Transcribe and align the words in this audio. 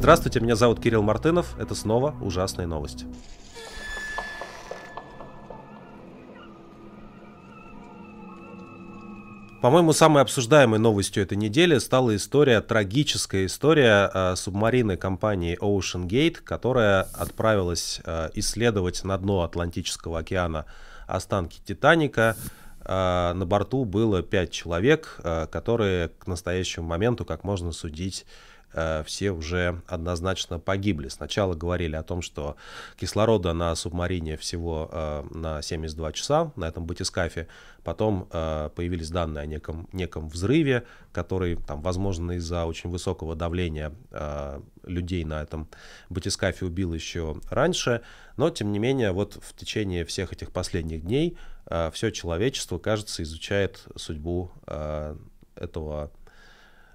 Здравствуйте, 0.00 0.40
меня 0.40 0.56
зовут 0.56 0.80
Кирилл 0.80 1.02
Мартынов. 1.02 1.54
Это 1.58 1.74
снова 1.74 2.14
ужасные 2.22 2.66
новости. 2.66 3.06
По-моему, 9.60 9.92
самой 9.92 10.22
обсуждаемой 10.22 10.78
новостью 10.78 11.22
этой 11.22 11.36
недели 11.36 11.76
стала 11.76 12.16
история, 12.16 12.62
трагическая 12.62 13.44
история 13.44 14.10
э, 14.12 14.36
субмарины 14.36 14.96
компании 14.96 15.58
Ocean 15.60 16.08
Gate, 16.08 16.40
которая 16.42 17.02
отправилась 17.02 18.00
э, 18.02 18.30
исследовать 18.32 19.04
на 19.04 19.18
дно 19.18 19.42
Атлантического 19.42 20.20
океана 20.20 20.64
останки 21.06 21.60
Титаника. 21.62 22.36
Э, 22.86 23.34
на 23.34 23.44
борту 23.44 23.84
было 23.84 24.22
пять 24.22 24.50
человек, 24.50 25.20
э, 25.22 25.46
которые 25.52 26.08
к 26.08 26.26
настоящему 26.26 26.86
моменту, 26.86 27.26
как 27.26 27.44
можно 27.44 27.70
судить, 27.72 28.24
все 29.04 29.32
уже 29.32 29.82
однозначно 29.88 30.58
погибли. 30.58 31.08
Сначала 31.08 31.54
говорили 31.54 31.96
о 31.96 32.02
том, 32.02 32.22
что 32.22 32.56
кислорода 32.96 33.52
на 33.52 33.74
субмарине 33.74 34.36
всего 34.36 34.88
э, 34.92 35.24
на 35.30 35.62
72 35.62 36.12
часа 36.12 36.52
на 36.56 36.66
этом 36.66 36.86
батискафе. 36.86 37.48
Потом 37.82 38.28
э, 38.30 38.70
появились 38.74 39.10
данные 39.10 39.42
о 39.42 39.46
неком, 39.46 39.88
неком 39.92 40.28
взрыве, 40.28 40.86
который, 41.12 41.56
там, 41.56 41.82
возможно, 41.82 42.32
из-за 42.32 42.64
очень 42.64 42.90
высокого 42.90 43.34
давления 43.34 43.92
людей 44.84 45.24
на 45.24 45.42
этом 45.42 45.68
батискафе 46.08 46.66
убил 46.66 46.94
еще 46.94 47.36
раньше. 47.50 48.02
Но, 48.36 48.50
тем 48.50 48.72
не 48.72 48.78
менее, 48.78 49.12
вот 49.12 49.38
в 49.42 49.54
течение 49.56 50.04
всех 50.04 50.32
этих 50.32 50.52
последних 50.52 51.02
дней 51.02 51.36
все 51.92 52.10
человечество, 52.10 52.78
кажется, 52.78 53.22
изучает 53.22 53.84
судьбу 53.96 54.52
этого 55.56 56.10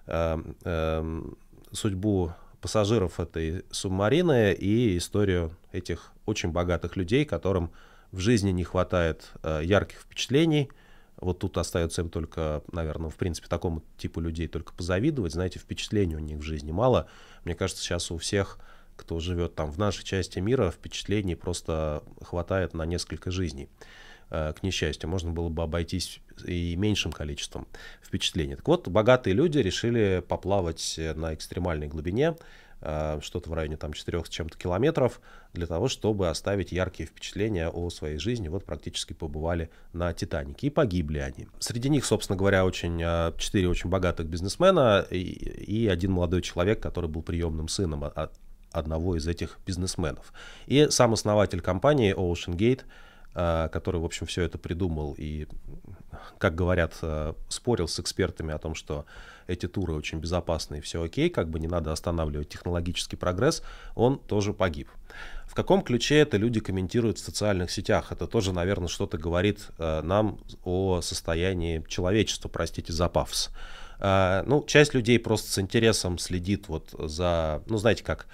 эм, 0.07 1.37
судьбу 1.75 2.33
пассажиров 2.61 3.19
этой 3.19 3.63
субмарины 3.69 4.53
и 4.53 4.97
историю 4.97 5.55
этих 5.71 6.11
очень 6.25 6.49
богатых 6.49 6.95
людей, 6.95 7.25
которым 7.25 7.71
в 8.11 8.19
жизни 8.19 8.51
не 8.51 8.63
хватает 8.63 9.31
э, 9.43 9.61
ярких 9.63 9.99
впечатлений. 9.99 10.71
Вот 11.17 11.39
тут 11.39 11.57
остается 11.57 12.01
им 12.01 12.09
только, 12.09 12.63
наверное, 12.71 13.09
в 13.09 13.15
принципе, 13.15 13.47
такому 13.47 13.83
типу 13.97 14.19
людей 14.19 14.47
только 14.47 14.73
позавидовать. 14.73 15.33
Знаете, 15.33 15.59
впечатлений 15.59 16.15
у 16.15 16.19
них 16.19 16.39
в 16.39 16.41
жизни 16.41 16.71
мало. 16.71 17.07
Мне 17.43 17.55
кажется, 17.55 17.83
сейчас 17.83 18.09
у 18.11 18.17
всех, 18.17 18.57
кто 18.95 19.19
живет 19.19 19.55
там 19.55 19.71
в 19.71 19.77
нашей 19.77 20.03
части 20.03 20.39
мира, 20.39 20.71
впечатлений 20.71 21.35
просто 21.35 22.03
хватает 22.21 22.73
на 22.73 22.85
несколько 22.85 23.31
жизней. 23.31 23.69
Э, 24.31 24.53
к 24.53 24.63
несчастью, 24.63 25.09
можно 25.09 25.31
было 25.31 25.49
бы 25.49 25.63
обойтись 25.63 26.19
и 26.45 26.75
меньшим 26.75 27.11
количеством 27.11 27.67
впечатлений. 28.01 28.55
Так 28.55 28.67
вот, 28.67 28.87
богатые 28.87 29.33
люди 29.33 29.59
решили 29.59 30.23
поплавать 30.27 30.99
на 31.15 31.35
экстремальной 31.35 31.87
глубине, 31.87 32.35
э, 32.81 33.19
что-то 33.21 33.51
в 33.51 33.53
районе 33.53 33.77
там 33.77 33.93
4 33.93 34.25
с 34.25 34.29
чем-то 34.29 34.57
километров, 34.57 35.21
для 35.53 35.67
того, 35.67 35.87
чтобы 35.87 36.29
оставить 36.29 36.71
яркие 36.71 37.07
впечатления 37.07 37.69
о 37.69 37.89
своей 37.91 38.17
жизни. 38.17 38.47
Вот 38.47 38.65
практически 38.65 39.13
побывали 39.13 39.69
на 39.93 40.11
Титанике 40.11 40.67
и 40.67 40.69
погибли 40.71 41.19
они. 41.19 41.47
Среди 41.59 41.89
них, 41.89 42.03
собственно 42.03 42.35
говоря, 42.35 42.65
очень, 42.65 42.99
э, 43.03 43.31
четыре 43.37 43.69
очень 43.69 43.91
богатых 43.91 44.25
бизнесмена 44.25 45.05
и, 45.11 45.17
и 45.17 45.87
один 45.87 46.13
молодой 46.13 46.41
человек, 46.41 46.81
который 46.81 47.11
был 47.11 47.21
приемным 47.21 47.67
сыном 47.67 48.03
от 48.03 48.33
одного 48.71 49.15
из 49.15 49.27
этих 49.27 49.59
бизнесменов. 49.67 50.33
И 50.65 50.87
сам 50.89 51.13
основатель 51.13 51.61
компании 51.61 52.15
Ocean 52.15 52.55
Gate– 52.55 52.81
Э, 52.91 53.04
который, 53.35 53.99
в 53.99 54.05
общем, 54.05 54.25
все 54.27 54.43
это 54.43 54.57
придумал 54.57 55.13
и, 55.17 55.47
как 56.37 56.55
говорят, 56.55 56.93
э, 57.01 57.33
спорил 57.49 57.89
с 57.89 57.99
экспертами 57.99 58.53
о 58.53 58.57
том, 58.57 58.75
что 58.75 59.05
эти 59.47 59.67
туры 59.67 59.93
очень 59.93 60.19
безопасны 60.19 60.77
и 60.77 60.81
все 60.81 61.03
окей, 61.03 61.29
как 61.29 61.49
бы 61.49 61.59
не 61.59 61.67
надо 61.67 61.91
останавливать 61.91 62.47
технологический 62.47 63.17
прогресс, 63.17 63.61
он 63.93 64.19
тоже 64.19 64.53
погиб. 64.53 64.89
В 65.45 65.53
каком 65.53 65.81
ключе 65.81 66.19
это 66.19 66.37
люди 66.37 66.61
комментируют 66.61 67.17
в 67.17 67.25
социальных 67.25 67.71
сетях? 67.71 68.13
Это 68.13 68.25
тоже, 68.25 68.53
наверное, 68.53 68.87
что-то 68.87 69.17
говорит 69.17 69.67
э, 69.79 70.01
нам 70.01 70.39
о 70.63 71.01
состоянии 71.01 71.83
человечества, 71.89 72.47
простите 72.47 72.93
за 72.93 73.09
пафос. 73.09 73.51
Ну, 73.97 74.65
часть 74.67 74.93
людей 74.93 75.17
просто 75.19 75.49
с 75.49 75.57
интересом 75.57 76.17
следит 76.17 76.67
вот 76.67 76.89
за, 76.99 77.63
ну, 77.67 77.77
знаете 77.77 78.03
как, 78.03 78.27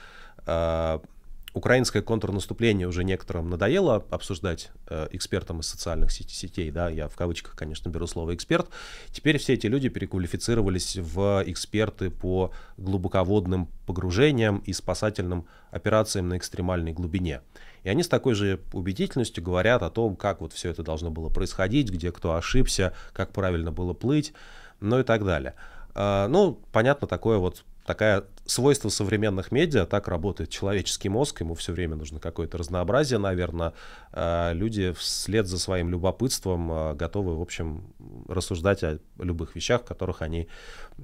украинское 1.54 2.02
контрнаступление 2.02 2.88
уже 2.88 3.04
некоторым 3.04 3.50
надоело 3.50 4.06
обсуждать 4.10 4.72
э, 4.88 5.08
экспертам 5.12 5.60
из 5.60 5.68
социальных 5.68 6.12
сетей, 6.12 6.72
да, 6.72 6.90
я 6.90 7.08
в 7.08 7.16
кавычках, 7.16 7.56
конечно, 7.56 7.90
беру 7.90 8.08
слово 8.08 8.36
эксперт. 8.36 8.70
Теперь 9.12 9.38
все 9.38 9.54
эти 9.54 9.68
люди 9.68 9.90
переквалифицировались 9.90 10.98
в 10.98 11.44
эксперты 11.46 12.10
по 12.10 12.52
глубоководным 12.78 13.68
погружениям 13.86 14.60
и 14.60 14.74
спасательным 14.74 15.46
операциям 15.72 16.30
на 16.30 16.38
экстремальной 16.38 16.94
глубине. 16.94 17.42
И 17.84 17.90
они 17.90 18.04
с 18.04 18.08
такой 18.08 18.36
же 18.36 18.62
убедительностью 18.74 19.44
говорят 19.44 19.82
о 19.82 19.90
том, 19.90 20.16
как 20.16 20.42
вот 20.42 20.54
все 20.54 20.70
это 20.70 20.84
должно 20.84 21.10
было 21.10 21.30
происходить, 21.30 21.90
где 21.90 22.12
кто 22.12 22.36
ошибся, 22.36 22.94
как 23.14 23.32
правильно 23.32 23.72
было 23.72 23.94
плыть, 23.94 24.34
ну 24.80 25.00
и 25.00 25.04
так 25.04 25.26
далее. 25.26 25.56
Uh, 25.94 26.28
ну, 26.28 26.62
понятно, 26.72 27.06
такое 27.06 27.38
вот 27.38 27.66
такая 27.86 28.24
свойство 28.52 28.90
современных 28.90 29.52
медиа, 29.52 29.86
так 29.86 30.08
работает 30.10 30.50
человеческий 30.50 31.08
мозг, 31.08 31.40
ему 31.40 31.56
все 31.56 31.72
время 31.72 31.96
нужно 31.96 32.20
какое-то 32.20 32.58
разнообразие, 32.58 33.18
наверное. 33.18 33.74
А 34.12 34.52
люди 34.52 34.92
вслед 34.92 35.48
за 35.48 35.58
своим 35.58 35.90
любопытством 35.90 36.70
а, 36.72 36.94
готовы, 36.94 37.38
в 37.38 37.42
общем, 37.42 37.94
рассуждать 38.28 38.84
о 38.84 39.00
любых 39.20 39.56
вещах, 39.56 39.82
в 39.82 39.86
которых 39.86 40.22
они 40.22 40.50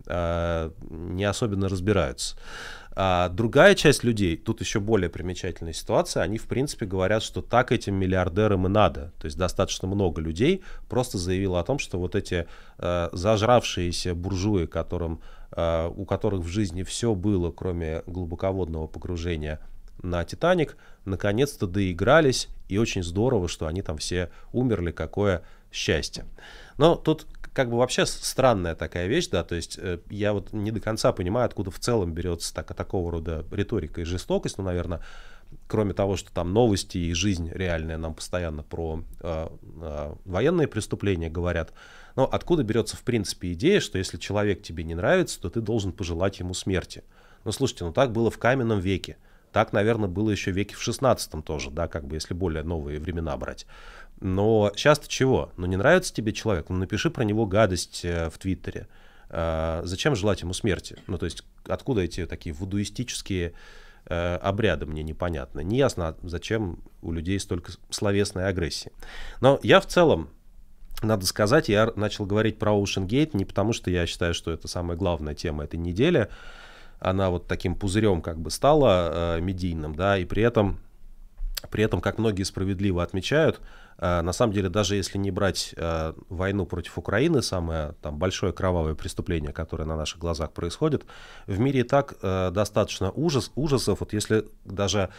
а, 0.08 0.74
не 0.90 1.24
особенно 1.24 1.69
разбираются. 1.69 2.35
А 3.00 3.30
другая 3.30 3.75
часть 3.75 4.03
людей, 4.03 4.35
тут 4.35 4.59
еще 4.59 4.79
более 4.79 5.08
примечательная 5.08 5.72
ситуация, 5.72 6.24
они, 6.24 6.40
в 6.40 6.47
принципе, 6.47 6.88
говорят, 6.88 7.22
что 7.22 7.44
так 7.44 7.72
этим 7.72 7.94
миллиардерам 7.94 8.66
и 8.66 8.69
надо. 8.69 9.14
То 9.19 9.25
есть 9.25 9.38
достаточно 9.38 9.88
много 9.88 10.19
людей 10.19 10.64
просто 10.90 11.19
заявило 11.19 11.59
о 11.59 11.64
том, 11.64 11.78
что 11.78 12.00
вот 12.00 12.16
эти 12.16 12.47
э, 12.79 13.09
зажравшиеся 13.12 14.16
буржуи, 14.16 14.66
которым, 14.66 15.22
у 15.57 16.06
которых 16.06 16.41
в 16.41 16.47
жизни 16.47 16.84
все 16.84 17.16
было, 17.16 17.51
кроме 17.51 18.03
глубоководного 18.06 18.88
погружения 18.88 19.59
на 20.03 20.23
Титаник, 20.23 20.78
наконец-то 21.06 21.68
доигрались, 21.68 22.50
и 22.69 22.78
очень 22.78 23.03
здорово, 23.03 23.47
что 23.47 23.67
они 23.67 23.81
там 23.81 23.97
все 23.97 24.29
умерли, 24.53 24.91
какое 24.91 25.44
счастье. 25.72 26.25
Но 26.78 26.96
тут 26.96 27.25
как 27.53 27.72
бы 27.72 27.78
вообще 27.78 28.06
странная 28.06 28.75
такая 28.75 29.07
вещь, 29.07 29.29
да, 29.29 29.44
то 29.44 29.56
есть 29.56 29.79
э, 29.81 30.00
я 30.12 30.34
вот 30.34 30.53
не 30.53 30.69
до 30.72 30.79
конца 30.79 31.12
понимаю, 31.12 31.47
откуда 31.47 31.72
в 31.72 31.79
целом 31.79 32.13
берется 32.13 32.53
так, 32.53 32.73
такого 32.75 33.12
рода 33.12 33.44
риторика 33.51 34.01
и 34.01 34.03
жестокость, 34.03 34.59
ну, 34.59 34.63
наверное, 34.63 35.01
кроме 35.67 35.94
того, 35.94 36.17
что 36.17 36.31
там 36.31 36.53
новости 36.53 37.00
и 37.00 37.13
жизнь 37.13 37.50
реальная 37.51 37.97
нам 37.97 38.13
постоянно 38.13 38.62
про 38.62 39.01
э, 39.22 39.47
э, 39.81 40.16
военные 40.25 40.67
преступления 40.67 41.29
говорят, 41.29 41.73
но 42.17 42.25
откуда 42.25 42.63
берется 42.63 42.97
в 42.97 43.03
принципе 43.03 43.53
идея, 43.53 43.79
что 43.79 43.97
если 43.97 44.17
человек 44.17 44.63
тебе 44.63 44.83
не 44.83 44.95
нравится, 44.95 45.39
то 45.39 45.50
ты 45.50 45.61
должен 45.61 45.94
пожелать 45.94 46.39
ему 46.39 46.53
смерти. 46.55 47.03
Ну, 47.45 47.51
слушайте, 47.53 47.85
ну 47.85 47.94
так 47.94 48.11
было 48.11 48.31
в 48.31 48.39
каменном 48.39 48.79
веке. 48.79 49.17
Так, 49.53 49.72
наверное, 49.72 50.09
было 50.09 50.31
еще 50.31 50.51
веке 50.51 50.75
в 50.75 50.81
16 50.81 51.45
тоже, 51.45 51.69
да, 51.72 51.88
как 51.88 52.05
бы 52.05 52.16
если 52.16 52.33
более 52.33 52.63
новые 52.63 53.00
времена 53.00 53.38
брать. 53.38 53.67
Но 54.19 54.72
сейчас-то 54.75 55.07
чего? 55.07 55.51
Ну 55.57 55.67
не 55.67 55.78
нравится 55.78 56.11
тебе 56.11 56.33
человек? 56.33 56.69
Ну 56.69 56.78
напиши 56.78 57.11
про 57.11 57.23
него 57.23 57.45
гадость 57.45 58.03
э, 58.03 58.29
в 58.31 58.38
Твиттере. 58.39 58.88
А, 59.29 59.81
зачем 59.85 60.16
желать 60.16 60.41
ему 60.41 60.53
смерти? 60.53 60.97
Ну 61.05 61.19
то 61.19 61.25
есть 61.25 61.44
откуда 61.67 62.01
эти 62.01 62.25
такие 62.25 62.53
вудуистические 62.53 63.53
э, 64.05 64.35
обряды 64.38 64.88
мне 64.88 65.03
непонятно. 65.03 65.59
Неясно, 65.59 66.17
зачем 66.23 66.79
у 67.03 67.11
людей 67.11 67.39
столько 67.39 67.73
словесной 67.91 68.47
агрессии. 68.47 68.91
Но 69.39 69.59
я 69.61 69.79
в 69.79 69.85
целом, 69.85 70.31
надо 71.02 71.25
сказать, 71.25 71.69
я 71.69 71.91
начал 71.96 72.25
говорить 72.25 72.59
про 72.59 72.72
Ocean 72.72 73.08
Gate 73.08 73.31
не 73.34 73.46
потому, 73.46 73.74
что 73.74 73.91
я 73.91 74.06
считаю, 74.06 74.34
что 74.34 74.52
это 74.52 74.68
самая 74.68 74.97
главная 74.97 75.35
тема 75.35 75.63
этой 75.63 75.78
недели. 75.78 76.30
Она 77.00 77.30
вот 77.30 77.47
таким 77.47 77.76
пузырем 77.76 78.22
как 78.22 78.40
бы 78.40 78.49
стала 78.49 79.38
э, 79.38 79.41
медийным, 79.41 79.94
да, 79.94 80.17
и 80.17 80.26
при 80.26 80.41
этом, 80.41 80.79
при 81.70 81.84
этом, 81.84 82.02
как 82.02 82.17
многие 82.17 82.44
справедливо 82.44 83.03
отмечают, 83.03 83.61
Э, 83.97 84.22
на 84.22 84.32
самом 84.32 84.53
деле, 84.53 84.70
даже 84.70 84.96
если 84.96 85.17
не 85.17 85.32
брать 85.32 85.73
э, 85.76 86.14
войну 86.29 86.66
против 86.66 86.97
Украины, 86.97 87.41
самое 87.41 87.96
там, 88.02 88.17
большое 88.17 88.53
кровавое 88.53 88.96
преступление, 88.96 89.52
которое 89.52 89.85
на 89.85 89.96
наших 89.96 90.20
глазах 90.20 90.52
происходит, 90.52 91.05
в 91.47 91.59
мире 91.59 91.82
и 91.82 91.84
так 91.84 92.16
э, 92.22 92.52
достаточно 92.52 93.11
ужас, 93.11 93.52
ужасов. 93.55 93.99
Вот 94.02 94.14
если 94.14 94.46
даже 94.66 95.09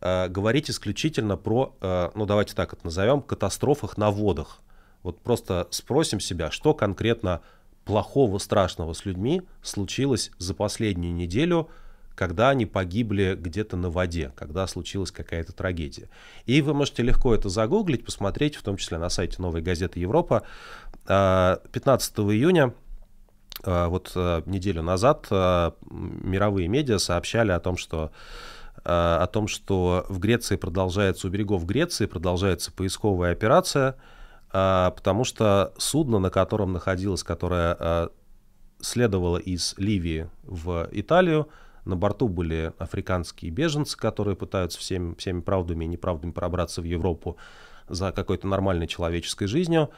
говорить 0.00 0.68
исключительно 0.68 1.36
про, 1.36 1.76
ну 2.16 2.26
давайте 2.26 2.56
так 2.56 2.72
это 2.72 2.84
назовем, 2.84 3.22
катастрофах 3.22 3.96
на 3.96 4.10
водах. 4.10 4.58
Вот 5.02 5.20
просто 5.20 5.68
спросим 5.70 6.20
себя, 6.20 6.50
что 6.50 6.74
конкретно 6.74 7.40
плохого, 7.84 8.38
страшного 8.38 8.92
с 8.92 9.04
людьми 9.04 9.42
случилось 9.62 10.30
за 10.38 10.54
последнюю 10.54 11.14
неделю– 11.14 11.68
когда 12.14 12.50
они 12.50 12.66
погибли 12.66 13.36
где-то 13.38 13.76
на 13.76 13.90
воде, 13.90 14.32
когда 14.36 14.66
случилась 14.66 15.10
какая-то 15.10 15.52
трагедия. 15.52 16.08
И 16.46 16.60
вы 16.62 16.74
можете 16.74 17.02
легко 17.02 17.34
это 17.34 17.48
загуглить, 17.48 18.04
посмотреть, 18.04 18.56
в 18.56 18.62
том 18.62 18.76
числе 18.76 18.98
на 18.98 19.08
сайте 19.08 19.40
«Новой 19.40 19.62
газеты 19.62 20.00
Европа». 20.00 20.42
15 21.06 21.08
а, 21.08 22.22
июня 22.22 22.74
вот 23.64 24.12
неделю 24.46 24.82
назад 24.82 25.26
мировые 25.30 26.68
медиа 26.68 26.98
сообщали 26.98 27.52
о 27.52 27.60
том, 27.60 27.76
что 27.76 28.10
о 28.84 29.26
том, 29.26 29.46
что 29.46 30.06
в 30.08 30.18
Греции 30.18 30.56
продолжается, 30.56 31.28
у 31.28 31.30
берегов 31.30 31.64
Греции 31.66 32.06
продолжается 32.06 32.72
поисковая 32.72 33.32
операция, 33.32 33.96
потому 34.52 35.24
что 35.24 35.72
судно, 35.78 36.18
на 36.18 36.30
котором 36.30 36.72
находилось, 36.72 37.22
которое 37.22 38.10
следовало 38.80 39.38
из 39.38 39.74
Ливии 39.78 40.28
в 40.42 40.88
Италию, 40.92 41.48
на 41.84 41.96
борту 41.96 42.28
были 42.28 42.72
африканские 42.78 43.50
беженцы, 43.50 43.96
которые 43.96 44.36
пытаются 44.36 44.78
всеми, 44.78 45.14
всеми 45.14 45.40
правдами 45.40 45.84
и 45.84 45.88
неправдами 45.88 46.30
пробраться 46.30 46.80
в 46.80 46.84
Европу 46.84 47.36
за 47.88 48.12
какой-то 48.12 48.46
нормальной 48.46 48.86
человеческой 48.86 49.46
жизнью. 49.46 49.90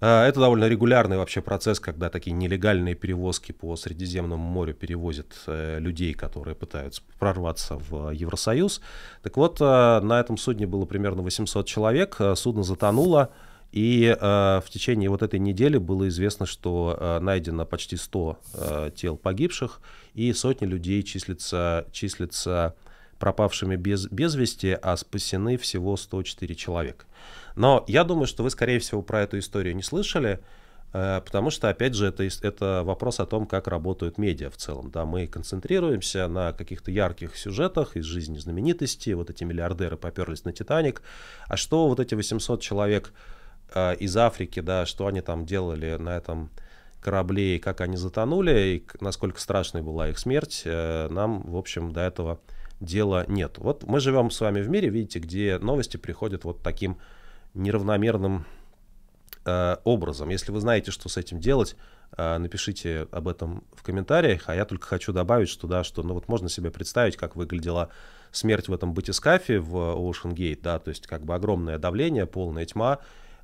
А, 0.00 0.26
это 0.26 0.40
довольно 0.40 0.68
регулярный 0.68 1.16
вообще 1.16 1.40
процесс, 1.40 1.78
когда 1.78 2.10
такие 2.10 2.32
нелегальные 2.32 2.96
перевозки 2.96 3.52
по 3.52 3.76
Средиземному 3.76 4.42
морю 4.42 4.74
перевозят 4.74 5.34
э, 5.46 5.78
людей, 5.78 6.14
которые 6.14 6.56
пытаются 6.56 7.02
прорваться 7.20 7.76
в 7.76 8.10
Евросоюз. 8.10 8.80
Так 9.22 9.36
вот, 9.36 9.60
на 9.60 10.18
этом 10.18 10.36
судне 10.36 10.66
было 10.66 10.84
примерно 10.84 11.22
800 11.22 11.64
человек, 11.66 12.20
судно 12.34 12.64
затонуло, 12.64 13.30
и 13.74 14.06
э, 14.06 14.60
в 14.64 14.70
течение 14.70 15.10
вот 15.10 15.24
этой 15.24 15.40
недели 15.40 15.78
было 15.78 16.06
известно, 16.06 16.46
что 16.46 16.96
э, 16.96 17.18
найдено 17.18 17.66
почти 17.66 17.96
100 17.96 18.38
э, 18.54 18.90
тел 18.94 19.16
погибших, 19.16 19.80
и 20.14 20.32
сотни 20.32 20.64
людей 20.64 21.02
числятся, 21.02 21.84
числятся 21.90 22.76
пропавшими 23.18 23.74
без, 23.74 24.06
без 24.06 24.36
вести, 24.36 24.78
а 24.80 24.96
спасены 24.96 25.56
всего 25.56 25.96
104 25.96 26.54
человека. 26.54 27.04
Но 27.56 27.84
я 27.88 28.04
думаю, 28.04 28.28
что 28.28 28.44
вы, 28.44 28.50
скорее 28.50 28.78
всего, 28.78 29.02
про 29.02 29.22
эту 29.22 29.40
историю 29.40 29.74
не 29.74 29.82
слышали, 29.82 30.38
э, 30.92 31.20
потому 31.24 31.50
что, 31.50 31.68
опять 31.68 31.94
же, 31.94 32.06
это, 32.06 32.22
это 32.42 32.82
вопрос 32.84 33.18
о 33.18 33.26
том, 33.26 33.44
как 33.44 33.66
работают 33.66 34.18
медиа 34.18 34.50
в 34.50 34.56
целом. 34.56 34.92
Да? 34.92 35.04
Мы 35.04 35.26
концентрируемся 35.26 36.28
на 36.28 36.52
каких-то 36.52 36.92
ярких 36.92 37.36
сюжетах 37.36 37.96
из 37.96 38.04
жизни 38.04 38.38
знаменитостей, 38.38 39.14
вот 39.14 39.30
эти 39.30 39.42
миллиардеры 39.42 39.96
поперлись 39.96 40.44
на 40.44 40.52
«Титаник», 40.52 41.02
а 41.48 41.56
что 41.56 41.88
вот 41.88 41.98
эти 41.98 42.14
800 42.14 42.60
человек 42.60 43.12
э, 43.74 43.96
из 43.96 44.16
Африки, 44.16 44.60
да, 44.60 44.86
что 44.86 45.06
они 45.06 45.20
там 45.20 45.46
делали 45.46 45.96
на 45.96 46.16
этом 46.16 46.50
корабле, 47.00 47.56
и 47.56 47.58
как 47.58 47.80
они 47.80 47.96
затонули, 47.96 48.52
и 48.52 48.86
насколько 49.00 49.40
страшной 49.40 49.82
была 49.82 50.08
их 50.08 50.18
смерть, 50.18 50.62
э, 50.64 51.08
нам, 51.10 51.42
в 51.42 51.56
общем, 51.56 51.92
до 51.92 52.00
этого 52.00 52.40
дела 52.80 53.24
нет. 53.28 53.58
Вот 53.58 53.84
мы 53.84 54.00
живем 54.00 54.30
с 54.30 54.40
вами 54.40 54.60
в 54.60 54.68
мире, 54.68 54.88
видите, 54.88 55.18
где 55.18 55.58
новости 55.58 55.96
приходят 55.96 56.44
вот 56.44 56.62
таким 56.62 56.98
неравномерным 57.54 58.46
э, 59.44 59.76
образом. 59.84 60.30
Если 60.30 60.50
вы 60.50 60.60
знаете, 60.60 60.90
что 60.90 61.08
с 61.08 61.16
этим 61.16 61.38
делать, 61.40 61.76
э, 62.16 62.38
напишите 62.38 63.06
об 63.10 63.28
этом 63.28 63.64
в 63.72 63.82
комментариях. 63.82 64.44
А 64.46 64.54
я 64.54 64.64
только 64.64 64.86
хочу 64.86 65.12
добавить, 65.12 65.48
что 65.48 65.66
да, 65.66 65.84
что 65.84 66.02
ну 66.02 66.14
вот 66.14 66.28
можно 66.28 66.48
себе 66.48 66.70
представить, 66.70 67.16
как 67.16 67.36
выглядела 67.36 67.90
смерть 68.32 68.68
в 68.68 68.72
этом 68.72 68.94
батискафе 68.94 69.60
в 69.60 69.76
Ocean 69.76 70.32
Gate, 70.32 70.60
да, 70.62 70.78
то 70.78 70.88
есть 70.88 71.06
как 71.06 71.24
бы 71.24 71.34
огромное 71.34 71.78
давление, 71.78 72.26
полная 72.26 72.66
тьма, 72.66 72.98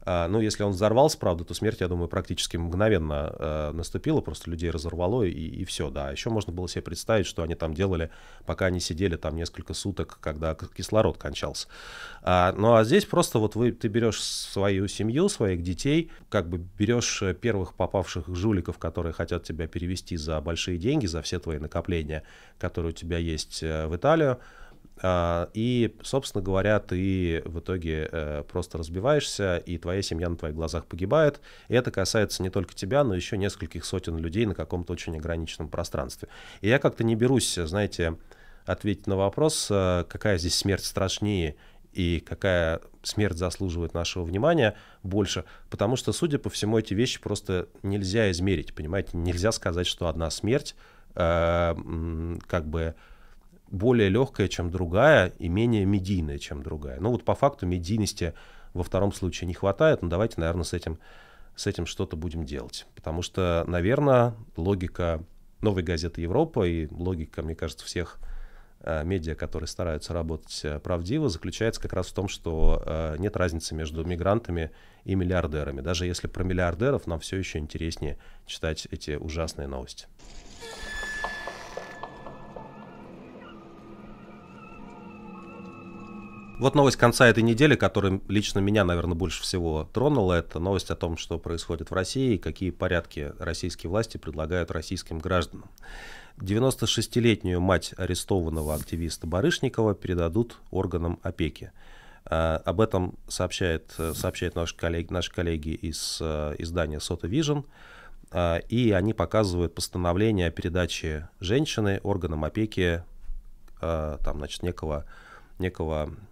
ну, 0.06 0.41
если 0.41 0.62
он 0.62 0.73
взорвался, 0.73 1.19
правда, 1.19 1.44
то 1.44 1.55
смерть, 1.55 1.81
я 1.81 1.88
думаю, 1.88 2.08
практически 2.08 2.56
мгновенно 2.56 3.35
э, 3.38 3.70
наступила, 3.73 4.20
просто 4.20 4.50
людей 4.50 4.70
разорвало 4.70 5.25
и, 5.25 5.31
и 5.31 5.64
все, 5.64 5.91
да. 5.91 6.11
Еще 6.11 6.31
можно 6.31 6.52
было 6.52 6.69
себе 6.69 6.82
представить, 6.82 7.26
что 7.26 7.43
они 7.43 7.55
там 7.55 7.75
делали, 7.75 8.11
пока 8.47 8.67
они 8.67 8.81
сидели 8.81 9.17
там 9.17 9.37
несколько 9.37 9.75
суток, 9.75 10.19
когда 10.20 10.55
кислород 10.55 11.19
кончался. 11.19 11.69
А, 12.23 12.52
ну, 12.56 12.75
а 12.75 12.85
здесь 12.85 13.05
просто 13.05 13.38
вот 13.38 13.56
вы, 13.56 13.73
ты 13.73 13.88
берешь 13.88 14.23
свою 14.23 14.88
семью, 14.88 15.29
своих 15.29 15.62
детей, 15.62 16.11
как 16.29 16.49
бы 16.49 16.58
берешь 16.79 17.23
э, 17.23 17.35
первых 17.35 17.75
попавших 17.75 18.35
жуликов, 18.35 18.79
которые 18.79 19.12
хотят 19.12 19.44
тебя 19.44 19.67
перевести 19.67 20.17
за 20.17 20.41
большие 20.41 20.79
деньги, 20.79 21.06
за 21.06 21.20
все 21.23 21.38
твои 21.38 21.58
накопления, 21.58 22.23
которые 22.58 22.91
у 22.91 22.94
тебя 22.94 23.19
есть 23.19 23.62
э, 23.62 23.87
в 23.87 23.96
Италию, 23.96 24.32
а, 24.32 24.59
и, 25.02 25.97
собственно 26.02 26.43
говоря, 26.43 26.79
ты 26.79 27.43
в 27.47 27.61
итоге 27.61 28.08
э, 28.11 28.43
просто 28.47 28.76
разбиваешься, 28.76 29.56
и 29.56 29.79
твоя 29.79 30.02
семья 30.02 30.29
на 30.29 30.37
твоих 30.37 30.55
глазах 30.55 30.87
погибает. 30.87 31.41
И 31.69 31.75
это 31.75 31.91
касается 31.91 32.43
не 32.43 32.50
только 32.50 32.75
тебя, 32.75 33.02
но 33.02 33.14
еще 33.14 33.38
нескольких 33.38 33.85
сотен 33.85 34.19
людей 34.19 34.44
на 34.44 34.55
каком-то 34.55 34.93
очень 34.93 35.17
ограниченном 35.17 35.69
пространстве. 35.70 36.29
И 36.61 36.69
я 36.69 36.79
как-то 36.79 37.02
не 37.02 37.14
берусь, 37.14 37.55
знаете, 37.55 38.17
ответить 38.67 39.06
на 39.06 39.17
вопрос, 39.17 39.69
э, 39.70 40.05
какая 40.08 40.37
здесь 40.37 40.55
смерть 40.55 40.85
страшнее 40.85 41.56
и 41.93 42.20
какая 42.20 42.81
смерть 43.03 43.38
заслуживает 43.38 43.94
нашего 43.94 44.25
внимания 44.25 44.76
больше, 45.03 45.44
потому 45.70 45.96
что, 45.96 46.12
судя 46.12 46.38
по 46.38 46.50
всему, 46.50 46.79
эти 46.79 46.94
вещи 46.94 47.20
просто 47.20 47.69
нельзя 47.82 48.31
измерить, 48.31 48.75
понимаете? 48.75 49.17
Нельзя 49.17 49.50
сказать, 49.50 49.87
что 49.87 50.08
одна 50.08 50.31
смерть 50.31 50.76
э, 51.14 52.37
как 52.46 52.67
бы 52.67 52.94
более 53.70 54.08
легкая, 54.08 54.49
чем 54.49 54.70
другая, 54.70 55.32
и 55.38 55.49
менее 55.49 55.84
медийная, 55.84 56.38
чем 56.38 56.62
другая. 56.62 57.00
Ну 57.00 57.11
вот 57.11 57.25
по 57.25 57.34
факту 57.34 57.67
медийности 57.67 58.34
во 58.75 58.82
втором 58.82 59.12
случае 59.12 59.49
не 59.49 59.55
хватает, 59.55 60.02
но 60.02 60.08
давайте, 60.08 60.40
наверное, 60.40 60.64
с 60.64 60.72
этим, 60.72 60.99
с 61.56 61.67
этим 61.67 61.87
что-то 61.87 62.17
будем 62.17 62.44
делать. 62.44 62.87
Потому 62.94 63.22
что, 63.22 63.64
наверное, 63.67 64.34
логика 64.56 65.25
новой 65.61 65.82
газеты 65.82 66.20
Европа 66.20 66.67
и 66.67 66.88
логика, 66.90 67.43
мне 67.43 67.55
кажется, 67.55 67.84
всех 67.84 68.19
э, 68.81 69.05
медиа, 69.05 69.34
которые 69.34 69.69
стараются 69.69 70.12
работать 70.12 70.61
э, 70.64 70.78
правдиво, 70.81 71.28
заключается 71.28 71.81
как 71.81 71.93
раз 71.93 72.08
в 72.08 72.14
том, 72.14 72.28
что 72.28 72.82
э, 72.84 73.17
нет 73.19 73.37
разницы 73.37 73.75
между 73.75 74.05
мигрантами 74.05 74.70
и 75.05 75.14
миллиардерами. 75.14 75.81
Даже 75.81 76.06
если 76.06 76.28
про 76.28 76.44
миллиардеров 76.44 77.06
нам 77.06 77.20
все 77.20 77.37
еще 77.37 77.58
интереснее 77.58 78.19
читать 78.46 78.88
эти 78.90 79.12
ужасные 79.12 79.69
новости. 79.69 80.06
Вот 86.60 86.74
новость 86.74 86.98
конца 86.98 87.26
этой 87.26 87.42
недели, 87.42 87.74
которая 87.74 88.20
лично 88.28 88.58
меня, 88.58 88.84
наверное, 88.84 89.14
больше 89.14 89.40
всего 89.42 89.88
тронула, 89.94 90.34
это 90.34 90.58
новость 90.58 90.90
о 90.90 90.94
том, 90.94 91.16
что 91.16 91.38
происходит 91.38 91.90
в 91.90 91.94
России 91.94 92.34
и 92.34 92.38
какие 92.38 92.68
порядки 92.68 93.32
российские 93.38 93.88
власти 93.88 94.18
предлагают 94.18 94.70
российским 94.70 95.20
гражданам. 95.20 95.70
96-летнюю 96.36 97.62
мать 97.62 97.94
арестованного 97.96 98.74
активиста 98.74 99.26
Барышникова 99.26 99.94
передадут 99.94 100.58
органам 100.70 101.18
опеки. 101.22 101.72
А, 102.26 102.60
об 102.62 102.82
этом 102.82 103.14
сообщает, 103.26 103.94
сообщают 104.12 104.54
наши 104.54 104.76
коллеги, 104.76 105.10
наши 105.10 105.32
коллеги 105.32 105.70
из 105.70 106.18
э, 106.20 106.56
издания 106.58 106.98
Soto 106.98 107.22
Vision. 107.22 107.64
А, 108.32 108.58
и 108.68 108.90
они 108.90 109.14
показывают 109.14 109.74
постановление 109.74 110.48
о 110.48 110.50
передаче 110.50 111.30
женщины 111.40 112.00
органам 112.02 112.44
опеки 112.44 113.02
а, 113.81 114.19
там, 114.22 114.36
значит, 114.36 114.62
некого, 114.62 115.06
некого 115.58 116.10
Э, 116.10 116.30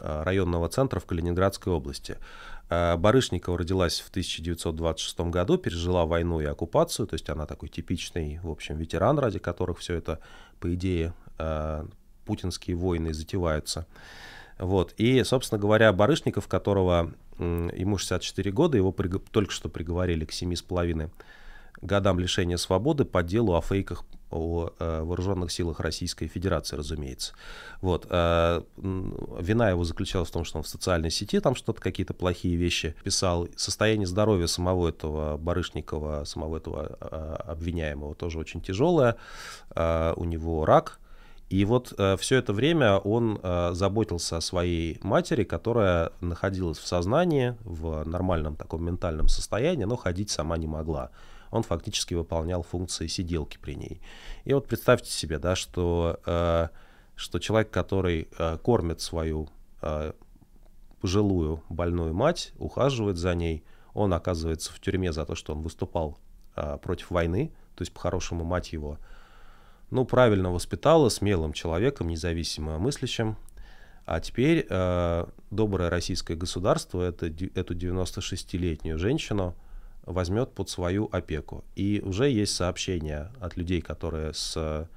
районного 0.00 0.68
центра 0.68 1.00
в 1.00 1.06
Калининградской 1.06 1.72
области. 1.72 2.18
Э, 2.70 2.96
Барышникова 2.96 3.58
родилась 3.58 4.00
в 4.00 4.10
1926 4.10 5.20
году, 5.30 5.58
пережила 5.58 6.04
войну 6.04 6.40
и 6.40 6.44
оккупацию, 6.44 7.06
то 7.06 7.14
есть 7.14 7.28
она 7.30 7.46
такой 7.46 7.68
типичный, 7.68 8.40
в 8.42 8.50
общем, 8.50 8.76
ветеран, 8.76 9.18
ради 9.18 9.38
которых 9.38 9.78
все 9.78 9.94
это, 9.94 10.20
по 10.60 10.74
идее, 10.74 11.14
э, 11.38 11.84
путинские 12.24 12.76
войны 12.76 13.14
затеваются. 13.14 13.86
Вот. 14.58 14.92
И, 14.98 15.22
собственно 15.24 15.58
говоря, 15.58 15.92
Барышников, 15.92 16.48
которого 16.48 17.12
ему 17.38 17.98
64 17.98 18.50
года, 18.50 18.76
его 18.76 18.92
только 19.30 19.52
что 19.52 19.68
приговорили 19.68 20.24
к 20.24 20.32
7,5 20.32 21.10
годам 21.80 22.18
лишения 22.18 22.56
свободы 22.56 23.04
по 23.04 23.22
делу 23.22 23.54
о 23.54 23.60
фейках 23.60 24.04
о 24.30 24.70
э, 24.78 25.02
вооруженных 25.02 25.50
силах 25.50 25.80
Российской 25.80 26.26
Федерации, 26.26 26.76
разумеется. 26.76 27.34
Вот. 27.80 28.06
Э, 28.10 28.62
вина 28.76 29.70
его 29.70 29.84
заключалась 29.84 30.28
в 30.28 30.32
том, 30.32 30.44
что 30.44 30.58
он 30.58 30.64
в 30.64 30.68
социальной 30.68 31.10
сети 31.10 31.40
там 31.40 31.54
что-то, 31.54 31.80
какие-то 31.80 32.14
плохие 32.14 32.56
вещи 32.56 32.94
писал. 33.04 33.48
Состояние 33.56 34.06
здоровья 34.06 34.46
самого 34.46 34.88
этого 34.88 35.36
Барышникова, 35.36 36.24
самого 36.24 36.56
этого 36.58 36.96
э, 37.00 37.36
обвиняемого 37.46 38.14
тоже 38.14 38.38
очень 38.38 38.60
тяжелое. 38.60 39.16
У 39.74 40.24
него 40.24 40.64
рак. 40.64 40.98
И 41.50 41.64
вот 41.64 41.94
э, 41.96 42.16
все 42.18 42.36
это 42.36 42.52
время 42.52 42.98
он 42.98 43.40
э, 43.42 43.70
заботился 43.72 44.36
о 44.36 44.40
своей 44.40 44.98
матери, 45.02 45.44
которая 45.44 46.12
находилась 46.20 46.78
в 46.78 46.86
сознании, 46.86 47.56
в 47.64 48.04
нормальном 48.04 48.54
таком 48.54 48.84
ментальном 48.84 49.28
состоянии, 49.28 49.84
но 49.84 49.96
ходить 49.96 50.30
сама 50.30 50.58
не 50.58 50.66
могла 50.66 51.10
он 51.50 51.62
фактически 51.62 52.14
выполнял 52.14 52.62
функции 52.62 53.06
сиделки 53.06 53.58
при 53.58 53.74
ней. 53.74 54.00
И 54.44 54.52
вот 54.52 54.66
представьте 54.66 55.10
себе, 55.10 55.38
да, 55.38 55.56
что, 55.56 56.20
э, 56.26 56.68
что 57.14 57.38
человек, 57.38 57.70
который 57.70 58.28
э, 58.38 58.58
кормит 58.58 59.00
свою 59.00 59.48
э, 59.82 60.12
пожилую 61.00 61.62
больную 61.68 62.14
мать, 62.14 62.52
ухаживает 62.58 63.16
за 63.16 63.34
ней, 63.34 63.64
он 63.94 64.12
оказывается 64.12 64.72
в 64.72 64.80
тюрьме 64.80 65.12
за 65.12 65.24
то, 65.24 65.34
что 65.34 65.52
он 65.52 65.62
выступал 65.62 66.18
э, 66.56 66.78
против 66.82 67.10
войны, 67.10 67.52
то 67.74 67.82
есть 67.82 67.92
по-хорошему 67.92 68.44
мать 68.44 68.72
его, 68.72 68.98
ну, 69.90 70.04
правильно 70.04 70.52
воспитала, 70.52 71.08
смелым 71.08 71.52
человеком, 71.52 72.08
независимо 72.08 72.78
мыслящим, 72.78 73.36
а 74.04 74.20
теперь 74.20 74.66
э, 74.68 75.26
доброе 75.50 75.90
российское 75.90 76.34
государство 76.34 77.02
это, 77.02 77.26
эту 77.26 77.74
96-летнюю 77.74 78.98
женщину 78.98 79.54
возьмет 80.08 80.52
под 80.52 80.70
свою 80.70 81.08
опеку. 81.12 81.64
И 81.76 82.02
уже 82.04 82.30
есть 82.30 82.54
сообщения 82.54 83.30
от 83.40 83.56
людей, 83.56 83.80
которые 83.80 84.32
с 84.32 84.88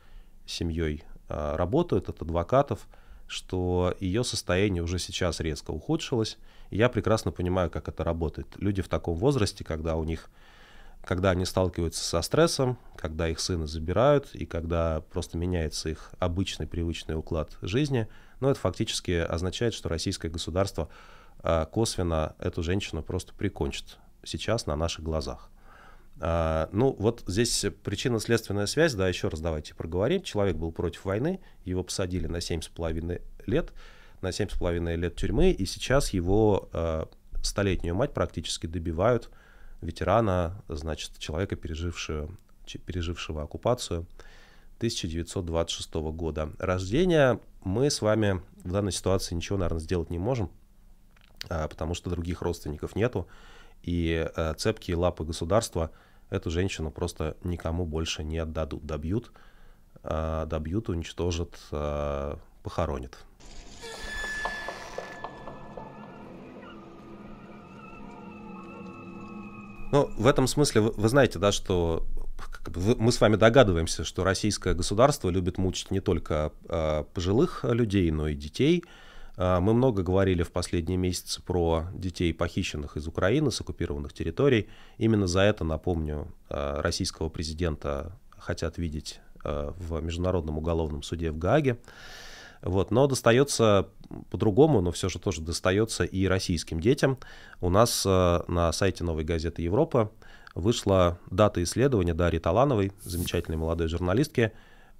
семьей 0.45 1.03
а, 1.27 1.57
работают, 1.57 2.09
от 2.09 2.21
адвокатов, 2.21 2.87
что 3.27 3.95
ее 3.99 4.23
состояние 4.23 4.83
уже 4.83 4.99
сейчас 4.99 5.39
резко 5.39 5.71
ухудшилось. 5.71 6.37
И 6.69 6.77
я 6.77 6.89
прекрасно 6.89 7.31
понимаю, 7.31 7.69
как 7.69 7.87
это 7.87 8.03
работает. 8.03 8.47
Люди 8.57 8.81
в 8.81 8.87
таком 8.87 9.15
возрасте, 9.15 9.63
когда 9.63 9.95
у 9.95 10.03
них 10.03 10.29
когда 11.03 11.31
они 11.31 11.45
сталкиваются 11.45 12.03
со 12.03 12.21
стрессом, 12.21 12.77
когда 12.95 13.27
их 13.27 13.39
сына 13.39 13.65
забирают 13.65 14.35
и 14.35 14.45
когда 14.45 15.01
просто 15.11 15.35
меняется 15.35 15.89
их 15.89 16.11
обычный 16.19 16.67
привычный 16.67 17.15
уклад 17.15 17.57
жизни, 17.63 18.07
ну, 18.39 18.49
это 18.49 18.59
фактически 18.59 19.11
означает, 19.13 19.73
что 19.73 19.89
российское 19.89 20.29
государство 20.29 20.89
а, 21.39 21.65
косвенно 21.65 22.35
эту 22.37 22.61
женщину 22.61 23.01
просто 23.01 23.33
прикончит 23.33 23.97
сейчас 24.23 24.65
на 24.65 24.75
наших 24.75 25.03
глазах. 25.03 25.49
А, 26.19 26.69
ну, 26.71 26.95
вот 26.99 27.23
здесь 27.25 27.65
причинно-следственная 27.83 28.67
связь, 28.67 28.93
да, 28.93 29.07
еще 29.07 29.27
раз 29.27 29.39
давайте 29.39 29.73
проговорим. 29.73 30.21
Человек 30.21 30.55
был 30.55 30.71
против 30.71 31.05
войны, 31.05 31.39
его 31.65 31.83
посадили 31.83 32.27
на 32.27 32.37
7,5 32.37 33.21
лет, 33.47 33.73
на 34.21 34.27
7,5 34.27 34.95
лет 34.95 35.15
тюрьмы, 35.15 35.51
и 35.51 35.65
сейчас 35.65 36.13
его 36.13 36.69
э, 36.73 37.05
столетнюю 37.41 37.95
мать 37.95 38.13
практически 38.13 38.67
добивают 38.67 39.31
ветерана, 39.81 40.63
значит, 40.67 41.17
человека, 41.17 41.55
пережившего, 41.55 42.29
пережившего 42.85 43.41
оккупацию 43.43 44.05
1926 44.77 45.93
года 45.93 46.51
рождения. 46.59 47.39
Мы 47.63 47.89
с 47.89 48.01
вами 48.01 48.41
в 48.63 48.71
данной 48.71 48.91
ситуации 48.91 49.35
ничего, 49.35 49.57
наверное, 49.57 49.79
сделать 49.79 50.09
не 50.09 50.19
можем, 50.19 50.51
а, 51.49 51.67
потому 51.67 51.95
что 51.95 52.09
других 52.09 52.41
родственников 52.41 52.95
нету, 52.95 53.27
и 53.83 54.27
э, 54.35 54.53
цепкие 54.57 54.97
лапы 54.97 55.23
государства 55.23 55.91
эту 56.29 56.49
женщину 56.49 56.91
просто 56.91 57.35
никому 57.43 57.85
больше 57.85 58.23
не 58.23 58.37
отдадут, 58.37 58.85
добьют, 58.85 59.31
а, 60.03 60.45
добьют, 60.45 60.89
уничтожат, 60.89 61.59
а, 61.71 62.39
похоронят. 62.63 63.17
Ну, 69.91 70.09
в 70.17 70.25
этом 70.25 70.47
смысле 70.47 70.81
вы, 70.81 70.91
вы 70.91 71.09
знаете, 71.09 71.37
да, 71.37 71.51
что 71.51 72.05
мы 72.97 73.11
с 73.11 73.19
вами 73.19 73.35
догадываемся, 73.35 74.05
что 74.05 74.23
российское 74.23 74.73
государство 74.73 75.29
любит 75.29 75.57
мучить 75.57 75.91
не 75.91 75.99
только 75.99 76.53
э, 76.69 77.03
пожилых 77.13 77.65
людей, 77.65 78.09
но 78.11 78.29
и 78.29 78.35
детей. 78.35 78.83
Э, 79.41 79.59
мы 79.59 79.73
много 79.73 80.03
говорили 80.03 80.43
в 80.43 80.51
последние 80.51 80.97
месяцы 80.97 81.41
про 81.41 81.87
детей, 81.93 82.31
похищенных 82.31 82.95
из 82.95 83.07
Украины, 83.07 83.49
с 83.49 83.59
оккупированных 83.59 84.13
территорий. 84.13 84.69
Именно 84.99 85.25
за 85.25 85.41
это, 85.41 85.63
напомню, 85.63 86.27
э, 86.49 86.81
российского 86.81 87.29
президента 87.29 88.11
хотят 88.37 88.77
видеть 88.77 89.19
э, 89.43 89.71
в 89.75 89.99
Международном 90.01 90.59
уголовном 90.59 91.01
суде 91.01 91.31
в 91.31 91.39
Гааге. 91.39 91.79
Вот, 92.61 92.91
но 92.91 93.07
достается 93.07 93.87
по-другому, 94.29 94.81
но 94.81 94.91
все 94.91 95.09
же 95.09 95.17
тоже 95.17 95.41
достается 95.41 96.03
и 96.03 96.27
российским 96.27 96.79
детям. 96.79 97.17
У 97.59 97.71
нас 97.71 98.05
на 98.05 98.71
сайте 98.71 99.03
«Новой 99.03 99.23
газеты 99.23 99.63
Европа» 99.63 100.11
вышла 100.53 101.17
дата 101.31 101.63
исследования 101.63 102.13
Дарьи 102.13 102.39
Талановой, 102.39 102.91
замечательной 103.01 103.57
молодой 103.57 103.87
журналистки, 103.87 104.51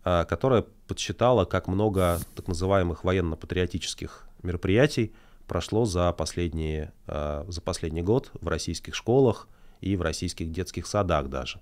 которая 0.01 0.65
подсчитала, 0.87 1.45
как 1.45 1.67
много 1.67 2.19
так 2.35 2.47
называемых 2.47 3.03
военно-патриотических 3.03 4.27
мероприятий 4.43 5.13
прошло 5.47 5.85
за, 5.85 6.11
последние, 6.13 6.93
э, 7.07 7.45
за 7.47 7.61
последний 7.61 8.01
год 8.01 8.31
в 8.39 8.47
российских 8.47 8.95
школах 8.95 9.47
и 9.81 9.95
в 9.95 10.01
российских 10.01 10.51
детских 10.51 10.87
садах 10.87 11.27
даже. 11.29 11.59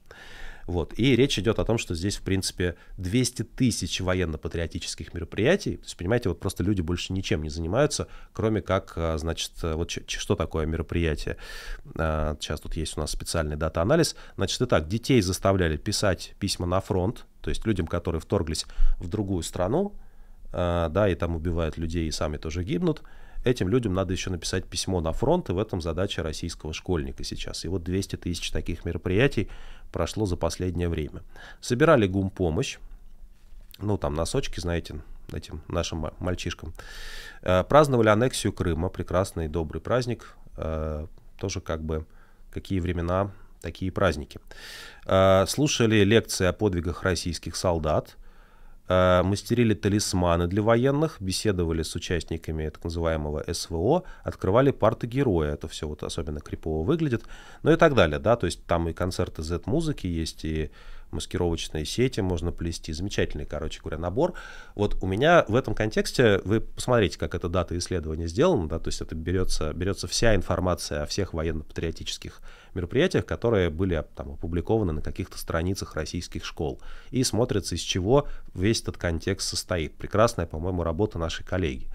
Вот. 0.70 0.94
И 1.00 1.16
речь 1.16 1.40
идет 1.40 1.58
о 1.58 1.66
том, 1.66 1.80
что 1.80 1.96
здесь, 1.96 2.18
в 2.18 2.22
принципе, 2.22 2.76
200 2.98 3.42
тысяч 3.42 4.02
военно-патриотических 4.02 5.16
мероприятий. 5.16 5.78
То 5.78 5.84
есть, 5.84 5.98
понимаете, 5.98 6.30
вот 6.30 6.40
просто 6.40 6.64
люди 6.64 6.82
больше 6.82 7.12
ничем 7.12 7.42
не 7.42 7.50
занимаются, 7.50 8.08
кроме 8.34 8.62
как, 8.62 8.94
а, 8.96 9.18
значит, 9.18 9.52
вот 9.64 9.90
что 9.90 10.36
такое 10.36 10.68
мероприятие. 10.68 11.38
Сейчас 11.96 12.62
тут 12.62 12.76
есть 12.76 12.96
у 12.98 13.02
нас 13.02 13.10
специальный 13.10 13.56
дата-анализ. 13.56 14.16
Значит, 14.36 14.62
итак, 14.62 14.88
детей 14.88 15.22
заставляли 15.22 15.78
писать 15.78 16.36
письма 16.40 16.68
на 16.68 16.82
фронт, 16.82 17.26
то 17.42 17.50
есть 17.50 17.66
людям, 17.66 17.88
которые 17.88 18.22
вторглись 18.22 18.68
в 19.00 19.08
другую 19.08 19.42
страну, 19.42 19.96
да, 20.52 21.08
и 21.10 21.16
там 21.16 21.36
убивают 21.36 21.78
людей 21.78 22.08
и 22.08 22.12
сами 22.12 22.38
тоже 22.38 22.64
гибнут, 22.64 23.04
этим 23.44 23.70
людям 23.70 23.94
надо 23.94 24.14
еще 24.14 24.30
написать 24.30 24.66
письмо 24.66 25.02
на 25.02 25.14
фронт, 25.14 25.50
и 25.50 25.54
в 25.54 25.60
этом 25.60 25.82
задача 25.82 26.24
российского 26.24 26.74
школьника 26.74 27.24
сейчас. 27.24 27.66
И 27.66 27.68
вот 27.68 27.84
200 27.84 28.18
тысяч 28.18 28.52
таких 28.52 28.86
мероприятий 28.86 29.50
прошло 29.92 30.26
за 30.26 30.38
последнее 30.38 30.90
время. 30.90 31.24
Собирали 31.62 32.08
гумпомощь, 32.08 32.78
ну 33.80 33.98
там 33.98 34.14
носочки, 34.14 34.60
знаете, 34.60 35.02
этим 35.34 35.62
нашим 35.68 36.12
мальчишкам. 36.20 36.74
Э, 37.42 37.64
праздновали 37.64 38.10
аннексию 38.10 38.54
Крыма, 38.54 38.90
прекрасный 38.90 39.48
добрый 39.48 39.82
праздник, 39.82 40.36
э, 40.58 41.08
тоже 41.38 41.62
как 41.62 41.84
бы 41.84 42.06
какие 42.52 42.80
времена, 42.80 43.32
такие 43.62 43.92
праздники. 43.92 44.40
Э, 45.06 45.46
слушали 45.48 46.04
лекции 46.04 46.46
о 46.46 46.54
подвигах 46.54 47.04
российских 47.04 47.56
солдат, 47.56 48.18
мастерили 48.90 49.76
талисманы 49.76 50.48
для 50.48 50.64
военных, 50.64 51.18
беседовали 51.20 51.84
с 51.84 51.96
участниками 51.96 52.68
так 52.70 52.84
называемого 52.84 53.46
СВО, 53.54 54.04
открывали 54.24 54.72
парты 54.72 55.06
героя, 55.06 55.54
это 55.54 55.68
все 55.68 55.88
вот 55.88 56.04
особенно 56.04 56.40
крипово 56.40 56.84
выглядит, 56.84 57.24
ну 57.62 57.72
и 57.72 57.76
так 57.76 57.94
далее, 57.94 58.18
да, 58.18 58.36
то 58.36 58.48
есть 58.48 58.66
там 58.66 58.90
и 58.90 58.94
концерты 58.94 59.44
Z-музыки 59.44 60.08
есть, 60.08 60.44
и 60.44 60.72
маскировочные 61.12 61.86
сети 61.86 62.20
можно 62.22 62.52
плести. 62.52 62.94
Замечательный, 62.94 63.46
короче 63.46 63.80
говоря, 63.82 63.98
набор. 63.98 64.34
Вот 64.76 64.98
у 65.02 65.08
меня 65.08 65.46
в 65.48 65.56
этом 65.56 65.74
контексте, 65.74 66.42
вы 66.44 66.62
посмотрите, 66.62 67.18
как 67.18 67.36
эта 67.36 67.50
дата 67.50 67.78
исследования 67.78 68.28
сделана, 68.28 68.68
да, 68.68 68.80
то 68.80 68.90
есть 68.90 69.02
это 69.02 69.16
берется, 69.16 69.74
берется 69.74 70.08
вся 70.08 70.36
информация 70.36 71.04
о 71.04 71.06
всех 71.06 71.34
военно-патриотических 71.34 72.42
мероприятиях, 72.74 73.26
которые 73.26 73.70
были 73.70 74.04
там, 74.16 74.34
опубликованы 74.34 74.94
на 74.94 75.02
каких-то 75.02 75.38
страницах 75.38 75.96
российских 75.96 76.46
школ. 76.46 76.82
И 77.12 77.24
смотрится, 77.24 77.76
из 77.76 77.82
чего 77.82 78.28
весь 78.54 78.82
этот 78.82 78.98
контекст 78.98 79.50
состоит. 79.50 79.96
Прекрасная, 79.96 80.46
по-моему, 80.46 80.84
работа 80.84 81.18
нашей 81.18 81.46
коллеги. 81.46 81.88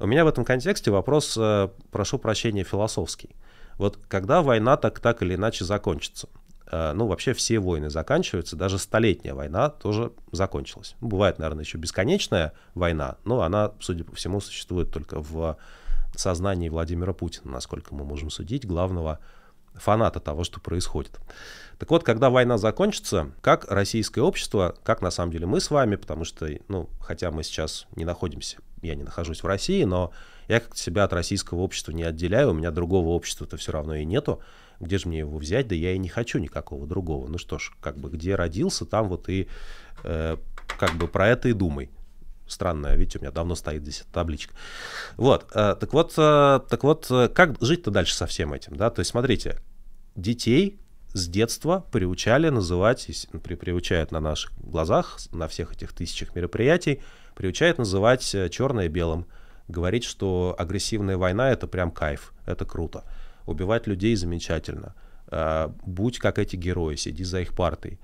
У 0.00 0.06
меня 0.06 0.24
в 0.24 0.28
этом 0.28 0.44
контексте 0.44 0.90
вопрос, 0.90 1.36
э, 1.38 1.68
прошу 1.90 2.18
прощения, 2.18 2.64
философский. 2.64 3.30
Вот 3.78 3.98
когда 4.08 4.42
война 4.42 4.76
так, 4.76 5.00
так 5.00 5.22
или 5.22 5.34
иначе 5.34 5.64
закончится– 5.64 6.28
ну, 6.94 7.06
вообще 7.06 7.32
все 7.34 7.58
войны 7.58 7.90
заканчиваются, 7.90 8.56
даже 8.56 8.78
столетняя 8.78 9.34
война 9.34 9.68
тоже 9.68 10.12
закончилась. 10.32 10.96
Ну, 11.00 11.08
бывает, 11.08 11.38
наверное, 11.38 11.64
еще 11.64 11.78
бесконечная 11.78 12.52
война, 12.74 13.16
но 13.24 13.42
она, 13.42 13.72
судя 13.80 14.04
по 14.04 14.14
всему, 14.14 14.40
существует 14.40 14.92
только 14.92 15.20
в 15.20 15.56
сознании 16.16 16.68
Владимира 16.68 17.12
Путина, 17.12 17.52
насколько 17.52 17.94
мы 17.94 18.04
можем 18.04 18.30
судить, 18.30 18.66
главного 18.66 19.18
фаната 19.74 20.20
того, 20.20 20.44
что 20.44 20.60
происходит. 20.60 21.18
Так 21.78 21.90
вот, 21.90 22.04
когда 22.04 22.30
война 22.30 22.58
закончится, 22.58 23.32
как 23.40 23.70
российское 23.70 24.20
общество, 24.20 24.76
как 24.84 25.02
на 25.02 25.10
самом 25.10 25.32
деле 25.32 25.46
мы 25.46 25.60
с 25.60 25.70
вами, 25.70 25.96
потому 25.96 26.24
что, 26.24 26.48
ну, 26.68 26.88
хотя 27.00 27.32
мы 27.32 27.42
сейчас 27.42 27.86
не 27.96 28.04
находимся, 28.04 28.58
я 28.82 28.94
не 28.94 29.02
нахожусь 29.02 29.42
в 29.42 29.46
России, 29.46 29.82
но 29.82 30.12
я 30.46 30.60
как-то 30.60 30.78
себя 30.78 31.04
от 31.04 31.12
российского 31.12 31.60
общества 31.60 31.90
не 31.90 32.04
отделяю, 32.04 32.50
у 32.50 32.54
меня 32.54 32.70
другого 32.70 33.08
общества-то 33.08 33.56
все 33.56 33.72
равно 33.72 33.96
и 33.96 34.04
нету 34.04 34.40
где 34.80 34.98
же 34.98 35.08
мне 35.08 35.20
его 35.20 35.38
взять, 35.38 35.68
да 35.68 35.74
я 35.74 35.92
и 35.92 35.98
не 35.98 36.08
хочу 36.08 36.38
никакого 36.38 36.86
другого. 36.86 37.28
Ну 37.28 37.38
что 37.38 37.58
ж, 37.58 37.72
как 37.80 37.98
бы 37.98 38.10
где 38.10 38.34
родился, 38.34 38.84
там 38.84 39.08
вот 39.08 39.28
и 39.28 39.48
э, 40.02 40.36
как 40.78 40.94
бы 40.96 41.08
про 41.08 41.28
это 41.28 41.48
и 41.48 41.52
думай. 41.52 41.90
Странно, 42.46 42.94
видите, 42.94 43.18
у 43.18 43.22
меня 43.22 43.30
давно 43.30 43.54
стоит 43.54 43.82
здесь 43.82 44.04
табличка. 44.12 44.54
Вот, 45.16 45.46
э, 45.54 45.76
так 45.78 45.92
вот, 45.92 46.12
э, 46.16 46.60
так 46.68 46.84
вот, 46.84 47.06
э, 47.10 47.28
как 47.28 47.60
жить-то 47.62 47.90
дальше 47.90 48.14
со 48.14 48.26
всем 48.26 48.52
этим, 48.52 48.76
да? 48.76 48.90
То 48.90 49.00
есть, 49.00 49.12
смотрите, 49.12 49.60
детей 50.14 50.78
с 51.14 51.26
детства 51.26 51.86
приучали 51.90 52.50
называть, 52.50 53.28
при, 53.42 53.54
приучают 53.54 54.10
на 54.10 54.20
наших 54.20 54.52
глазах, 54.58 55.18
на 55.32 55.48
всех 55.48 55.72
этих 55.72 55.94
тысячах 55.94 56.34
мероприятий, 56.34 57.00
приучают 57.34 57.78
называть 57.78 58.34
э, 58.34 58.50
черное 58.50 58.88
белым, 58.88 59.26
говорить, 59.68 60.04
что 60.04 60.54
агрессивная 60.58 61.16
война 61.16 61.50
это 61.50 61.66
прям 61.66 61.90
кайф, 61.90 62.34
это 62.44 62.66
круто 62.66 63.04
убивать 63.46 63.86
людей 63.86 64.16
замечательно. 64.16 64.94
А, 65.28 65.74
будь 65.84 66.18
как 66.18 66.38
эти 66.38 66.56
герои, 66.56 66.96
сиди 66.96 67.24
за 67.24 67.40
их 67.40 67.54
партой. 67.54 67.98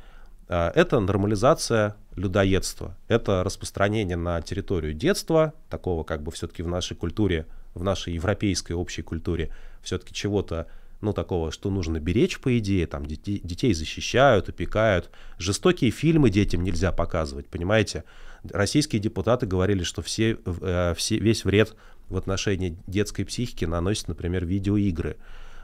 А, 0.49 0.73
это 0.75 0.99
нормализация 1.01 1.97
людоедства. 2.17 2.97
Это 3.09 3.45
распространение 3.45 4.17
на 4.17 4.41
территорию 4.43 4.95
детства, 4.95 5.55
такого 5.69 6.03
как 6.03 6.23
бы 6.23 6.33
все-таки 6.33 6.63
в 6.63 6.69
нашей 6.69 6.97
культуре, 6.97 7.47
в 7.75 7.83
нашей 7.85 8.15
европейской 8.15 8.73
общей 8.73 9.03
культуре, 9.03 9.53
все-таки 9.83 10.13
чего-то, 10.13 10.67
ну, 11.01 11.13
такого, 11.13 11.51
что 11.51 11.71
нужно 11.71 12.01
беречь, 12.01 12.41
по 12.41 12.59
идее, 12.59 12.87
там, 12.87 13.07
детей, 13.07 13.41
детей 13.43 13.73
защищают, 13.75 14.49
опекают. 14.49 15.11
Жестокие 15.39 15.91
фильмы 15.91 16.31
детям 16.31 16.63
нельзя 16.63 16.93
показывать, 16.93 17.47
понимаете? 17.47 18.05
Российские 18.43 19.01
депутаты 19.01 19.47
говорили, 19.47 19.83
что 19.83 20.03
все, 20.03 20.39
э, 20.45 20.95
все, 20.97 21.19
весь 21.19 21.45
вред 21.45 21.75
в 22.11 22.17
отношении 22.17 22.77
детской 22.87 23.25
психики 23.25 23.65
наносит, 23.65 24.09
например, 24.09 24.45
видеоигры. 24.45 25.17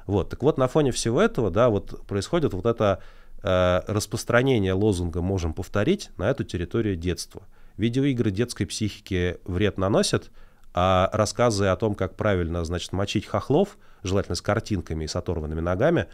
Вот, 0.07 0.31
так 0.31 0.43
вот, 0.43 0.57
на 0.57 0.69
фоне 0.69 0.93
всего 0.93 1.21
этого, 1.21 1.51
да, 1.51 1.69
вот 1.69 2.07
происходит 2.07 2.55
вот 2.55 2.65
это 2.65 3.03
э, 3.43 3.81
распространение 3.89 4.73
лозунга 4.73 5.21
«можем 5.21 5.53
повторить» 5.53 6.11
на 6.17 6.31
эту 6.31 6.45
территорию 6.45 6.97
детства. 6.97 7.43
Видеоигры 7.77 8.31
детской 8.31 8.65
психике 8.65 9.41
вред 9.45 9.79
наносят, 9.79 10.31
а 10.73 11.11
рассказы 11.13 11.67
о 11.67 11.77
том, 11.77 11.95
как 11.95 12.15
правильно, 12.15 12.65
значит, 12.65 12.93
мочить 12.93 13.27
хохлов, 13.27 13.77
желательно 14.05 14.37
с 14.37 14.43
картинками 14.43 15.05
и 15.05 15.09
с 15.09 15.17
оторванными 15.17 15.61
ногами, 15.61 16.07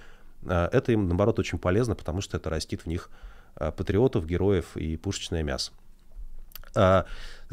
э, 0.44 0.68
это 0.72 0.92
им, 0.92 1.06
наоборот, 1.06 1.38
очень 1.38 1.58
полезно, 1.58 1.94
потому 1.94 2.22
что 2.22 2.38
это 2.38 2.48
растит 2.48 2.82
в 2.82 2.86
них 2.86 3.10
э, 3.56 3.70
патриотов, 3.72 4.26
героев 4.26 4.76
и 4.76 4.96
пушечное 4.96 5.42
мясо. 5.42 5.72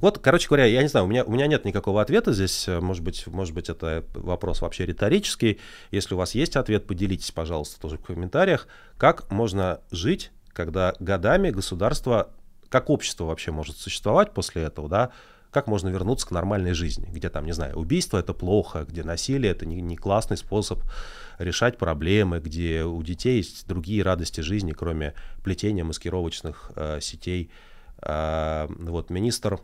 Вот, 0.01 0.20
короче 0.20 0.48
говоря, 0.48 0.65
я 0.65 0.82
не 0.82 0.88
знаю, 0.88 1.06
у 1.06 1.10
меня, 1.10 1.24
у 1.24 1.32
меня 1.32 1.48
нет 1.48 1.65
никакого 1.65 2.01
ответа 2.01 2.34
здесь. 2.34 2.68
Может 2.68 3.03
быть, 3.03 3.27
может 3.27 3.53
быть, 3.53 3.70
это 3.70 4.06
вопрос 4.13 4.62
вообще 4.62 4.86
риторический. 4.86 5.60
Если 5.91 6.13
у 6.13 6.18
вас 6.18 6.36
есть 6.36 6.56
ответ, 6.56 6.88
поделитесь, 6.88 7.32
пожалуйста, 7.32 7.79
тоже 7.79 7.98
в 7.98 8.03
комментариях. 8.03 8.68
Как 8.98 9.29
можно 9.32 9.82
жить, 9.91 10.32
когда 10.53 10.96
годами 11.00 11.50
государство, 11.51 12.29
как 12.70 12.89
общество 12.89 13.25
вообще 13.25 13.51
может 13.51 13.77
существовать 13.77 14.34
после 14.34 14.63
этого, 14.63 14.89
да, 14.89 15.12
как 15.51 15.68
можно 15.68 15.89
вернуться 15.89 16.27
к 16.27 16.32
нормальной 16.32 16.74
жизни, 16.74 17.08
где 17.12 17.29
там, 17.29 17.46
не 17.46 17.53
знаю, 17.53 17.75
убийство 17.77 18.20
это 18.20 18.34
плохо, 18.34 18.86
где 18.88 19.03
насилие 19.03 19.51
это 19.51 19.65
не, 19.65 19.82
не 19.82 19.96
классный 19.96 20.38
способ 20.38 20.79
решать 21.39 21.77
проблемы, 21.77 22.39
где 22.39 22.84
у 22.84 23.01
детей 23.01 23.38
есть 23.38 23.68
другие 23.68 24.03
радости 24.03 24.41
жизни, 24.41 24.74
кроме 24.74 25.15
плетения 25.44 25.84
маскировочных 25.84 26.72
э, 26.75 27.00
сетей 27.01 27.50
а, 28.01 28.70
вот 28.79 29.10
министр 29.10 29.60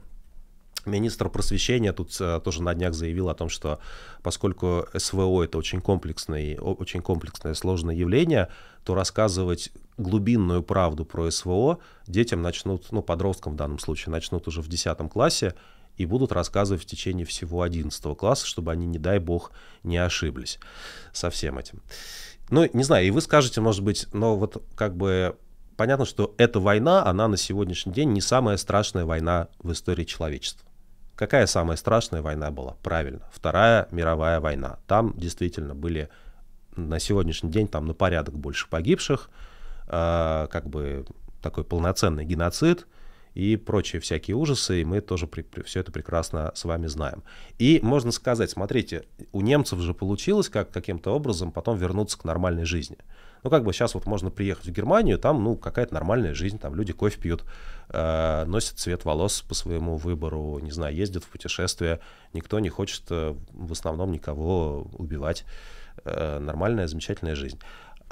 Министр 0.85 1.29
просвещения 1.29 1.93
тут 1.93 2.15
э, 2.19 2.39
тоже 2.43 2.61
на 2.61 2.73
днях 2.73 2.93
заявил 2.93 3.29
о 3.29 3.35
том, 3.35 3.49
что 3.49 3.79
поскольку 4.21 4.87
СВО 4.95 5.43
это 5.43 5.57
очень 5.57 5.81
комплексное, 5.81 6.57
очень 6.59 7.01
комплексное 7.01 7.53
сложное 7.53 7.95
явление, 7.95 8.49
то 8.83 8.95
рассказывать 8.95 9.71
глубинную 9.97 10.63
правду 10.63 11.05
про 11.05 11.29
СВО 11.31 11.79
детям 12.07 12.41
начнут, 12.41 12.91
ну, 12.91 13.01
подросткам 13.01 13.53
в 13.53 13.55
данном 13.55 13.79
случае, 13.79 14.11
начнут 14.11 14.47
уже 14.47 14.61
в 14.61 14.67
10 14.67 15.09
классе 15.09 15.55
и 15.97 16.05
будут 16.05 16.31
рассказывать 16.31 16.83
в 16.83 16.85
течение 16.85 17.25
всего 17.25 17.61
11 17.61 18.17
класса, 18.17 18.45
чтобы 18.45 18.71
они, 18.71 18.85
не 18.85 18.99
дай 18.99 19.19
бог, 19.19 19.51
не 19.83 19.97
ошиблись 19.97 20.59
со 21.13 21.29
всем 21.29 21.57
этим. 21.57 21.81
Ну, 22.49 22.69
не 22.73 22.83
знаю, 22.83 23.07
и 23.07 23.11
вы 23.11 23.21
скажете, 23.21 23.61
может 23.61 23.83
быть, 23.83 24.07
но 24.13 24.35
вот 24.35 24.63
как 24.75 24.95
бы 24.95 25.35
понятно, 25.77 26.05
что 26.05 26.33
эта 26.37 26.59
война, 26.59 27.05
она 27.05 27.27
на 27.27 27.37
сегодняшний 27.37 27.93
день 27.93 28.11
не 28.11 28.21
самая 28.21 28.57
страшная 28.57 29.05
война 29.05 29.47
в 29.59 29.71
истории 29.71 30.03
человечества. 30.03 30.67
Какая 31.15 31.45
самая 31.45 31.77
страшная 31.77 32.21
война 32.21 32.51
была? 32.51 32.75
Правильно, 32.83 33.21
Вторая 33.31 33.87
мировая 33.91 34.39
война. 34.39 34.79
Там 34.85 35.13
действительно 35.17 35.73
были 35.73 36.09
на 36.75 36.99
сегодняшний 36.99 37.51
день 37.51 37.67
там 37.67 37.85
на 37.85 37.93
порядок 37.93 38.37
больше 38.37 38.67
погибших, 38.69 39.29
э, 39.87 40.47
как 40.51 40.67
бы 40.67 41.05
такой 41.41 41.63
полноценный 41.63 42.25
геноцид 42.25 42.85
и 43.33 43.55
прочие 43.55 44.01
всякие 44.01 44.35
ужасы, 44.35 44.81
и 44.81 44.85
мы 44.85 44.99
тоже 44.99 45.27
при, 45.27 45.41
при, 45.41 45.61
все 45.61 45.81
это 45.81 45.91
прекрасно 45.91 46.51
с 46.55 46.65
вами 46.65 46.87
знаем. 46.87 47.23
И 47.59 47.79
можно 47.81 48.11
сказать, 48.11 48.49
смотрите, 48.49 49.05
у 49.31 49.41
немцев 49.41 49.79
же 49.79 49.93
получилось 49.93 50.49
как 50.49 50.71
каким-то 50.71 51.11
образом 51.11 51.51
потом 51.51 51.77
вернуться 51.77 52.17
к 52.17 52.23
нормальной 52.23 52.65
жизни. 52.65 52.97
Ну, 53.43 53.49
как 53.49 53.63
бы 53.63 53.73
сейчас 53.73 53.93
вот 53.93 54.05
можно 54.05 54.31
приехать 54.31 54.65
в 54.65 54.71
Германию, 54.71 55.19
там, 55.19 55.43
ну, 55.43 55.55
какая-то 55.55 55.93
нормальная 55.93 56.33
жизнь, 56.33 56.57
там 56.57 56.75
люди 56.75 56.93
кофе 56.93 57.19
пьют, 57.19 57.43
э, 57.89 58.45
носят 58.45 58.79
цвет 58.79 59.05
волос 59.05 59.41
по 59.41 59.53
своему 59.53 59.97
выбору, 59.97 60.59
не 60.59 60.71
знаю, 60.71 60.95
ездят 60.95 61.23
в 61.23 61.29
путешествия, 61.29 61.99
никто 62.33 62.59
не 62.59 62.69
хочет 62.69 63.03
э, 63.09 63.35
в 63.51 63.71
основном 63.71 64.11
никого 64.11 64.87
убивать. 64.93 65.45
Э, 66.03 66.39
нормальная, 66.39 66.87
замечательная 66.87 67.35
жизнь. 67.35 67.59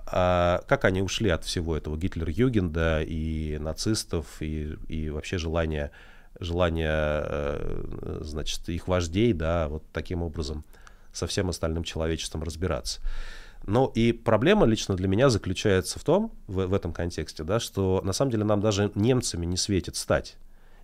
А 0.06 0.62
как 0.68 0.86
они 0.86 1.02
ушли 1.02 1.30
от 1.30 1.44
всего 1.44 1.78
этого 1.78 1.98
Гитлер-Югенда 1.98 3.04
и 3.04 3.58
нацистов, 3.60 4.42
и, 4.42 4.76
и 4.88 5.10
вообще 5.10 5.38
желание, 5.38 5.92
желание, 6.40 6.90
э, 6.92 8.20
значит, 8.22 8.68
их 8.70 8.88
вождей, 8.88 9.34
да, 9.34 9.68
вот 9.68 9.84
таким 9.94 10.24
образом 10.24 10.64
со 11.12 11.28
всем 11.28 11.50
остальным 11.50 11.84
человечеством 11.84 12.44
разбираться. 12.44 13.02
Ну 13.66 13.88
и 13.96 14.12
проблема 14.12 14.66
лично 14.66 14.96
для 14.96 15.08
меня 15.08 15.30
заключается 15.30 15.98
в 15.98 16.04
том, 16.04 16.34
в, 16.48 16.66
в 16.66 16.74
этом 16.74 16.92
контексте, 16.92 17.44
да, 17.44 17.60
что 17.60 18.02
на 18.04 18.12
самом 18.12 18.32
деле 18.32 18.44
нам 18.44 18.60
даже 18.60 18.92
немцами 18.96 19.46
не 19.46 19.58
светит 19.58 19.96
стать. 19.96 20.36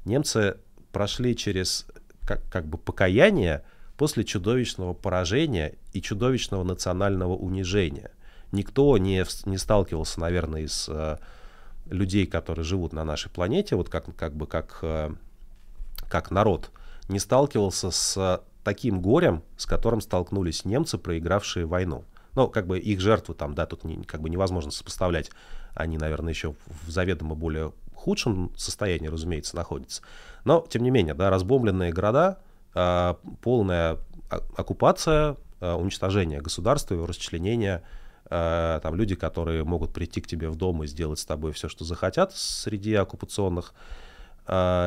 Немцы 0.06 0.58
прошли 0.94 1.36
через 1.36 1.88
как, 2.26 2.42
как 2.50 2.65
бы 2.65 2.78
покаяние 2.78 3.63
после 3.98 4.24
чудовищного 4.24 4.94
поражения 4.94 5.76
и 5.92 6.02
чудовищного 6.02 6.63
национального 6.63 7.34
унижения. 7.36 8.12
Никто 8.54 8.98
не, 8.98 9.26
не 9.46 9.58
сталкивался, 9.58 10.22
наверное, 10.22 10.62
из 10.62 10.88
э, 10.88 11.18
людей, 11.89 12.26
которые 12.26 12.63
живут 12.63 12.94
на 12.94 13.04
нашей 13.04 13.30
планете, 13.30 13.76
вот 13.76 13.89
как, 13.89 14.15
как 14.15 14.34
бы 14.34 14.48
как, 14.48 14.80
э, 14.84 15.12
как 16.10 16.32
народ, 16.32 16.72
не 17.10 17.20
сталкивался 17.20 17.92
с 17.92 18.42
таким 18.63 19.02
горем, 19.02 19.44
с 19.58 19.65
которым 19.65 20.00
столкнулись 20.00 20.63
немцы, 20.63 20.98
проигравшие 20.98 21.65
войну. 21.65 22.06
Ну, 22.36 22.48
как 22.48 22.68
бы 22.68 22.80
их 22.80 23.00
жертвы 23.00 23.34
там, 23.34 23.56
да, 23.56 23.65
тут 23.65 23.84
не, 23.84 24.04
как 24.04 24.22
бы 24.22 24.30
невозможно 24.30 24.72
сопоставлять. 24.72 25.32
Они, 25.74 25.98
наверное, 25.98 26.34
еще 26.34 26.56
в 26.84 26.89
заведомо 26.89 27.36
более 27.36 27.74
худшем 27.94 28.52
состоянии, 28.56 29.08
разумеется, 29.08 29.56
находятся. 29.56 30.02
Но, 30.46 30.65
тем 30.70 30.84
не 30.84 30.89
менее, 30.89 31.13
да, 31.13 31.30
разбомбленные 31.30 31.92
города, 31.92 32.39
э, 32.74 33.13
полная 33.42 33.98
оккупация, 34.30 35.38
э, 35.60 35.74
уничтожение 35.74 36.42
государства, 36.42 36.94
его 36.94 37.06
расчленение, 37.06 37.84
э, 38.30 38.80
там 38.82 38.96
люди, 38.96 39.15
которые 39.15 39.63
могут 39.63 39.94
прийти 39.94 40.22
к 40.22 40.28
тебе 40.28 40.50
в 40.50 40.56
дом 40.56 40.84
и 40.84 40.88
сделать 40.88 41.20
с 41.20 41.26
тобой 41.26 41.52
все, 41.52 41.68
что 41.68 41.84
захотят 41.84 42.34
среди 42.36 42.94
оккупационных 42.94 43.74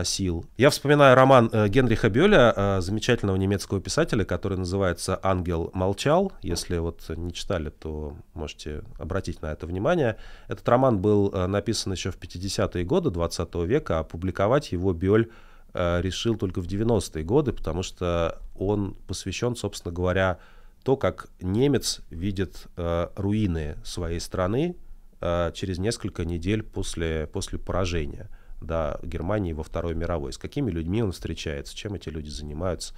сил. 0.05 0.45
Я 0.57 0.71
вспоминаю 0.71 1.15
роман 1.15 1.49
э, 1.53 1.69
Генриха 1.69 2.11
Бёля, 2.11 2.53
э, 2.57 2.81
замечательного 2.81 3.37
немецкого 3.37 3.81
писателя, 3.81 4.25
который 4.25 4.59
называется 4.59 5.21
«Ангел 5.23 5.71
молчал». 5.73 6.33
Если 6.43 6.79
вот 6.79 7.09
не 7.11 7.33
читали, 7.33 7.71
то 7.71 8.17
можете 8.35 8.83
обратить 8.99 9.41
на 9.41 9.53
это 9.53 9.67
внимание. 9.67 10.17
Этот 10.49 10.69
роман 10.69 10.99
был 10.99 11.31
э, 11.33 11.47
написан 11.47 11.93
еще 11.93 12.11
в 12.11 12.19
50-е 12.19 12.85
годы 12.85 13.11
20 13.11 13.55
века, 13.67 13.99
а 13.99 14.01
опубликовать 14.01 14.73
его 14.73 14.93
Бёль 14.93 15.31
э, 15.75 16.01
решил 16.01 16.37
только 16.37 16.61
в 16.61 16.67
90-е 16.67 17.23
годы, 17.23 17.53
потому 17.53 17.85
что 17.85 18.41
он 18.59 18.97
посвящен, 19.07 19.55
собственно 19.55 19.95
говоря, 19.95 20.39
то, 20.83 20.97
как 20.97 21.29
немец 21.41 22.01
видит 22.11 22.67
э, 22.77 23.09
руины 23.15 23.77
своей 23.85 24.19
страны 24.19 24.75
э, 25.21 25.53
через 25.55 25.79
несколько 25.79 26.25
недель 26.25 26.65
после, 26.65 27.29
после 27.33 27.61
поражения– 27.61 28.29
да, 28.63 28.99
Германии 29.03 29.53
во 29.53 29.63
Второй 29.63 29.95
мировой, 29.95 30.33
с 30.33 30.39
какими 30.39 30.71
людьми 30.71 31.03
он 31.03 31.13
встречается, 31.13 31.77
чем 31.77 31.95
эти 31.95 32.09
люди 32.09 32.29
занимаются, 32.29 32.95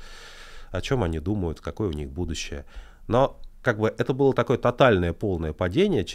о 0.71 0.81
чем 0.81 1.03
они 1.03 1.21
думают, 1.21 1.61
какое 1.61 1.89
у 1.89 1.93
них 1.93 2.11
будущее. 2.11 2.65
Но 3.07 3.41
как 3.63 3.79
бы 3.79 3.95
это 3.97 4.13
было 4.13 4.35
такое 4.35 4.59
тотальное 4.59 5.13
полное 5.13 5.53
падение, 5.53 6.07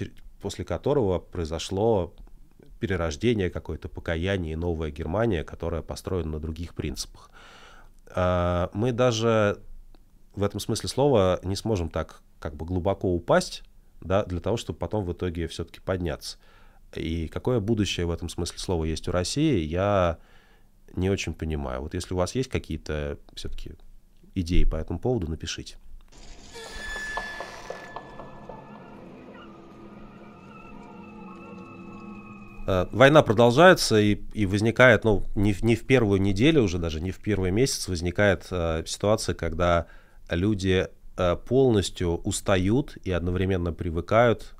после 0.42 0.66
которого 0.66 1.20
произошло 1.20 2.14
перерождение, 2.80 3.50
какое-то 3.50 3.90
покаяние 3.90 4.54
и 4.54 4.56
новая 4.56 4.92
Германия, 4.92 5.44
которая 5.44 5.82
построена 5.82 6.32
на 6.32 6.40
других 6.40 6.74
принципах. 6.74 7.30
А, 8.08 8.70
мы 8.74 8.92
даже 8.92 9.60
в 10.36 10.44
этом 10.44 10.60
смысле 10.60 10.90
слова 10.90 11.40
не 11.44 11.56
сможем 11.56 11.90
так 11.90 12.22
как 12.40 12.56
бы 12.56 12.66
глубоко 12.66 13.14
упасть, 13.14 13.64
да, 14.02 14.24
для 14.24 14.40
того, 14.40 14.58
чтобы 14.58 14.80
потом 14.80 15.04
в 15.04 15.12
итоге 15.12 15.48
все-таки 15.48 15.82
подняться. 15.82 16.38
И 16.96 17.28
какое 17.28 17.60
будущее 17.60 18.06
в 18.06 18.12
этом 18.12 18.30
смысле 18.30 18.60
слова 18.60 18.84
есть 18.86 19.08
у 19.08 19.12
России, 19.12 19.64
я 19.64 20.18
не 20.96 21.10
очень 21.10 21.34
понимаю. 21.34 21.82
Вот 21.82 21.94
если 21.94 22.14
у 22.14 22.18
вас 22.18 22.36
есть 22.36 22.50
какие-то 22.50 23.18
все-таки 23.36 23.74
идеи 24.36 24.64
по 24.64 24.76
этому 24.76 25.00
поводу, 25.00 25.30
напишите. 25.30 25.78
Э, 32.70 32.86
война 32.92 33.24
продолжается 33.24 34.00
и, 34.00 34.22
и 34.34 34.46
возникает, 34.46 35.04
ну, 35.04 35.26
не, 35.34 35.56
не 35.62 35.76
в 35.76 35.88
первую 35.88 36.22
неделю 36.22 36.62
уже, 36.62 36.78
даже 36.78 37.02
не 37.02 37.10
в 37.10 37.18
первый 37.18 37.50
месяц 37.50 37.88
возникает 37.88 38.46
э, 38.52 38.84
ситуация, 38.86 39.34
когда 39.34 39.88
люди 40.30 40.88
э, 41.18 41.36
полностью 41.36 42.18
устают 42.18 42.96
и 43.04 43.12
одновременно 43.12 43.74
привыкают 43.74 44.54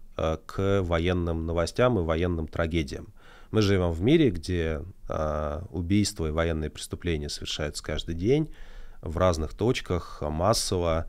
к 0.46 0.82
военным 0.82 1.46
новостям 1.46 2.00
и 2.00 2.04
военным 2.04 2.48
трагедиям. 2.48 3.14
Мы 3.52 3.62
живем 3.64 3.92
в 3.92 4.02
мире, 4.02 4.30
где 4.30 4.84
э, 5.08 5.62
убийства 5.72 6.28
и 6.28 6.32
военные 6.32 6.70
преступления 6.70 7.30
совершаются 7.30 7.84
каждый 7.84 8.14
день 8.14 8.54
в 9.02 9.18
разных 9.18 9.56
точках, 9.56 10.22
массово, 10.22 11.08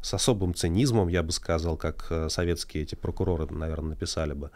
с 0.00 0.14
особым 0.14 0.54
цинизмом, 0.54 1.08
я 1.08 1.22
бы 1.22 1.32
сказал, 1.32 1.76
как 1.76 2.06
э, 2.10 2.28
советские 2.28 2.84
эти 2.84 2.94
прокуроры, 2.94 3.46
наверное, 3.52 3.90
написали 3.90 4.32
бы. 4.32 4.50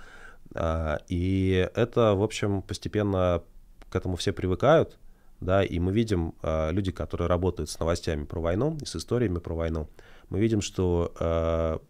И 1.09 1.68
это, 1.74 2.14
в 2.14 2.22
общем, 2.22 2.62
постепенно 2.62 3.42
к 3.90 3.96
этому 3.96 4.14
все 4.14 4.32
привыкают, 4.32 4.96
да, 5.40 5.64
и 5.64 5.80
мы 5.80 5.92
видим 5.92 6.35
люди, 6.42 6.92
которые 6.92 7.26
работают 7.26 7.68
с 7.68 7.78
новостями 7.80 8.24
про 8.24 8.40
войну 8.40 8.78
и 8.80 8.85
с 8.85 8.94
историями 8.94 9.38
про 9.38 9.54
войну, 9.54 9.88
мы 10.30 10.38
видим, 10.38 10.61
что 10.61 11.82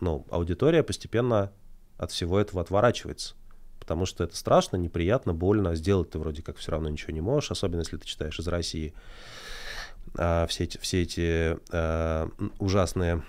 ну, 0.00 0.26
аудитория 0.30 0.82
постепенно 0.82 1.52
от 1.96 2.10
всего 2.12 2.38
этого 2.38 2.62
отворачивается. 2.62 3.34
Потому 3.80 4.06
что 4.06 4.24
это 4.24 4.36
страшно, 4.36 4.76
неприятно, 4.76 5.34
больно. 5.34 5.74
Сделать 5.74 6.10
ты 6.10 6.18
вроде 6.18 6.42
как 6.42 6.56
все 6.56 6.72
равно 6.72 6.88
ничего 6.88 7.12
не 7.12 7.20
можешь, 7.20 7.50
особенно 7.50 7.80
если 7.80 7.96
ты 7.96 8.06
читаешь 8.06 8.38
из 8.38 8.46
России 8.46 8.94
а, 10.16 10.46
все 10.46 10.64
эти, 10.64 10.78
все 10.78 11.02
эти 11.02 11.56
а, 11.70 12.28
ужасные 12.58 13.22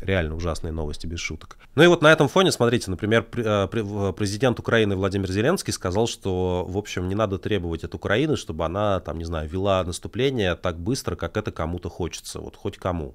реально 0.00 0.36
ужасные 0.36 0.72
новости, 0.72 1.06
без 1.06 1.20
шуток. 1.20 1.56
Ну 1.74 1.82
и 1.82 1.86
вот 1.86 2.02
на 2.02 2.12
этом 2.12 2.28
фоне, 2.28 2.52
смотрите, 2.52 2.90
например, 2.90 3.22
президент 3.22 4.58
Украины 4.58 4.94
Владимир 4.94 5.30
Зеленский 5.30 5.72
сказал, 5.72 6.06
что, 6.06 6.66
в 6.68 6.76
общем, 6.76 7.08
не 7.08 7.14
надо 7.14 7.38
требовать 7.38 7.82
от 7.82 7.94
Украины, 7.94 8.36
чтобы 8.36 8.66
она, 8.66 9.00
там, 9.00 9.18
не 9.18 9.24
знаю, 9.24 9.48
вела 9.48 9.82
наступление 9.84 10.54
так 10.54 10.78
быстро, 10.78 11.16
как 11.16 11.38
это 11.38 11.50
кому-то 11.50 11.88
хочется, 11.88 12.40
вот 12.40 12.56
хоть 12.56 12.76
кому. 12.76 13.14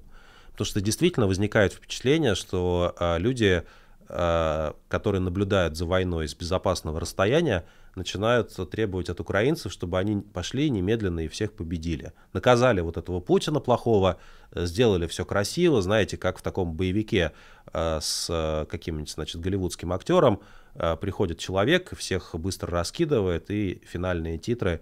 Потому 0.52 0.66
что 0.66 0.80
действительно 0.80 1.26
возникает 1.26 1.72
впечатление, 1.72 2.34
что 2.34 2.94
а, 2.98 3.16
люди, 3.16 3.62
а, 4.08 4.76
которые 4.88 5.20
наблюдают 5.20 5.76
за 5.76 5.86
войной 5.86 6.28
с 6.28 6.34
безопасного 6.34 7.00
расстояния, 7.00 7.64
начинают 7.94 8.54
требовать 8.70 9.08
от 9.10 9.20
украинцев, 9.20 9.72
чтобы 9.72 9.98
они 9.98 10.20
пошли 10.20 10.70
немедленно 10.70 11.20
и 11.20 11.28
всех 11.28 11.52
победили. 11.52 12.12
Наказали 12.32 12.80
вот 12.80 12.96
этого 12.96 13.20
Путина 13.20 13.60
плохого, 13.60 14.18
сделали 14.54 15.06
все 15.06 15.24
красиво, 15.24 15.82
знаете, 15.82 16.16
как 16.16 16.38
в 16.38 16.42
таком 16.42 16.74
боевике 16.74 17.32
а, 17.72 18.00
с 18.00 18.66
каким-нибудь, 18.70 19.10
значит, 19.10 19.40
голливудским 19.40 19.92
актером 19.92 20.40
приходит 21.02 21.38
человек, 21.38 21.94
всех 21.98 22.34
быстро 22.34 22.70
раскидывает, 22.70 23.50
и 23.50 23.82
финальные 23.86 24.38
титры, 24.38 24.80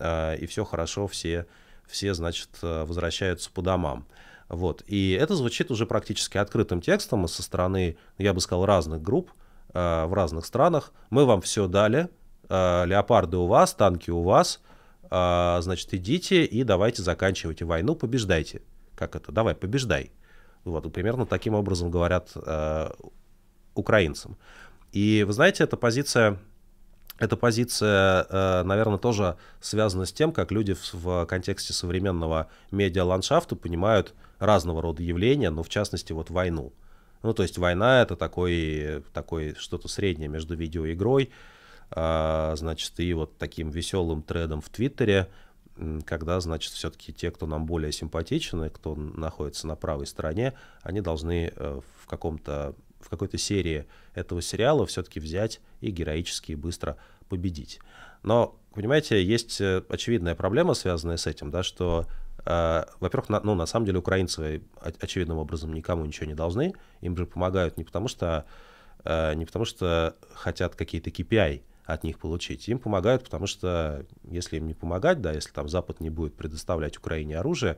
и 0.00 0.46
все 0.48 0.64
хорошо, 0.64 1.06
все, 1.06 1.46
все 1.86 2.12
значит, 2.12 2.48
возвращаются 2.60 3.48
по 3.48 3.62
домам. 3.62 4.04
Вот. 4.48 4.82
И 4.86 5.12
это 5.12 5.34
звучит 5.34 5.70
уже 5.70 5.86
практически 5.86 6.38
открытым 6.38 6.80
текстом 6.80 7.28
со 7.28 7.42
стороны, 7.42 7.96
я 8.16 8.32
бы 8.32 8.40
сказал, 8.40 8.64
разных 8.64 9.02
групп 9.02 9.30
э, 9.74 10.04
в 10.06 10.12
разных 10.14 10.46
странах. 10.46 10.92
Мы 11.10 11.26
вам 11.26 11.42
все 11.42 11.68
дали, 11.68 12.08
э, 12.48 12.84
леопарды 12.86 13.36
у 13.36 13.46
вас, 13.46 13.74
танки 13.74 14.10
у 14.10 14.22
вас, 14.22 14.60
э, 15.10 15.58
значит, 15.60 15.92
идите 15.92 16.44
и 16.44 16.64
давайте 16.64 17.02
заканчивайте 17.02 17.64
войну, 17.64 17.94
побеждайте. 17.94 18.62
Как 18.96 19.16
это? 19.16 19.32
Давай, 19.32 19.54
побеждай. 19.54 20.12
Вот, 20.64 20.90
примерно 20.92 21.26
таким 21.26 21.54
образом 21.54 21.90
говорят 21.90 22.30
э, 22.34 22.90
украинцам. 23.74 24.38
И 24.92 25.24
вы 25.26 25.32
знаете, 25.32 25.64
эта 25.64 25.76
позиция 25.76 26.38
эта 27.18 27.36
позиция, 27.36 28.26
э, 28.28 28.62
наверное, 28.62 28.98
тоже 28.98 29.36
связана 29.60 30.04
с 30.04 30.12
тем, 30.12 30.32
как 30.32 30.52
люди 30.52 30.76
в 30.92 31.26
контексте 31.26 31.72
современного 31.72 32.48
медиаландшафта 32.70 33.56
понимают 33.56 34.14
разного 34.38 34.82
рода 34.82 35.02
явления, 35.02 35.50
но 35.50 35.62
в 35.62 35.68
частности 35.68 36.12
вот 36.12 36.30
войну. 36.30 36.72
Ну, 37.22 37.34
то 37.34 37.42
есть 37.42 37.58
война 37.58 38.02
это 38.02 38.16
такой, 38.16 39.02
такой 39.12 39.54
что-то 39.58 39.88
среднее 39.88 40.28
между 40.28 40.54
видеоигрой, 40.54 41.30
а, 41.90 42.54
значит, 42.56 42.92
и 43.00 43.12
вот 43.12 43.36
таким 43.38 43.70
веселым 43.70 44.22
тредом 44.22 44.60
в 44.60 44.68
Твиттере, 44.68 45.28
когда, 46.04 46.40
значит, 46.40 46.72
все-таки 46.72 47.12
те, 47.12 47.30
кто 47.30 47.46
нам 47.46 47.66
более 47.66 47.92
симпатичны, 47.92 48.68
кто 48.70 48.94
находится 48.94 49.66
на 49.66 49.76
правой 49.76 50.06
стороне, 50.06 50.54
они 50.82 51.00
должны 51.00 51.52
э, 51.54 51.80
в 52.02 52.06
каком-то 52.06 52.74
в 53.00 53.08
какой-то 53.08 53.38
серии 53.38 53.86
этого 54.14 54.42
сериала 54.42 54.84
все-таки 54.84 55.20
взять 55.20 55.60
и 55.80 55.90
героически 55.90 56.52
и 56.52 56.56
быстро 56.56 56.96
победить. 57.28 57.78
Но, 58.24 58.58
понимаете, 58.74 59.22
есть 59.22 59.60
э, 59.60 59.82
очевидная 59.88 60.34
проблема, 60.34 60.74
связанная 60.74 61.16
с 61.16 61.26
этим, 61.26 61.50
да, 61.52 61.62
что 61.62 62.06
во-первых, 63.00 63.28
на, 63.28 63.40
ну, 63.40 63.54
на 63.54 63.66
самом 63.66 63.84
деле 63.84 63.98
украинцы 63.98 64.62
очевидным 64.80 65.36
образом 65.36 65.72
никому 65.74 66.06
ничего 66.06 66.26
не 66.26 66.34
должны, 66.34 66.72
им 67.02 67.14
же 67.16 67.26
помогают 67.26 67.76
не 67.76 67.84
потому 67.84 68.08
что, 68.08 68.46
э, 69.04 69.34
не 69.34 69.44
потому 69.44 69.66
что 69.66 70.16
хотят 70.32 70.74
какие-то 70.74 71.10
KPI 71.10 71.60
от 71.84 72.04
них 72.04 72.18
получить, 72.18 72.66
им 72.68 72.78
помогают, 72.78 73.22
потому 73.24 73.46
что 73.46 74.06
если 74.24 74.56
им 74.56 74.66
не 74.66 74.72
помогать, 74.72 75.20
да, 75.20 75.32
если 75.32 75.50
там 75.50 75.68
Запад 75.68 76.00
не 76.00 76.08
будет 76.08 76.34
предоставлять 76.36 76.96
Украине 76.96 77.38
оружие, 77.38 77.76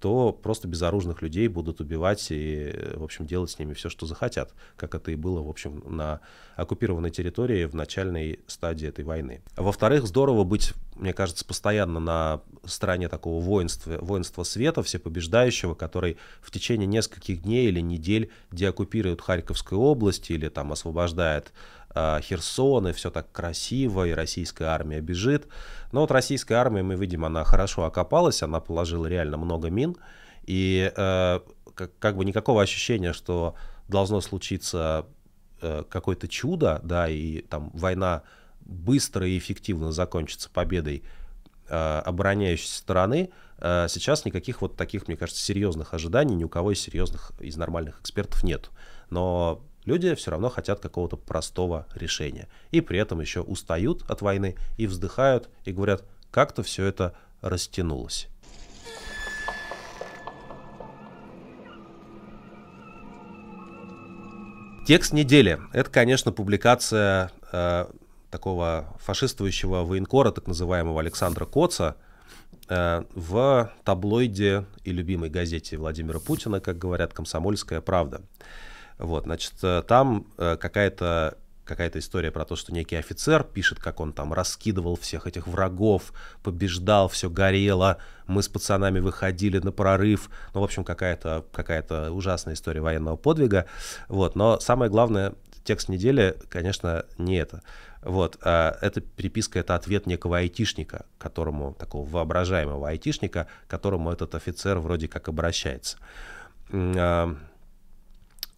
то 0.00 0.32
просто 0.32 0.68
безоружных 0.68 1.22
людей 1.22 1.48
будут 1.48 1.80
убивать 1.80 2.26
и, 2.30 2.72
в 2.94 3.02
общем, 3.02 3.26
делать 3.26 3.50
с 3.50 3.58
ними 3.58 3.74
все, 3.74 3.88
что 3.88 4.06
захотят, 4.06 4.52
как 4.76 4.94
это 4.94 5.10
и 5.10 5.16
было, 5.16 5.42
в 5.42 5.48
общем, 5.48 5.82
на 5.86 6.20
оккупированной 6.56 7.10
территории 7.10 7.64
в 7.64 7.74
начальной 7.74 8.40
стадии 8.46 8.88
этой 8.88 9.04
войны. 9.04 9.42
Во-вторых, 9.56 10.06
здорово 10.06 10.44
быть, 10.44 10.72
мне 10.94 11.12
кажется, 11.12 11.44
постоянно 11.44 12.00
на 12.00 12.42
стороне 12.64 13.08
такого 13.08 13.42
воинства, 13.42 13.98
воинства 14.00 14.42
света, 14.42 14.82
всепобеждающего, 14.82 15.74
который 15.74 16.16
в 16.40 16.50
течение 16.50 16.86
нескольких 16.86 17.42
дней 17.42 17.68
или 17.68 17.80
недель 17.80 18.30
деоккупирует 18.50 19.20
Харьковскую 19.20 19.80
область 19.80 20.30
или 20.30 20.48
там 20.48 20.72
освобождает 20.72 21.46
э, 21.46 21.77
Херсон, 22.22 22.88
и 22.88 22.92
все 22.92 23.10
так 23.10 23.30
красиво, 23.32 24.06
и 24.06 24.12
российская 24.12 24.66
армия 24.66 25.00
бежит. 25.00 25.48
Но 25.92 26.00
вот 26.00 26.10
российская 26.10 26.56
армия, 26.56 26.82
мы 26.82 26.94
видим, 26.94 27.24
она 27.24 27.44
хорошо 27.44 27.84
окопалась, 27.84 28.42
она 28.42 28.60
положила 28.60 29.06
реально 29.06 29.36
много 29.36 29.70
мин, 29.70 29.96
и 30.44 30.92
э, 30.94 31.40
как, 31.74 31.98
как 31.98 32.16
бы 32.16 32.24
никакого 32.24 32.62
ощущения, 32.62 33.12
что 33.12 33.54
должно 33.88 34.20
случиться 34.20 35.06
э, 35.60 35.84
какое-то 35.88 36.28
чудо, 36.28 36.80
да, 36.82 37.08
и 37.08 37.42
там 37.42 37.70
война 37.74 38.22
быстро 38.60 39.26
и 39.26 39.38
эффективно 39.38 39.92
закончится 39.92 40.50
победой 40.50 41.02
э, 41.68 42.02
обороняющейся 42.04 42.78
стороны, 42.78 43.30
э, 43.58 43.86
сейчас 43.88 44.24
никаких 44.24 44.60
вот 44.62 44.76
таких, 44.76 45.08
мне 45.08 45.16
кажется, 45.16 45.42
серьезных 45.42 45.94
ожиданий 45.94 46.34
ни 46.34 46.44
у 46.44 46.48
кого 46.48 46.72
из 46.72 46.80
серьезных, 46.80 47.32
из 47.40 47.56
нормальных 47.56 48.00
экспертов 48.00 48.44
нет. 48.44 48.70
Но 49.10 49.62
люди 49.88 50.14
все 50.14 50.30
равно 50.30 50.50
хотят 50.50 50.80
какого-то 50.80 51.16
простого 51.16 51.86
решения. 51.94 52.46
И 52.70 52.80
при 52.80 52.98
этом 52.98 53.20
еще 53.20 53.40
устают 53.40 54.04
от 54.08 54.20
войны 54.20 54.54
и 54.76 54.86
вздыхают 54.86 55.48
и 55.64 55.72
говорят, 55.72 56.04
как-то 56.30 56.62
все 56.62 56.84
это 56.84 57.14
растянулось. 57.40 58.28
Текст 64.86 65.12
недели. 65.12 65.58
Это, 65.72 65.90
конечно, 65.90 66.32
публикация 66.32 67.30
э, 67.52 67.86
такого 68.30 68.96
фашистующего 68.98 69.84
военкора, 69.84 70.30
так 70.30 70.46
называемого 70.46 71.00
Александра 71.00 71.44
Коца, 71.44 71.96
э, 72.68 73.04
в 73.14 73.72
таблоиде 73.84 74.64
и 74.84 74.92
любимой 74.92 75.30
газете 75.30 75.76
Владимира 75.76 76.20
Путина, 76.20 76.60
как 76.60 76.78
говорят, 76.78 77.12
«Комсомольская 77.12 77.80
правда». 77.80 78.22
Вот, 78.98 79.24
значит, 79.24 79.54
э, 79.62 79.82
там 79.86 80.26
э, 80.36 80.56
какая-то 80.56 81.38
какая-то 81.64 81.98
история 81.98 82.30
про 82.30 82.46
то, 82.46 82.56
что 82.56 82.72
некий 82.72 82.96
офицер 82.96 83.44
пишет, 83.44 83.78
как 83.78 84.00
он 84.00 84.14
там 84.14 84.32
раскидывал 84.32 84.96
всех 84.96 85.26
этих 85.26 85.46
врагов, 85.46 86.14
побеждал, 86.42 87.08
все 87.08 87.28
горело, 87.28 87.98
мы 88.26 88.42
с 88.42 88.48
пацанами 88.48 89.00
выходили 89.00 89.58
на 89.58 89.70
прорыв. 89.70 90.30
Ну, 90.54 90.62
в 90.62 90.64
общем, 90.64 90.82
какая-то 90.82 91.44
какая 91.52 91.84
ужасная 92.10 92.54
история 92.54 92.80
военного 92.80 93.16
подвига. 93.16 93.66
Вот. 94.08 94.34
Но 94.34 94.58
самое 94.60 94.90
главное, 94.90 95.34
текст 95.62 95.90
недели, 95.90 96.36
конечно, 96.48 97.04
не 97.18 97.36
это. 97.36 97.62
Вот, 98.00 98.38
а 98.42 98.78
эта 98.80 99.00
переписка— 99.00 99.58
это 99.60 99.74
ответ 99.74 100.06
некого 100.06 100.38
айтишника, 100.38 101.04
которому, 101.18 101.74
такого 101.74 102.08
воображаемого 102.08 102.88
айтишника, 102.88 103.48
которому 103.66 104.12
этот 104.12 104.34
офицер 104.34 104.78
вроде 104.78 105.08
как 105.08 105.28
обращается. 105.28 105.98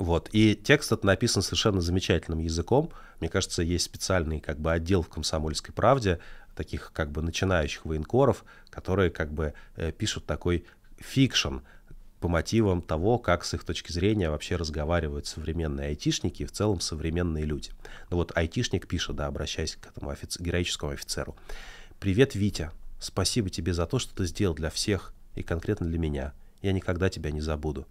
Вот. 0.01 0.31
И 0.33 0.55
текст 0.55 0.93
этот 0.93 1.05
написан 1.05 1.43
совершенно 1.43 1.83
замечательным 1.83 2.39
языком. 2.39 2.91
Мне 3.21 3.29
кажется, 3.29 3.63
есть 3.63 3.85
специальный 3.85 4.41
как 4.41 4.59
бы 4.59 4.73
отдел 4.73 5.03
в 5.03 5.11
«Комсомольской 5.11 5.75
правде», 5.75 6.21
таких 6.57 6.91
как 6.95 7.13
бы 7.13 7.21
начинающих 7.21 7.85
военкоров, 7.85 8.47
которые 8.71 9.11
как 9.11 9.31
бы 9.31 9.53
э, 9.77 9.93
пишут 9.93 10.25
такой 10.25 10.65
fiction 10.97 11.59
по 12.19 12.29
мотивам 12.29 12.81
того, 12.81 13.19
как 13.19 13.45
с 13.45 13.53
их 13.53 13.63
точки 13.63 13.93
зрения 13.93 14.31
вообще 14.31 14.57
разговаривают 14.57 15.27
современные 15.27 15.89
айтишники 15.89 16.45
и 16.45 16.47
в 16.47 16.53
целом 16.53 16.81
современные 16.81 17.45
люди. 17.45 17.71
Ну 18.09 18.17
вот 18.17 18.33
айтишник 18.35 18.89
пишет, 18.89 19.17
да, 19.17 19.27
обращаясь 19.27 19.77
к 19.77 19.87
этому 19.87 20.09
офицер, 20.09 20.43
героическому 20.43 20.93
офицеру. 20.93 21.37
«Привет, 21.99 22.35
Витя. 22.35 22.71
Спасибо 22.99 23.51
тебе 23.51 23.75
за 23.75 23.85
то, 23.85 23.99
что 23.99 24.15
ты 24.15 24.25
сделал 24.25 24.55
для 24.55 24.71
всех 24.71 25.13
и 25.35 25.43
конкретно 25.43 25.87
для 25.87 25.99
меня. 25.99 26.33
Я 26.63 26.73
никогда 26.73 27.11
тебя 27.11 27.31
не 27.31 27.43
забуду. 27.43 27.87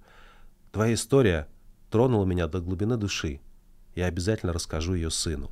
Твоя 0.71 0.95
история 0.95 1.47
тронула 1.89 2.25
меня 2.25 2.47
до 2.47 2.59
глубины 2.59 2.97
души. 2.97 3.41
Я 3.95 4.05
обязательно 4.05 4.53
расскажу 4.53 4.93
ее 4.93 5.09
сыну. 5.09 5.49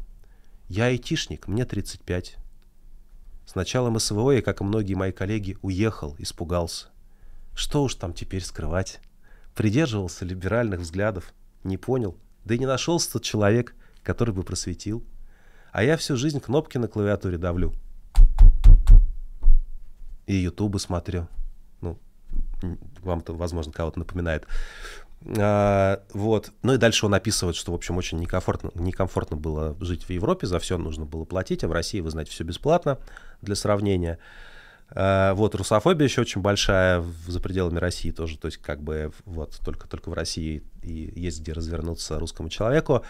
Я 0.68 0.86
айтишник, 0.86 1.48
мне 1.48 1.66
35. 1.66 2.38
С 3.46 3.56
началом 3.56 4.00
СВО 4.00 4.32
я, 4.32 4.42
как 4.42 4.62
и 4.62 4.64
многие 4.64 4.96
мои 4.96 5.12
коллеги, 5.12 5.58
уехал, 5.62 6.16
испугался. 6.20 6.88
Что 7.56 7.84
уж 7.84 7.96
там 7.96 8.14
теперь 8.14 8.44
скрывать? 8.44 9.00
Придерживался 9.56 10.26
либеральных 10.26 10.82
взглядов, 10.82 11.34
не 11.64 11.78
понял, 11.78 12.18
да 12.46 12.56
и 12.56 12.60
не 12.60 12.66
нашелся 12.66 13.14
тот 13.14 13.24
человек, 13.24 13.76
который 14.04 14.34
бы 14.34 14.44
просветил. 14.44 15.04
А 15.72 15.84
я 15.84 15.98
всю 15.98 16.18
жизнь 16.18 16.40
кнопки 16.40 16.78
на 16.78 16.88
клавиатуре 16.88 17.38
давлю. 17.38 17.74
И 20.26 20.36
ютубы 20.36 20.80
смотрю. 20.80 21.28
Ну, 21.82 21.98
вам-то, 23.00 23.34
возможно, 23.34 23.72
кого-то 23.72 24.00
напоминает. 24.00 24.46
А, 25.26 26.02
вот. 26.14 26.52
Ну 26.64 26.74
и 26.74 26.78
дальше 26.78 27.06
он 27.06 27.14
описывает, 27.14 27.56
что, 27.56 27.72
в 27.72 27.76
общем, 27.76 27.98
очень 27.98 28.20
некомфортно, 28.20 28.72
некомфортно 28.76 29.38
было 29.38 29.76
жить 29.80 30.04
в 30.04 30.10
Европе, 30.10 30.48
за 30.48 30.60
все 30.60 30.78
нужно 30.78 31.06
было 31.06 31.26
платить, 31.26 31.64
а 31.64 31.68
в 31.68 31.72
России, 31.72 32.00
вы 32.00 32.10
знаете, 32.10 32.32
все 32.32 32.44
бесплатно 32.44 33.00
для 33.42 33.56
сравнения. 33.56 34.20
А, 34.90 35.34
вот, 35.34 35.56
русофобия 35.56 36.08
еще 36.08 36.22
очень 36.22 36.42
большая 36.42 37.04
за 37.28 37.40
пределами 37.40 37.80
России 37.80 38.12
тоже, 38.12 38.38
то 38.38 38.48
есть 38.48 38.58
как 38.58 38.82
бы 38.82 39.12
вот 39.26 39.60
только, 39.64 39.88
только 39.88 40.10
в 40.10 40.14
России 40.14 40.64
и 40.84 41.12
есть 41.16 41.42
где 41.42 41.54
развернуться 41.54 42.20
русскому 42.20 42.50
человеку. 42.50 43.04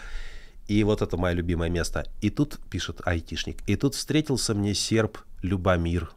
И 0.66 0.84
вот 0.84 1.00
это 1.00 1.16
мое 1.16 1.32
любимое 1.32 1.70
место. 1.70 2.04
И 2.20 2.28
тут, 2.28 2.58
пишет 2.70 3.00
айтишник, 3.06 3.66
и 3.66 3.74
тут 3.76 3.94
встретился 3.94 4.54
мне 4.54 4.74
серб 4.74 5.18
Любомир, 5.40 6.10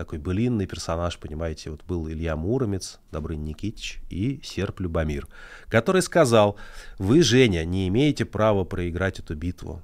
такой 0.00 0.18
былинный 0.18 0.64
персонаж, 0.64 1.18
понимаете, 1.18 1.68
вот 1.68 1.84
был 1.84 2.08
Илья 2.08 2.34
Муромец, 2.34 2.98
Добрын 3.12 3.44
Никитич 3.44 4.00
и 4.08 4.40
Серп 4.42 4.80
Любомир, 4.80 5.28
который 5.68 6.00
сказал, 6.00 6.56
вы, 6.96 7.22
Женя, 7.22 7.66
не 7.66 7.86
имеете 7.88 8.24
права 8.24 8.64
проиграть 8.64 9.18
эту 9.18 9.34
битву. 9.34 9.82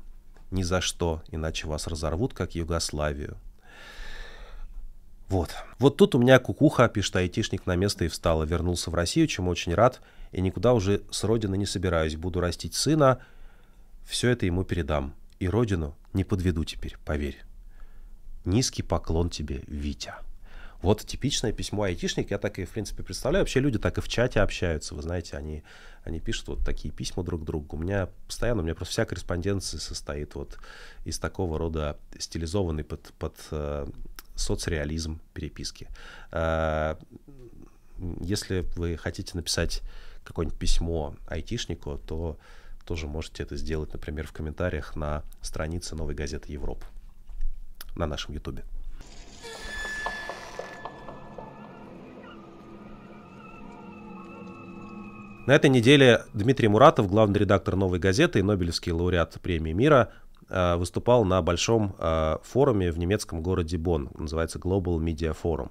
Ни 0.51 0.63
за 0.63 0.81
что, 0.81 1.23
иначе 1.31 1.67
вас 1.67 1.87
разорвут, 1.87 2.33
как 2.33 2.55
Югославию. 2.55 3.37
Вот. 5.29 5.51
Вот 5.79 5.99
тут 5.99 6.15
у 6.15 6.19
меня 6.19 6.39
кукуха, 6.39 6.89
пишет 6.89 7.17
айтишник, 7.17 7.67
на 7.67 7.77
место 7.77 8.07
и 8.07 8.09
встала. 8.09 8.45
Вернулся 8.45 8.91
в 8.91 8.95
Россию, 8.95 9.27
чему 9.27 9.51
очень 9.51 9.75
рад, 9.75 10.01
и 10.33 10.41
никуда 10.41 10.73
уже 10.73 11.03
с 11.11 11.25
родины 11.25 11.59
не 11.59 11.67
собираюсь. 11.67 12.17
Буду 12.17 12.41
растить 12.41 12.73
сына, 12.73 13.19
все 14.09 14.31
это 14.31 14.47
ему 14.47 14.65
передам. 14.65 15.15
И 15.41 15.47
родину 15.47 15.95
не 16.15 16.25
подведу 16.25 16.65
теперь, 16.65 16.97
поверь. 17.05 17.37
Низкий 18.47 18.83
поклон 18.83 19.29
тебе, 19.29 19.65
Витя. 19.67 20.15
Вот 20.81 21.05
типичное 21.05 21.53
письмо 21.53 21.83
айтишник, 21.83 22.31
я 22.31 22.39
так 22.39 22.61
и, 22.61 22.65
в 22.65 22.71
принципе, 22.71 23.03
представляю. 23.03 23.43
Вообще 23.43 23.59
люди 23.59 23.77
так 23.77 23.99
и 23.99 24.01
в 24.01 24.09
чате 24.09 24.41
общаются, 24.41 24.95
вы 24.95 25.03
знаете, 25.03 25.37
они, 25.37 25.65
они 26.05 26.21
пишут 26.21 26.47
вот 26.47 26.65
такие 26.65 26.95
письма 26.95 27.25
друг 27.25 27.45
другу. 27.45 27.77
У 27.77 27.81
меня 27.81 28.09
постоянно, 28.29 28.61
у 28.61 28.65
меня 28.65 28.77
просто 28.77 28.93
вся 28.93 29.05
корреспонденция 29.05 29.81
состоит 29.81 30.37
вот 30.37 30.59
из 31.05 31.19
такого 31.19 31.59
рода 31.59 31.99
стилизованной 32.19 32.85
под, 32.85 33.13
под 33.19 33.35
э, 33.51 33.87
соцреализм 34.37 35.21
переписки. 35.35 35.89
Э, 36.31 36.95
если 38.21 38.65
вы 38.77 38.97
хотите 38.97 39.37
написать 39.37 39.83
какое-нибудь 40.23 40.59
письмо 40.59 41.17
айтишнику, 41.27 41.99
то 42.07 42.39
тоже 42.85 43.09
можете 43.09 43.43
это 43.43 43.57
сделать, 43.57 43.93
например, 43.93 44.29
в 44.29 44.33
комментариях 44.33 44.95
на 44.95 45.25
странице 45.43 45.97
«Новой 45.97 46.15
газеты 46.15 46.53
Европы» 46.53 46.87
на 47.97 48.07
нашем 48.07 48.35
ютубе. 48.35 48.65
На 55.47 55.53
этой 55.55 55.71
неделе 55.71 56.25
Дмитрий 56.35 56.67
Муратов, 56.67 57.09
главный 57.09 57.39
редактор 57.39 57.77
«Новой 57.77 58.01
газеты» 58.01 58.41
и 58.41 58.43
Нобелевский 58.43 58.91
лауреат 58.91 59.41
премии 59.41 59.71
мира, 59.71 60.11
э, 60.49 60.75
выступал 60.75 61.25
на 61.25 61.41
большом 61.41 61.95
э, 62.01 62.39
форуме 62.43 62.91
в 62.91 62.99
немецком 62.99 63.43
городе 63.43 63.79
Бонн, 63.79 64.11
называется 64.19 64.59
Global 64.59 64.99
Media 64.99 65.37
Forum. 65.41 65.71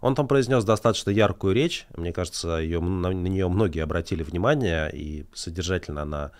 Он 0.00 0.14
там 0.14 0.28
произнес 0.28 0.64
достаточно 0.64 1.10
яркую 1.10 1.54
речь, 1.54 1.88
мне 1.96 2.12
кажется, 2.12 2.58
ее, 2.58 2.78
на, 2.80 3.08
нее 3.08 3.48
многие 3.48 3.82
обратили 3.82 4.22
внимание, 4.22 4.90
и 4.92 5.26
содержательно 5.34 6.02
она, 6.02 6.30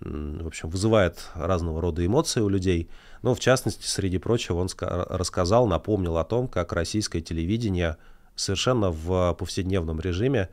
в 0.00 0.46
общем, 0.46 0.68
вызывает 0.68 1.30
разного 1.34 1.80
рода 1.80 2.04
эмоции 2.04 2.40
у 2.40 2.48
людей– 2.48 2.90
но, 3.22 3.34
в 3.34 3.40
частности, 3.40 3.86
среди 3.86 4.18
прочего, 4.18 4.58
он 4.58 4.68
рассказал, 4.80 5.66
напомнил 5.66 6.18
о 6.18 6.24
том, 6.24 6.48
как 6.48 6.72
российское 6.72 7.20
телевидение 7.20 7.96
совершенно 8.34 8.90
в 8.90 9.34
повседневном 9.34 10.00
режиме 10.00 10.48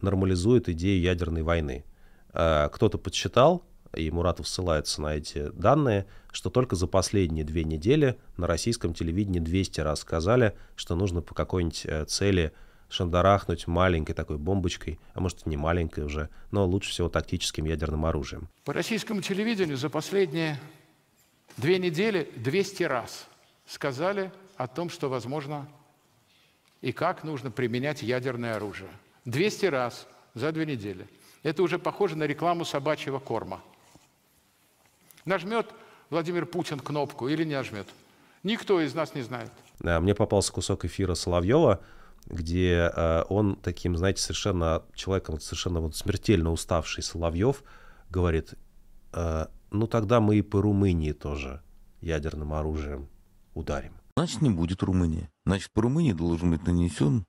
нормализует 0.00 0.68
идею 0.68 1.00
ядерной 1.00 1.42
войны. 1.42 1.84
А, 2.32 2.68
кто-то 2.68 2.98
подсчитал, 2.98 3.64
и 3.94 4.10
Муратов 4.10 4.46
ссылается 4.46 5.02
на 5.02 5.16
эти 5.16 5.48
данные, 5.50 6.06
что 6.30 6.50
только 6.50 6.76
за 6.76 6.86
последние 6.86 7.44
две 7.44 7.64
недели 7.64 8.18
на 8.36 8.46
российском 8.46 8.94
телевидении 8.94 9.40
200 9.40 9.80
раз 9.80 10.00
сказали, 10.00 10.54
что 10.76 10.94
нужно 10.94 11.22
по 11.22 11.34
какой-нибудь 11.34 11.82
э, 11.86 12.04
цели 12.04 12.52
шандарахнуть 12.90 13.66
маленькой 13.66 14.12
такой 14.12 14.36
бомбочкой, 14.36 14.98
а 15.14 15.20
может 15.20 15.46
и 15.46 15.48
не 15.48 15.56
маленькой 15.56 16.04
уже, 16.04 16.28
но 16.50 16.66
лучше 16.66 16.90
всего 16.90 17.08
тактическим 17.08 17.64
ядерным 17.64 18.04
оружием. 18.04 18.48
По 18.64 18.72
российскому 18.72 19.22
телевидению 19.22 19.76
за 19.76 19.88
последние 19.88 20.58
Две 21.56 21.78
недели 21.78 22.30
200 22.36 22.84
раз 22.84 23.26
сказали 23.66 24.32
о 24.56 24.66
том, 24.66 24.88
что 24.88 25.08
возможно 25.08 25.68
и 26.80 26.92
как 26.92 27.24
нужно 27.24 27.50
применять 27.50 28.02
ядерное 28.02 28.56
оружие. 28.56 28.90
200 29.26 29.66
раз 29.66 30.06
за 30.34 30.52
две 30.52 30.64
недели. 30.64 31.06
Это 31.42 31.62
уже 31.62 31.78
похоже 31.78 32.16
на 32.16 32.24
рекламу 32.24 32.64
собачьего 32.64 33.18
корма. 33.18 33.60
Нажмет 35.24 35.66
Владимир 36.08 36.46
Путин 36.46 36.80
кнопку 36.80 37.28
или 37.28 37.44
не 37.44 37.54
нажмет? 37.54 37.86
Никто 38.42 38.80
из 38.80 38.94
нас 38.94 39.14
не 39.14 39.22
знает. 39.22 39.50
Да, 39.80 40.00
мне 40.00 40.14
попался 40.14 40.52
кусок 40.52 40.86
эфира 40.86 41.14
Соловьева, 41.14 41.80
где 42.26 42.90
э, 42.94 43.24
он 43.28 43.56
таким, 43.56 43.96
знаете, 43.96 44.22
совершенно 44.22 44.82
человеком, 44.94 45.40
совершенно 45.40 45.80
вот 45.80 45.96
смертельно 45.96 46.52
уставший 46.52 47.02
Соловьев 47.02 47.62
говорит, 48.08 48.54
э, 49.12 49.46
ну 49.70 49.86
тогда 49.86 50.20
мы 50.20 50.36
и 50.36 50.42
по 50.42 50.60
Румынии 50.60 51.12
тоже 51.12 51.62
ядерным 52.00 52.52
оружием 52.52 53.08
ударим. 53.54 53.92
Значит, 54.16 54.42
не 54.42 54.50
будет 54.50 54.82
Румынии. 54.82 55.30
Значит, 55.46 55.70
по 55.72 55.82
Румынии 55.82 56.12
должен 56.12 56.50
быть 56.50 56.66
нанесен 56.66 57.24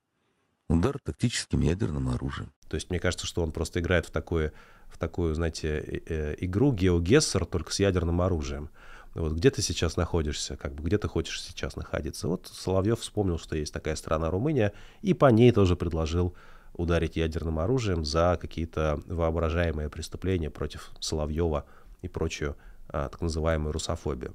удар 0.68 0.98
тактическим 1.04 1.62
ядерным 1.62 2.10
оружием. 2.10 2.52
То 2.68 2.76
есть 2.76 2.90
мне 2.90 3.00
кажется, 3.00 3.28
что 3.28 3.44
он 3.44 3.52
просто 3.52 3.80
играет 3.80 4.06
в 4.06 4.12
такую, 4.12 4.54
в 4.88 4.98
такую 4.98 5.36
знаете, 5.36 5.68
э, 5.68 6.00
э, 6.08 6.36
игру 6.40 6.72
геогессер, 6.72 7.46
только 7.46 7.74
с 7.74 7.80
ядерным 7.80 8.22
оружием. 8.22 8.70
Вот 9.14 9.34
где 9.34 9.50
ты 9.50 9.62
сейчас 9.62 9.98
находишься, 9.98 10.56
как 10.56 10.74
бы 10.74 10.84
где 10.84 10.98
ты 10.98 11.08
хочешь 11.08 11.42
сейчас 11.42 11.76
находиться. 11.76 12.28
Вот 12.28 12.48
Соловьев 12.48 13.00
вспомнил, 13.00 13.38
что 13.38 13.58
есть 13.58 13.74
такая 13.74 13.96
страна 13.96 14.30
Румыния, 14.32 14.72
и 15.02 15.14
по 15.14 15.26
ней 15.26 15.52
тоже 15.52 15.76
предложил 15.76 16.34
ударить 16.74 17.18
ядерным 17.18 17.60
оружием 17.60 18.06
за 18.06 18.38
какие-то 18.40 19.02
воображаемые 19.06 19.90
преступления 19.90 20.50
против 20.50 20.92
Соловьева 21.00 21.66
и 22.02 22.08
прочую 22.08 22.56
а, 22.88 23.10
так 23.10 23.22
называемую 23.22 23.74
русофобию. 23.74 24.34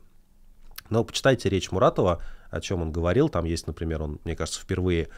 Но 0.91 1.05
почитайте 1.05 1.49
речь 1.49 1.71
Муратова, 1.71 2.23
о 2.51 2.61
чем 2.61 2.83
он 2.83 2.93
говорил. 2.93 3.29
Там 3.29 3.45
есть, 3.45 3.67
например, 3.67 4.03
он, 4.03 4.21
мне 4.25 4.37
кажется, 4.37 4.61
впервые 4.61 5.09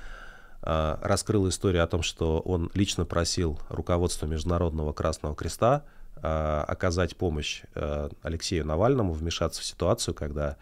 а, 0.63 0.99
раскрыл 1.03 1.49
историю 1.49 1.83
о 1.83 1.89
том, 1.89 2.03
что 2.03 2.39
он 2.41 2.71
лично 2.75 3.05
просил 3.05 3.61
руководство 3.69 4.27
Международного 4.27 4.93
Красного 4.93 5.35
Креста 5.35 5.85
оказать 6.23 7.17
помощь 7.17 7.63
а, 7.75 8.11
Алексею 8.23 8.67
Навальному, 8.67 9.13
вмешаться 9.13 9.61
в 9.61 9.65
ситуацию, 9.65 10.15
когда 10.15 10.57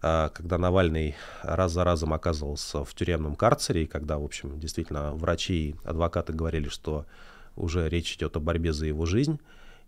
а, 0.00 0.28
когда 0.28 0.58
Навальный 0.58 1.16
раз 1.42 1.72
за 1.72 1.84
разом 1.84 2.12
оказывался 2.12 2.84
в 2.84 2.94
тюремном 2.94 3.34
карцере, 3.34 3.84
и 3.84 3.86
когда, 3.86 4.18
в 4.18 4.24
общем, 4.24 4.58
действительно 4.60 5.12
врачи 5.12 5.70
и 5.70 5.76
адвокаты 5.84 6.32
говорили, 6.32 6.68
что 6.68 7.06
уже 7.56 7.88
речь 7.88 8.14
идет 8.14 8.36
о 8.36 8.40
борьбе 8.40 8.72
за 8.72 8.86
его 8.86 9.06
жизнь, 9.06 9.40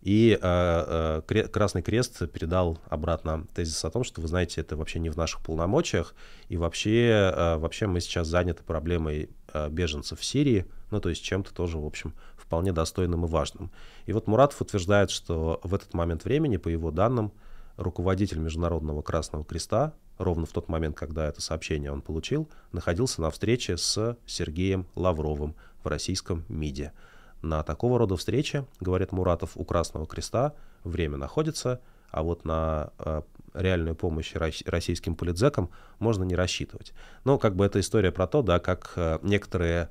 и 0.02 0.38
э, 0.40 1.22
э, 1.30 1.48
Красный 1.48 1.82
Крест 1.82 2.30
передал 2.32 2.78
обратно 2.88 3.46
тезис 3.54 3.84
о 3.84 3.90
том, 3.90 4.02
что, 4.02 4.20
вы 4.22 4.28
знаете, 4.28 4.62
это 4.62 4.76
вообще 4.76 4.98
не 4.98 5.10
в 5.10 5.16
наших 5.16 5.42
полномочиях, 5.42 6.14
и 6.48 6.56
вообще, 6.56 7.32
э, 7.34 7.56
вообще 7.58 7.86
мы 7.86 8.00
сейчас 8.00 8.26
заняты 8.26 8.62
проблемой 8.64 9.28
э, 9.52 9.68
беженцев 9.68 10.18
в 10.18 10.24
Сирии, 10.24 10.64
ну, 10.90 11.00
то 11.00 11.10
есть 11.10 11.22
чем-то 11.22 11.52
тоже, 11.54 11.78
в 11.78 11.84
общем, 11.84 12.14
вполне 12.50 12.72
достойным 12.72 13.24
и 13.24 13.28
важным. 13.28 13.70
И 14.06 14.12
вот 14.12 14.26
Муратов 14.26 14.60
утверждает, 14.60 15.12
что 15.12 15.60
в 15.62 15.72
этот 15.72 15.94
момент 15.94 16.24
времени, 16.24 16.56
по 16.56 16.66
его 16.66 16.90
данным, 16.90 17.30
руководитель 17.76 18.40
Международного 18.40 19.02
Красного 19.02 19.44
Креста, 19.44 19.94
ровно 20.18 20.46
в 20.46 20.50
тот 20.50 20.68
момент, 20.68 20.96
когда 20.96 21.28
это 21.28 21.40
сообщение 21.40 21.92
он 21.92 22.02
получил, 22.02 22.50
находился 22.72 23.22
на 23.22 23.30
встрече 23.30 23.76
с 23.76 24.16
Сергеем 24.26 24.88
Лавровым 24.96 25.54
в 25.84 25.86
российском 25.86 26.44
МИДе. 26.48 26.92
На 27.40 27.62
такого 27.62 28.00
рода 28.00 28.16
встрече, 28.16 28.66
говорит 28.80 29.12
Муратов, 29.12 29.52
у 29.54 29.64
Красного 29.64 30.08
Креста 30.08 30.54
время 30.82 31.18
находится, 31.18 31.80
а 32.10 32.24
вот 32.24 32.44
на 32.44 32.90
э, 32.98 33.22
реальную 33.54 33.94
помощь 33.94 34.34
российским 34.34 35.14
политзекам 35.14 35.70
можно 36.00 36.24
не 36.24 36.34
рассчитывать. 36.34 36.94
Ну, 37.22 37.38
как 37.38 37.54
бы 37.54 37.64
это 37.64 37.78
история 37.78 38.10
про 38.10 38.26
то, 38.26 38.42
да, 38.42 38.58
как 38.58 38.94
э, 38.96 39.20
некоторые 39.22 39.88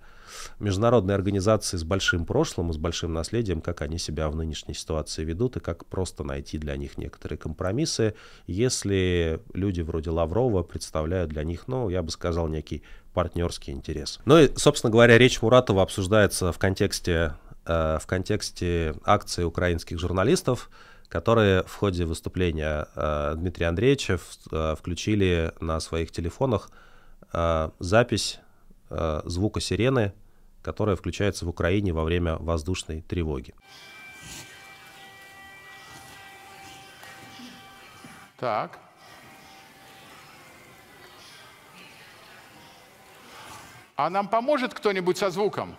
международные 0.60 1.15
организации 1.15 1.78
с 1.78 1.84
большим 1.84 2.26
прошлым 2.26 2.72
и 2.72 2.74
с 2.74 2.78
большим 2.78 3.13
наследием, 3.13 3.62
как 3.62 3.82
они 3.82 3.98
себя 3.98 4.30
в 4.30 4.36
нынешней 4.36 4.74
ситуации 4.74 5.24
ведут 5.24 5.58
и 5.58 5.60
как 5.60 5.86
просто 5.86 6.24
найти 6.24 6.58
для 6.58 6.76
них 6.78 6.98
некоторые 6.98 7.38
компромиссы, 7.38 8.15
если 8.48 9.42
люди 9.54 9.82
вроде 9.82 10.10
Лаврова 10.10 10.63
представляют 10.63 11.30
для 11.30 11.44
них, 11.44 11.68
ну, 11.68 11.89
я 11.89 12.02
бы 12.02 12.12
сказал, 12.12 12.48
некий 12.48 12.84
партнерский 13.13 13.72
интерес. 13.72 14.20
Ну 14.26 14.39
и, 14.39 14.50
собственно 14.56 14.92
говоря, 14.92 15.18
речь 15.18 15.42
Муратова 15.42 15.82
обсуждается 15.84 16.52
в 16.52 16.58
контексте, 16.58 17.34
э, 17.65 17.98
в 18.02 18.08
контексте 18.08 18.96
акции 19.04 19.44
украинских 19.44 20.00
журналистов, 20.00 20.70
которые 21.08 21.63
в 21.63 21.76
ходе 21.76 22.06
выступления 22.06 22.88
э, 22.96 23.34
Дмитрия 23.36 23.68
Андреевича 23.68 24.20
э, 24.52 24.76
включили 24.78 25.52
на 25.60 25.80
своих 25.80 26.12
телефонах 26.12 26.70
запись 27.80 28.39
звука 28.89 29.60
сирены 29.60 30.13
которая 30.62 30.95
включается 30.95 31.45
в 31.45 31.49
Украине 31.49 31.93
во 31.93 32.04
время 32.04 32.38
воздушной 32.38 33.02
тревоги. 33.02 33.54
Так. 38.38 38.80
А 43.95 44.10
нам 44.10 44.30
поможет 44.30 44.73
кто-нибудь 44.73 45.17
со 45.17 45.30
звуком? 45.30 45.75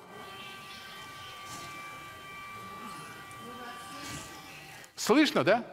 Слышно, 4.95 5.43
да? 5.43 5.65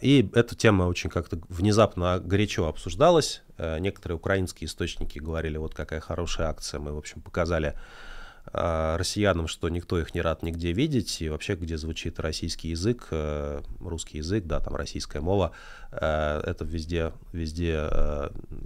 И 0.00 0.28
эта 0.34 0.54
тема 0.56 0.84
очень 0.84 1.08
как-то 1.08 1.38
внезапно 1.48 2.18
горячо 2.18 2.66
обсуждалась. 2.66 3.42
Э, 3.58 3.78
некоторые 3.78 4.16
украинские 4.16 4.66
источники 4.66 5.18
говорили, 5.18 5.56
вот 5.56 5.74
какая 5.74 6.00
хорошая 6.00 6.48
акция. 6.48 6.80
Мы, 6.80 6.92
в 6.92 6.98
общем, 6.98 7.20
показали 7.20 7.74
э, 8.52 8.96
россиянам, 8.96 9.46
что 9.46 9.68
никто 9.68 9.98
их 9.98 10.14
не 10.14 10.20
рад 10.20 10.42
нигде 10.42 10.72
видеть, 10.72 11.22
и 11.22 11.28
вообще, 11.28 11.54
где 11.54 11.78
звучит 11.78 12.18
российский 12.18 12.68
язык, 12.68 13.06
э, 13.12 13.62
русский 13.80 14.18
язык, 14.18 14.44
да, 14.44 14.60
там 14.60 14.74
российская 14.74 15.20
мова, 15.20 15.52
это 15.92 16.64
везде, 16.64 17.12
везде 17.32 17.88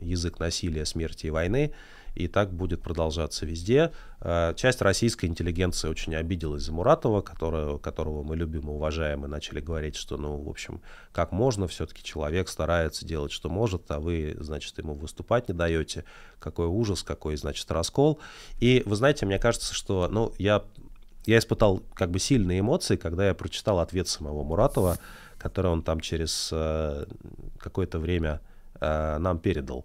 язык 0.00 0.38
насилия, 0.38 0.86
смерти 0.86 1.26
и 1.26 1.30
войны 1.30 1.74
и 2.18 2.26
так 2.26 2.52
будет 2.52 2.83
продолжаться 2.83 3.46
везде. 3.46 3.92
Э, 4.20 4.52
часть 4.57 4.83
российской 4.83 5.26
интеллигенции 5.26 5.88
очень 5.88 6.16
обиделась 6.16 6.64
за 6.64 6.72
Муратова, 6.72 7.22
которого, 7.22 7.78
которого 7.78 8.24
мы 8.24 8.37
любим 8.37 8.62
и 8.62 8.72
уважаем, 8.72 9.24
и 9.24 9.28
начали 9.28 9.61
говорить, 9.61 9.94
что, 9.94 10.16
ну, 10.16 10.37
в 10.37 10.48
общем, 10.48 10.81
как 11.12 11.31
можно, 11.31 11.68
все-таки 11.68 12.02
человек 12.02 12.48
старается 12.48 13.07
делать, 13.07 13.31
что 13.31 13.48
может, 13.48 13.88
а 13.90 14.00
вы, 14.00 14.37
значит, 14.40 14.76
ему 14.78 14.94
выступать 14.94 15.48
не 15.48 15.54
даете. 15.54 16.04
Какой 16.40 16.66
ужас, 16.66 17.04
какой, 17.04 17.37
значит, 17.37 17.70
раскол. 17.70 18.18
И 18.59 18.83
вы 18.85 18.96
знаете, 18.96 19.24
мне 19.24 19.38
кажется, 19.38 19.72
что, 19.72 20.09
ну, 20.11 20.33
я, 20.38 20.64
я 21.24 21.38
испытал 21.38 21.85
как 21.94 22.11
бы 22.11 22.18
сильные 22.18 22.61
эмоции, 22.61 22.96
когда 22.96 23.28
я 23.28 23.35
прочитал 23.35 23.78
ответ 23.78 24.09
самого 24.09 24.42
Муратова, 24.42 24.98
который 25.38 25.70
он 25.70 25.85
там 25.85 26.00
через 26.00 26.50
э, 26.52 27.07
какое-то 27.59 28.00
время 28.00 28.40
э, 28.80 29.18
нам 29.18 29.38
передал. 29.38 29.84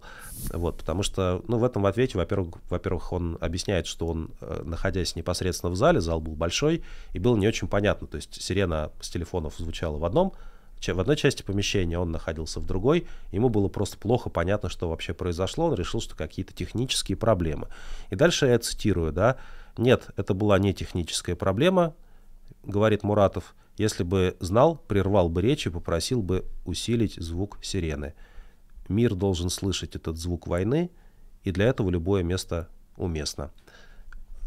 Вот, 0.52 0.78
потому 0.78 1.02
что, 1.02 1.42
ну, 1.48 1.58
в 1.58 1.64
этом 1.64 1.86
ответе, 1.86 2.18
во-первых, 2.18 2.56
во-первых, 2.68 3.12
он 3.12 3.38
объясняет, 3.40 3.86
что 3.86 4.06
он, 4.06 4.30
э, 4.40 4.62
находясь 4.64 5.16
непосредственно 5.16 5.70
в 5.70 5.76
зале, 5.76 6.00
зал 6.00 6.20
был 6.20 6.34
большой, 6.34 6.82
и 7.12 7.18
было 7.18 7.36
не 7.36 7.48
очень 7.48 7.68
понятно. 7.68 8.06
То 8.06 8.16
есть 8.16 8.42
сирена 8.42 8.90
с 9.00 9.10
телефонов 9.10 9.54
звучала 9.58 9.98
в 9.98 10.04
одном, 10.04 10.34
в 10.86 11.00
одной 11.00 11.16
части 11.16 11.42
помещения, 11.42 11.98
он 11.98 12.10
находился 12.10 12.60
в 12.60 12.66
другой, 12.66 13.06
ему 13.32 13.48
было 13.48 13.68
просто 13.68 13.96
плохо 13.96 14.28
понятно, 14.28 14.68
что 14.68 14.90
вообще 14.90 15.14
произошло, 15.14 15.66
он 15.66 15.74
решил, 15.74 16.00
что 16.00 16.14
какие-то 16.14 16.52
технические 16.52 17.16
проблемы. 17.16 17.68
И 18.10 18.16
дальше 18.16 18.46
я 18.46 18.58
цитирую, 18.58 19.12
да, 19.12 19.36
нет, 19.78 20.08
это 20.16 20.34
была 20.34 20.58
не 20.58 20.74
техническая 20.74 21.36
проблема, 21.36 21.94
говорит 22.64 23.02
Муратов, 23.02 23.54
если 23.76 24.04
бы 24.04 24.36
знал, 24.40 24.76
прервал 24.76 25.28
бы 25.28 25.42
речь 25.42 25.66
и 25.66 25.70
попросил 25.70 26.22
бы 26.22 26.44
усилить 26.64 27.14
звук 27.16 27.58
сирены. 27.62 28.14
Мир 28.88 29.14
должен 29.14 29.50
слышать 29.50 29.96
этот 29.96 30.16
звук 30.16 30.46
войны, 30.46 30.90
и 31.42 31.50
для 31.50 31.66
этого 31.66 31.90
любое 31.90 32.22
место 32.22 32.68
уместно. 32.96 33.50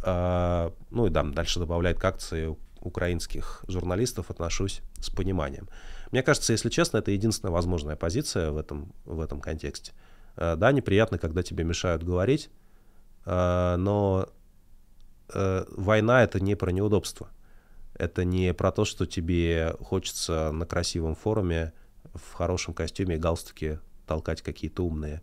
А, 0.03 0.73
ну 0.89 1.07
и 1.07 1.09
да, 1.09 1.23
дальше 1.23 1.59
добавляет 1.59 1.99
к 1.99 2.05
акции 2.05 2.55
украинских 2.81 3.63
журналистов 3.67 4.29
отношусь 4.29 4.81
с 4.99 5.09
пониманием. 5.09 5.67
Мне 6.11 6.23
кажется, 6.23 6.53
если 6.53 6.69
честно, 6.69 6.97
это 6.97 7.11
единственная 7.11 7.51
возможная 7.51 7.95
позиция 7.95 8.51
в 8.51 8.57
этом, 8.57 8.93
в 9.05 9.19
этом 9.19 9.41
контексте. 9.41 9.93
А, 10.35 10.55
да, 10.55 10.71
неприятно, 10.71 11.17
когда 11.17 11.43
тебе 11.43 11.63
мешают 11.63 12.03
говорить, 12.03 12.49
а, 13.25 13.77
но 13.77 14.29
а, 15.29 15.65
война 15.69 16.23
это 16.23 16.39
не 16.39 16.55
про 16.55 16.71
неудобство. 16.71 17.29
Это 17.95 18.23
не 18.23 18.53
про 18.53 18.71
то, 18.71 18.85
что 18.85 19.07
тебе 19.07 19.75
хочется 19.81 20.51
на 20.51 20.65
красивом 20.65 21.15
форуме 21.15 21.73
в 22.13 22.33
хорошем 22.33 22.73
костюме 22.73 23.15
и 23.15 23.19
галстуке 23.19 23.79
толкать 24.07 24.41
какие-то 24.41 24.83
умные 24.83 25.21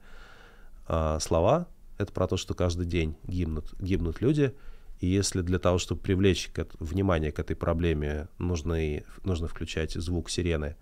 э, 0.89 1.19
слова. 1.21 1.67
Это 1.99 2.13
про 2.13 2.29
то, 2.29 2.37
что 2.37 2.55
каждый 2.55 2.87
день 2.87 3.17
гибнут, 3.25 3.75
гибнут 3.81 4.21
люди. 4.21 4.55
И 5.01 5.07
если 5.07 5.43
для 5.43 5.59
того, 5.59 5.79
чтобы 5.79 6.01
привлечь 6.01 6.51
к, 6.53 6.67
внимание 6.79 7.33
к 7.33 7.39
этой 7.39 7.57
проблеме, 7.57 8.29
нужны, 8.39 9.05
нужно 9.25 9.49
включать 9.49 9.93
звук 9.93 10.31
сирены 10.31 10.77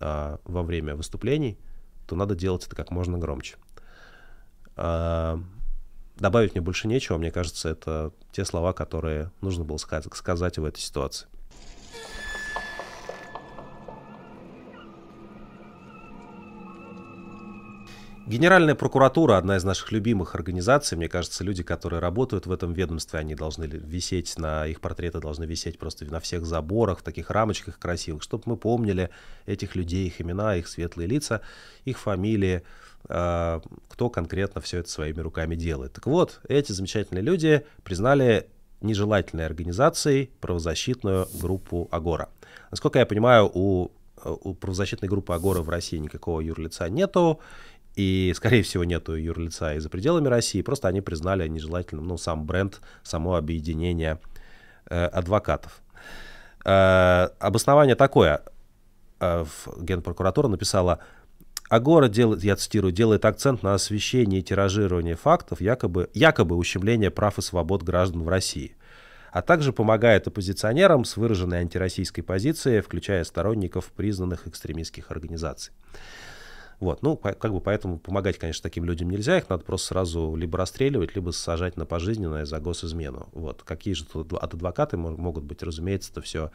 э, 0.00 0.38
во 0.44 0.62
время 0.62 0.94
выступлений, 0.94 1.58
то 2.06 2.16
надо 2.16 2.34
делать 2.34 2.66
это 2.66 2.76
как 2.76 2.90
можно 2.90 3.18
громче. 3.18 3.56
Э, 4.76 5.38
добавить 6.16 6.54
мне 6.54 6.60
больше 6.60 6.86
нечего. 6.86 7.18
Мне 7.18 7.30
кажется, 7.30 7.68
это 7.68 8.12
те 8.32 8.44
слова, 8.44 8.72
которые 8.72 9.30
нужно 9.40 9.64
было 9.64 9.78
сказать, 9.78 10.58
в 10.58 10.64
этой 10.64 10.80
ситуации. 10.80 11.26
Генеральная 18.30 18.76
прокуратура, 18.76 19.38
одна 19.38 19.56
из 19.56 19.64
наших 19.64 19.90
любимых 19.90 20.36
организаций, 20.36 20.96
мне 20.96 21.08
кажется, 21.08 21.42
люди, 21.42 21.64
которые 21.64 21.98
работают 21.98 22.46
в 22.46 22.52
этом 22.52 22.72
ведомстве, 22.72 23.18
они 23.18 23.34
должны 23.34 23.64
висеть 23.64 24.38
на, 24.38 24.68
их 24.68 24.80
портреты 24.80 25.18
должны 25.18 25.46
висеть 25.46 25.80
просто 25.80 26.04
на 26.04 26.20
всех 26.20 26.46
заборах, 26.46 27.00
в 27.00 27.02
таких 27.02 27.28
рамочках 27.30 27.80
красивых, 27.80 28.22
чтобы 28.22 28.44
мы 28.46 28.56
помнили 28.56 29.10
этих 29.46 29.74
людей, 29.74 30.06
их 30.06 30.20
имена, 30.20 30.54
их 30.54 30.68
светлые 30.68 31.08
лица, 31.08 31.40
их 31.84 31.98
фамилии, 31.98 32.62
э, 33.08 33.60
кто 33.88 34.10
конкретно 34.10 34.60
все 34.60 34.78
это 34.78 34.88
своими 34.88 35.18
руками 35.18 35.56
делает. 35.56 35.94
Так 35.94 36.06
вот, 36.06 36.38
эти 36.48 36.70
замечательные 36.70 37.22
люди 37.22 37.66
признали 37.82 38.48
нежелательной 38.80 39.44
организацией 39.44 40.30
правозащитную 40.40 41.26
группу 41.34 41.88
Агора. 41.90 42.28
Насколько 42.70 43.00
я 43.00 43.06
понимаю, 43.06 43.50
у, 43.52 43.90
у 44.24 44.54
правозащитной 44.54 45.08
группы 45.08 45.32
Агора 45.32 45.62
в 45.62 45.68
России 45.68 45.98
никакого 45.98 46.40
юрлица 46.40 46.88
нету, 46.88 47.40
и, 47.96 48.32
скорее 48.36 48.62
всего, 48.62 48.84
нету 48.84 49.14
юрлица 49.14 49.74
и 49.74 49.78
за 49.78 49.88
пределами 49.88 50.28
России, 50.28 50.62
просто 50.62 50.88
они 50.88 51.00
признали 51.00 51.46
нежелательным, 51.48 52.06
ну, 52.06 52.16
сам 52.16 52.46
бренд, 52.46 52.80
само 53.02 53.34
объединение 53.34 54.20
э, 54.88 55.04
адвокатов. 55.06 55.82
Э, 56.64 57.28
обоснование 57.38 57.96
такое. 57.96 58.42
Э, 59.18 59.44
Генпрокуратура 59.78 60.48
написала, 60.48 61.00
Агора 61.68 62.08
делает, 62.08 62.42
я 62.42 62.56
цитирую, 62.56 62.92
делает 62.92 63.24
акцент 63.24 63.62
на 63.62 63.74
освещении 63.74 64.40
и 64.40 64.42
тиражировании 64.42 65.14
фактов 65.14 65.60
якобы, 65.60 66.10
якобы 66.14 66.56
ущемления 66.56 67.10
прав 67.10 67.38
и 67.38 67.42
свобод 67.42 67.82
граждан 67.84 68.22
в 68.24 68.28
России, 68.28 68.76
а 69.32 69.40
также 69.40 69.72
помогает 69.72 70.26
оппозиционерам 70.26 71.04
с 71.04 71.16
выраженной 71.16 71.58
антироссийской 71.58 72.24
позицией, 72.24 72.80
включая 72.80 73.22
сторонников 73.22 73.86
признанных 73.92 74.48
экстремистских 74.48 75.12
организаций. 75.12 75.72
Вот, 76.80 77.02
ну, 77.02 77.16
как 77.16 77.52
бы 77.52 77.60
поэтому 77.60 77.98
помогать, 77.98 78.38
конечно, 78.38 78.62
таким 78.62 78.86
людям 78.86 79.10
нельзя, 79.10 79.36
их 79.36 79.50
надо 79.50 79.64
просто 79.64 79.88
сразу 79.88 80.34
либо 80.34 80.56
расстреливать, 80.56 81.14
либо 81.14 81.30
сажать 81.30 81.76
на 81.76 81.84
пожизненное 81.84 82.46
за 82.46 82.58
госизмену. 82.58 83.28
Вот, 83.32 83.62
какие 83.62 83.92
же 83.92 84.06
тут 84.06 84.32
от 84.32 84.54
адвокаты 84.54 84.96
могут 84.96 85.44
быть, 85.44 85.62
разумеется, 85.62 86.10
это 86.10 86.22
все, 86.22 86.50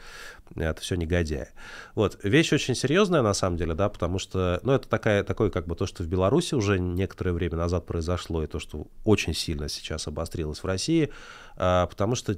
это 0.56 0.82
все 0.82 0.96
негодяи. 0.96 1.50
Вот, 1.94 2.18
вещь 2.24 2.52
очень 2.54 2.74
серьезная, 2.74 3.22
на 3.22 3.36
самом 3.36 3.58
деле, 3.58 3.76
да, 3.76 3.88
потому 3.88 4.18
что, 4.18 4.60
ну, 4.64 4.74
это 4.74 4.90
такая, 4.90 5.24
такое, 5.24 5.52
как 5.52 5.68
бы 5.68 5.76
то, 5.76 5.86
что 5.86 6.02
в 6.02 6.08
Беларуси 6.08 6.56
уже 6.56 6.80
некоторое 6.80 7.32
время 7.32 7.58
назад 7.58 7.86
произошло, 7.86 8.44
и 8.44 8.48
то, 8.48 8.58
что 8.58 8.88
очень 9.04 9.36
сильно 9.36 9.70
сейчас 9.70 10.08
обострилось 10.08 10.64
в 10.64 10.66
России, 10.66 11.12
а, 11.56 11.86
потому 11.86 12.16
что 12.16 12.36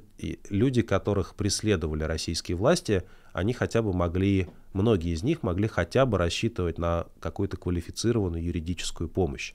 люди, 0.50 0.82
которых 0.82 1.36
преследовали 1.36 2.04
российские 2.04 2.58
власти, 2.58 3.04
они 3.38 3.54
хотя 3.54 3.84
бы 3.84 3.94
могли, 3.94 4.48
многие 4.74 5.14
из 5.14 5.22
них 5.22 5.44
могли 5.44 5.68
хотя 5.68 6.08
бы 6.08 6.18
рассчитывать 6.18 6.80
на 6.80 7.06
какую-то 7.20 7.56
квалифицированную 7.56 8.44
юридическую 8.44 9.08
помощь. 9.08 9.54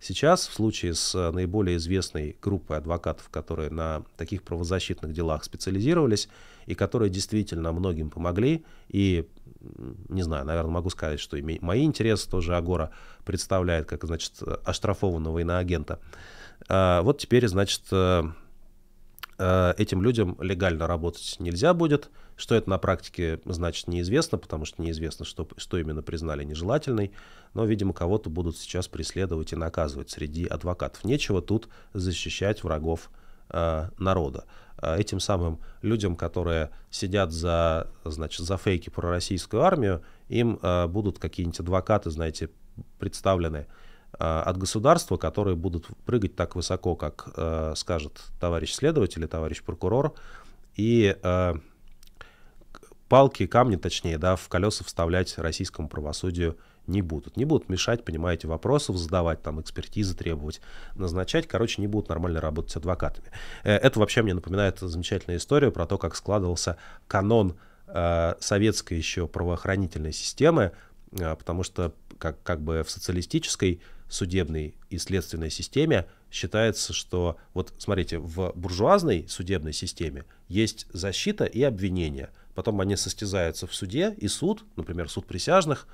Сейчас 0.00 0.48
в 0.48 0.52
случае 0.52 0.94
с 0.94 1.14
э, 1.14 1.30
наиболее 1.30 1.76
известной 1.76 2.36
группой 2.42 2.78
адвокатов, 2.78 3.28
которые 3.28 3.70
на 3.70 4.02
таких 4.16 4.42
правозащитных 4.42 5.12
делах 5.12 5.44
специализировались 5.44 6.28
и 6.66 6.74
которые 6.74 7.08
действительно 7.08 7.70
многим 7.70 8.10
помогли, 8.10 8.64
и, 8.88 9.28
не 10.08 10.22
знаю, 10.22 10.44
наверное, 10.44 10.72
могу 10.72 10.90
сказать, 10.90 11.20
что 11.20 11.36
и 11.36 11.58
мои 11.60 11.84
интересы 11.84 12.28
тоже 12.28 12.56
Агора 12.56 12.90
представляет, 13.24 13.86
как, 13.86 14.02
значит, 14.02 14.42
оштрафованного 14.64 15.38
иноагента. 15.38 16.00
А, 16.68 17.02
вот 17.02 17.18
теперь, 17.18 17.46
значит, 17.46 17.82
э, 17.92 18.24
э, 18.24 18.30
этим 19.40 20.02
людям 20.02 20.36
легально 20.40 20.86
работать 20.86 21.36
нельзя 21.38 21.72
будет, 21.72 22.10
что 22.36 22.54
это 22.54 22.68
на 22.68 22.78
практике 22.78 23.40
значит 23.44 23.88
неизвестно, 23.88 24.38
потому 24.38 24.64
что 24.64 24.82
неизвестно, 24.82 25.24
что, 25.24 25.48
что 25.56 25.78
именно 25.78 26.02
признали 26.02 26.44
нежелательной, 26.44 27.12
но, 27.54 27.64
видимо, 27.64 27.92
кого-то 27.92 28.30
будут 28.30 28.56
сейчас 28.56 28.88
преследовать 28.88 29.52
и 29.52 29.56
наказывать 29.56 30.10
среди 30.10 30.46
адвокатов. 30.46 31.04
Нечего 31.04 31.42
тут 31.42 31.68
защищать 31.92 32.62
врагов 32.62 33.10
э, 33.50 33.88
народа. 33.98 34.44
Э, 34.80 34.96
этим 34.98 35.20
самым 35.20 35.60
людям, 35.82 36.16
которые 36.16 36.70
сидят 36.90 37.32
за, 37.32 37.90
значит, 38.04 38.46
за 38.46 38.56
фейки 38.56 38.90
про 38.90 39.10
российскую 39.10 39.62
армию, 39.62 40.02
им 40.28 40.58
э, 40.62 40.86
будут 40.86 41.18
какие-нибудь 41.18 41.60
адвокаты, 41.60 42.10
знаете, 42.10 42.50
представлены 42.98 43.66
от 44.12 44.56
государства, 44.58 45.16
которые 45.16 45.56
будут 45.56 45.86
прыгать 46.04 46.36
так 46.36 46.56
высоко, 46.56 46.94
как 46.96 47.30
э, 47.36 47.74
скажет 47.76 48.20
товарищ 48.40 48.72
следователь 48.72 49.20
или 49.20 49.26
товарищ 49.26 49.62
прокурор, 49.62 50.14
и 50.76 51.16
э, 51.22 51.54
палки, 53.08 53.46
камни, 53.46 53.76
точнее, 53.76 54.18
да, 54.18 54.36
в 54.36 54.48
колеса 54.48 54.84
вставлять 54.84 55.36
российскому 55.36 55.88
правосудию 55.88 56.56
не 56.86 57.02
будут. 57.02 57.36
Не 57.36 57.44
будут 57.44 57.68
мешать, 57.68 58.04
понимаете, 58.04 58.48
вопросов 58.48 58.96
задавать, 58.96 59.42
там, 59.42 59.60
экспертизы 59.60 60.16
требовать, 60.16 60.60
назначать. 60.94 61.46
Короче, 61.46 61.80
не 61.80 61.88
будут 61.88 62.08
нормально 62.08 62.40
работать 62.40 62.74
адвокатами. 62.76 63.30
Э, 63.62 63.76
это 63.76 63.98
вообще 63.98 64.22
мне 64.22 64.34
напоминает 64.34 64.78
замечательную 64.78 65.38
историю 65.38 65.72
про 65.72 65.86
то, 65.86 65.98
как 65.98 66.14
складывался 66.16 66.76
канон 67.06 67.56
э, 67.86 68.34
советской 68.40 68.94
еще 68.94 69.26
правоохранительной 69.26 70.12
системы, 70.12 70.72
э, 71.12 71.36
потому 71.36 71.62
что 71.62 71.92
как, 72.18 72.42
как 72.42 72.60
бы 72.60 72.84
в 72.84 72.90
социалистической 72.90 73.80
судебной 74.10 74.74
и 74.90 74.98
следственной 74.98 75.50
системе 75.50 76.06
считается, 76.30 76.92
что 76.92 77.36
вот 77.54 77.72
смотрите, 77.78 78.18
в 78.18 78.52
буржуазной 78.54 79.26
судебной 79.28 79.72
системе 79.72 80.24
есть 80.48 80.86
защита 80.92 81.44
и 81.44 81.62
обвинение. 81.62 82.30
Потом 82.54 82.80
они 82.80 82.96
состязаются 82.96 83.66
в 83.66 83.74
суде, 83.74 84.14
и 84.18 84.28
суд, 84.28 84.64
например, 84.76 85.08
суд 85.08 85.26
присяжных, 85.26 85.86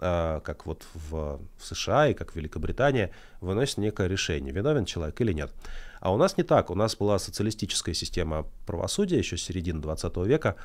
а, 0.00 0.40
как 0.40 0.66
вот 0.66 0.86
в, 0.94 1.40
в 1.58 1.64
США 1.64 2.08
и 2.08 2.14
как 2.14 2.32
в 2.32 2.36
Великобритании, 2.36 3.10
выносит 3.40 3.78
некое 3.78 4.08
решение, 4.08 4.52
виновен 4.52 4.84
человек 4.84 5.20
или 5.20 5.32
нет. 5.32 5.52
А 6.00 6.12
у 6.12 6.16
нас 6.16 6.36
не 6.36 6.44
так. 6.44 6.70
У 6.70 6.74
нас 6.74 6.96
была 6.96 7.18
социалистическая 7.18 7.94
система 7.94 8.46
правосудия 8.66 9.18
еще 9.18 9.36
с 9.36 9.42
середины 9.42 9.80
20 9.80 10.16
века. 10.18 10.56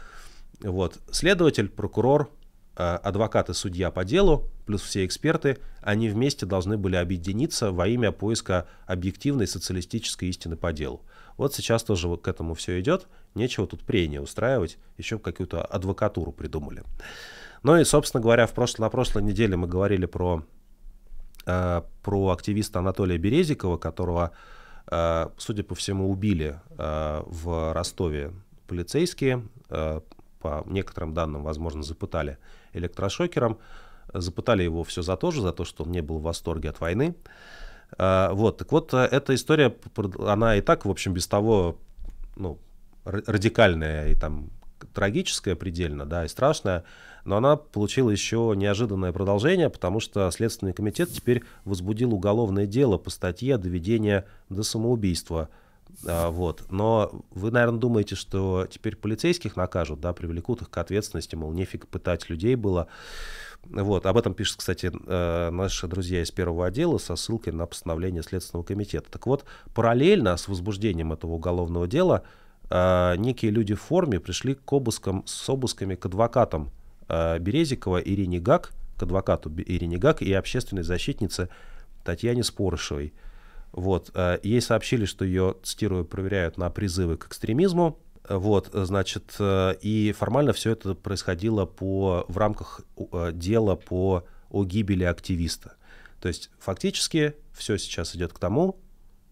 Вот. 0.61 0.99
Следователь, 1.11 1.67
прокурор, 1.67 2.29
адвокат 2.75 3.49
и 3.49 3.53
судья 3.53 3.91
по 3.91 4.03
делу, 4.03 4.49
плюс 4.65 4.81
все 4.81 5.05
эксперты, 5.05 5.59
они 5.81 6.09
вместе 6.09 6.45
должны 6.45 6.77
были 6.77 6.95
объединиться 6.95 7.71
во 7.71 7.87
имя 7.87 8.11
поиска 8.11 8.67
объективной 8.87 9.47
социалистической 9.47 10.29
истины 10.29 10.55
по 10.55 10.73
делу. 10.73 11.01
Вот 11.37 11.53
сейчас 11.53 11.83
тоже 11.83 12.15
к 12.17 12.27
этому 12.27 12.53
все 12.53 12.79
идет. 12.79 13.07
Нечего 13.35 13.67
тут 13.67 13.83
прения 13.83 14.21
устраивать, 14.21 14.77
еще 14.97 15.19
какую-то 15.19 15.63
адвокатуру 15.63 16.31
придумали. 16.31 16.83
Ну 17.63 17.77
и, 17.77 17.83
собственно 17.83 18.21
говоря, 18.21 18.45
в 18.45 18.53
прошлой, 18.53 18.81
на 18.81 18.89
прошлой 18.89 19.23
неделе 19.23 19.55
мы 19.55 19.67
говорили 19.67 20.05
про, 20.05 20.43
э, 21.45 21.81
про 22.03 22.29
активиста 22.29 22.79
Анатолия 22.79 23.17
Березикова, 23.17 23.77
которого, 23.77 24.31
э, 24.91 25.29
судя 25.37 25.63
по 25.63 25.73
всему, 25.73 26.11
убили 26.11 26.59
э, 26.77 27.23
в 27.25 27.73
Ростове 27.73 28.33
полицейские. 28.67 29.47
Э, 29.69 30.01
по 30.43 30.63
некоторым 30.67 31.13
данным, 31.13 31.43
возможно, 31.43 31.81
запытали 31.81 32.37
электрошокером. 32.73 33.57
Запытали 34.13 34.61
его 34.63 34.83
все 34.83 35.01
за 35.01 35.15
то 35.15 35.31
же, 35.31 35.41
за 35.41 35.53
то, 35.53 35.63
что 35.63 35.83
он 35.83 35.91
не 35.91 36.01
был 36.01 36.19
в 36.19 36.23
восторге 36.23 36.69
от 36.69 36.81
войны. 36.81 37.15
Э, 37.97 38.29
вот, 38.31 38.57
так 38.57 38.71
вот, 38.71 38.93
э, 38.93 38.97
эта 38.97 39.33
история, 39.33 39.73
она 40.19 40.57
и 40.57 40.61
так, 40.61 40.85
в 40.85 40.89
общем, 40.89 41.13
без 41.13 41.27
того, 41.27 41.77
ну, 42.35 42.59
радикальная 43.05 44.09
и 44.09 44.15
там 44.15 44.49
трагическая 44.93 45.55
предельно, 45.55 46.05
да, 46.05 46.25
и 46.25 46.27
страшная, 46.27 46.83
но 47.25 47.37
она 47.37 47.55
получила 47.55 48.09
еще 48.09 48.53
неожиданное 48.55 49.13
продолжение, 49.13 49.69
потому 49.69 49.99
что 49.99 50.29
Следственный 50.31 50.73
комитет 50.73 51.09
теперь 51.09 51.43
возбудил 51.63 52.13
уголовное 52.13 52.65
дело 52.65 52.97
по 52.97 53.09
статье 53.09 53.57
доведения 53.57 54.25
до 54.49 54.63
самоубийства. 54.63 55.49
А, 56.05 56.29
вот. 56.29 56.63
Но 56.69 57.23
вы, 57.31 57.51
наверное, 57.51 57.79
думаете, 57.79 58.15
что 58.15 58.67
теперь 58.69 58.95
полицейских 58.95 59.55
накажут, 59.55 59.99
да, 59.99 60.13
привлекут 60.13 60.61
их 60.61 60.69
к 60.69 60.77
ответственности, 60.77 61.35
мол, 61.35 61.51
нефиг 61.51 61.87
пытать 61.87 62.29
людей 62.29 62.55
было. 62.55 62.87
Вот. 63.63 64.05
Об 64.05 64.17
этом 64.17 64.33
пишут, 64.33 64.57
кстати, 64.57 64.91
э, 64.93 65.49
наши 65.51 65.87
друзья 65.87 66.21
из 66.21 66.31
первого 66.31 66.65
отдела 66.67 66.97
со 66.97 67.15
ссылкой 67.15 67.53
на 67.53 67.65
постановление 67.65 68.23
Следственного 68.23 68.65
комитета. 68.65 69.09
Так 69.09 69.25
вот, 69.25 69.45
параллельно 69.73 70.35
с 70.35 70.47
возбуждением 70.47 71.13
этого 71.13 71.31
уголовного 71.31 71.87
дела 71.87 72.23
э, 72.69 73.15
некие 73.17 73.51
люди 73.51 73.73
в 73.73 73.81
форме 73.81 74.19
пришли 74.19 74.55
к 74.55 74.73
обыскам, 74.73 75.23
с 75.25 75.49
обысками 75.49 75.95
к 75.95 76.05
адвокатам 76.05 76.71
Э, 77.13 77.37
Березикова 77.39 77.97
Ирине 77.97 78.39
Гак, 78.39 78.71
к 78.97 79.03
адвокату 79.03 79.51
Ирине 79.55 79.97
Гак 79.97 80.21
и 80.21 80.33
общественной 80.33 80.83
защитнице 80.83 81.49
Татьяне 82.03 82.43
Спорышевой. 82.43 83.13
Вот. 83.73 84.11
Э, 84.13 84.39
ей 84.41 84.61
сообщили, 84.61 85.05
что 85.05 85.25
ее, 85.25 85.55
цитирую, 85.63 86.05
проверяют 86.05 86.57
на 86.57 86.69
призывы 86.69 87.17
к 87.17 87.27
экстремизму. 87.27 87.99
Вот, 88.29 88.69
значит, 88.71 89.35
э, 89.39 89.75
и 89.81 90.13
формально 90.13 90.53
все 90.53 90.71
это 90.71 90.95
происходило 90.95 91.65
по, 91.65 92.25
в 92.29 92.37
рамках 92.37 92.81
дела 93.33 93.75
по 93.75 94.25
о 94.49 94.63
гибели 94.63 95.03
активиста. 95.03 95.73
То 96.21 96.29
есть 96.29 96.49
фактически 96.59 97.35
все 97.53 97.77
сейчас 97.77 98.15
идет 98.15 98.31
к 98.31 98.39
тому, 98.39 98.79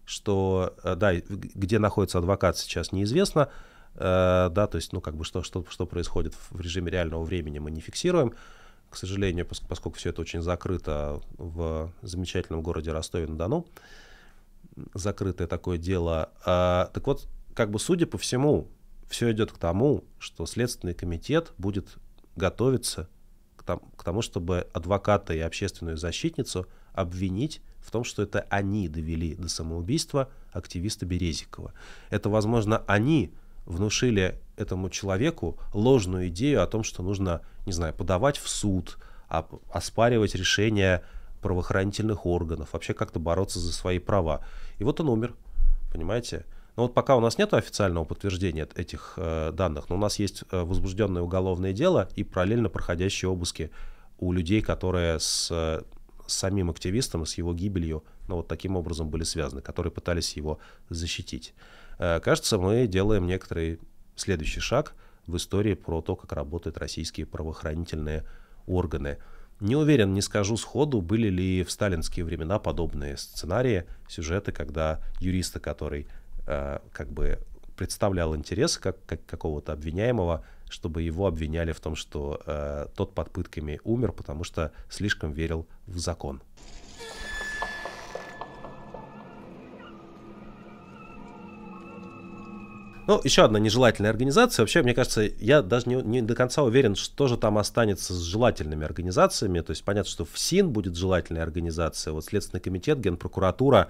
что, 0.04 0.74
да, 0.84 1.14
где 1.14 1.78
находится 1.78 2.18
адвокат 2.18 2.58
сейчас 2.58 2.92
неизвестно, 2.92 3.48
Э, 3.94 4.48
да, 4.50 4.66
то 4.66 4.76
есть, 4.76 4.92
ну, 4.92 5.00
как 5.00 5.16
бы, 5.16 5.24
что, 5.24 5.42
что, 5.42 5.64
что 5.68 5.86
происходит 5.86 6.34
в 6.50 6.60
режиме 6.60 6.90
реального 6.90 7.22
времени, 7.24 7.58
мы 7.58 7.70
не 7.70 7.80
фиксируем, 7.80 8.34
к 8.90 8.96
сожалению, 8.96 9.46
поскольку 9.46 9.98
все 9.98 10.10
это 10.10 10.20
очень 10.20 10.42
закрыто 10.42 11.20
в 11.38 11.92
замечательном 12.02 12.62
городе 12.62 12.92
Ростове-на-Дону, 12.92 13.66
закрытое 14.94 15.46
такое 15.46 15.78
дело. 15.78 16.30
А, 16.44 16.90
так 16.92 17.06
вот, 17.06 17.28
как 17.54 17.70
бы, 17.70 17.78
судя 17.78 18.06
по 18.06 18.18
всему, 18.18 18.68
все 19.08 19.30
идет 19.32 19.52
к 19.52 19.58
тому, 19.58 20.04
что 20.18 20.46
Следственный 20.46 20.94
комитет 20.94 21.52
будет 21.58 21.98
готовиться 22.36 23.08
к, 23.56 23.62
там, 23.62 23.80
к 23.96 24.04
тому, 24.04 24.22
чтобы 24.22 24.66
адвоката 24.72 25.34
и 25.34 25.40
общественную 25.40 25.96
защитницу 25.96 26.66
обвинить 26.94 27.60
в 27.80 27.90
том, 27.90 28.04
что 28.04 28.22
это 28.22 28.46
они 28.48 28.88
довели 28.88 29.34
до 29.34 29.48
самоубийства 29.48 30.30
активиста 30.52 31.04
Березикова. 31.04 31.72
Это, 32.10 32.28
возможно, 32.30 32.82
они 32.86 33.32
внушили 33.66 34.40
этому 34.56 34.90
человеку 34.90 35.58
ложную 35.72 36.28
идею 36.28 36.62
о 36.62 36.66
том, 36.66 36.82
что 36.82 37.02
нужно, 37.02 37.42
не 37.66 37.72
знаю, 37.72 37.94
подавать 37.94 38.38
в 38.38 38.48
суд, 38.48 38.98
оспаривать 39.28 40.34
решения 40.34 41.02
правоохранительных 41.42 42.24
органов, 42.24 42.72
вообще 42.72 42.94
как-то 42.94 43.18
бороться 43.18 43.58
за 43.58 43.72
свои 43.72 43.98
права. 43.98 44.44
И 44.78 44.84
вот 44.84 45.00
он 45.00 45.08
умер, 45.08 45.34
понимаете? 45.92 46.46
Но 46.76 46.84
вот 46.84 46.94
пока 46.94 47.16
у 47.16 47.20
нас 47.20 47.36
нет 47.36 47.52
официального 47.52 48.04
подтверждения 48.04 48.66
этих 48.74 49.14
э, 49.16 49.52
данных, 49.52 49.90
но 49.90 49.96
у 49.96 49.98
нас 49.98 50.18
есть 50.18 50.44
э, 50.50 50.62
возбужденное 50.62 51.20
уголовное 51.20 51.74
дело 51.74 52.08
и 52.16 52.24
параллельно 52.24 52.70
проходящие 52.70 53.28
обыски 53.28 53.70
у 54.18 54.32
людей, 54.32 54.62
которые 54.62 55.18
с, 55.18 55.48
с 55.48 55.84
самим 56.26 56.70
активистом, 56.70 57.26
с 57.26 57.36
его 57.36 57.52
гибелью, 57.52 58.04
ну 58.28 58.36
вот 58.36 58.48
таким 58.48 58.76
образом 58.76 59.10
были 59.10 59.24
связаны, 59.24 59.60
которые 59.60 59.92
пытались 59.92 60.34
его 60.36 60.60
защитить. 60.88 61.52
Э, 61.98 62.20
кажется, 62.20 62.56
мы 62.56 62.86
делаем 62.86 63.26
некоторый 63.26 63.78
следующий 64.16 64.60
шаг 64.60 64.94
в 65.26 65.36
истории 65.36 65.74
про 65.74 66.00
то, 66.00 66.16
как 66.16 66.32
работают 66.32 66.78
российские 66.78 67.26
правоохранительные 67.26 68.24
органы. 68.66 69.18
Не 69.62 69.76
уверен, 69.76 70.12
не 70.12 70.22
скажу 70.22 70.56
сходу, 70.56 71.00
были 71.00 71.28
ли 71.28 71.62
в 71.62 71.70
сталинские 71.70 72.24
времена 72.24 72.58
подобные 72.58 73.16
сценарии, 73.16 73.84
сюжеты, 74.08 74.50
когда 74.50 75.00
юриста, 75.20 75.60
который 75.60 76.08
э, 76.48 76.80
как 76.92 77.12
бы 77.12 77.38
представлял 77.76 78.34
интерес 78.34 78.76
как, 78.76 78.96
как 79.06 79.24
какого-то 79.24 79.72
обвиняемого, 79.72 80.44
чтобы 80.68 81.02
его 81.02 81.28
обвиняли 81.28 81.70
в 81.70 81.78
том, 81.78 81.94
что 81.94 82.42
э, 82.44 82.86
тот 82.96 83.14
под 83.14 83.30
пытками 83.30 83.80
умер, 83.84 84.10
потому 84.10 84.42
что 84.42 84.72
слишком 84.90 85.30
верил 85.30 85.68
в 85.86 85.96
закон. 85.96 86.42
Ну, 93.08 93.20
еще 93.24 93.42
одна 93.42 93.58
нежелательная 93.58 94.10
организация. 94.10 94.62
Вообще, 94.62 94.82
мне 94.82 94.94
кажется, 94.94 95.22
я 95.22 95.62
даже 95.62 95.88
не, 95.88 95.96
не 95.96 96.22
до 96.22 96.36
конца 96.36 96.62
уверен, 96.62 96.94
что 96.94 97.26
же 97.26 97.36
там 97.36 97.58
останется 97.58 98.14
с 98.14 98.20
желательными 98.20 98.84
организациями. 98.84 99.60
То 99.60 99.70
есть 99.70 99.84
понятно, 99.84 100.10
что 100.10 100.24
ФСИН 100.24 100.70
будет 100.70 100.96
желательной 100.96 101.42
организацией, 101.42 102.14
вот 102.14 102.24
Следственный 102.24 102.60
комитет, 102.60 103.00
Генпрокуратура 103.00 103.88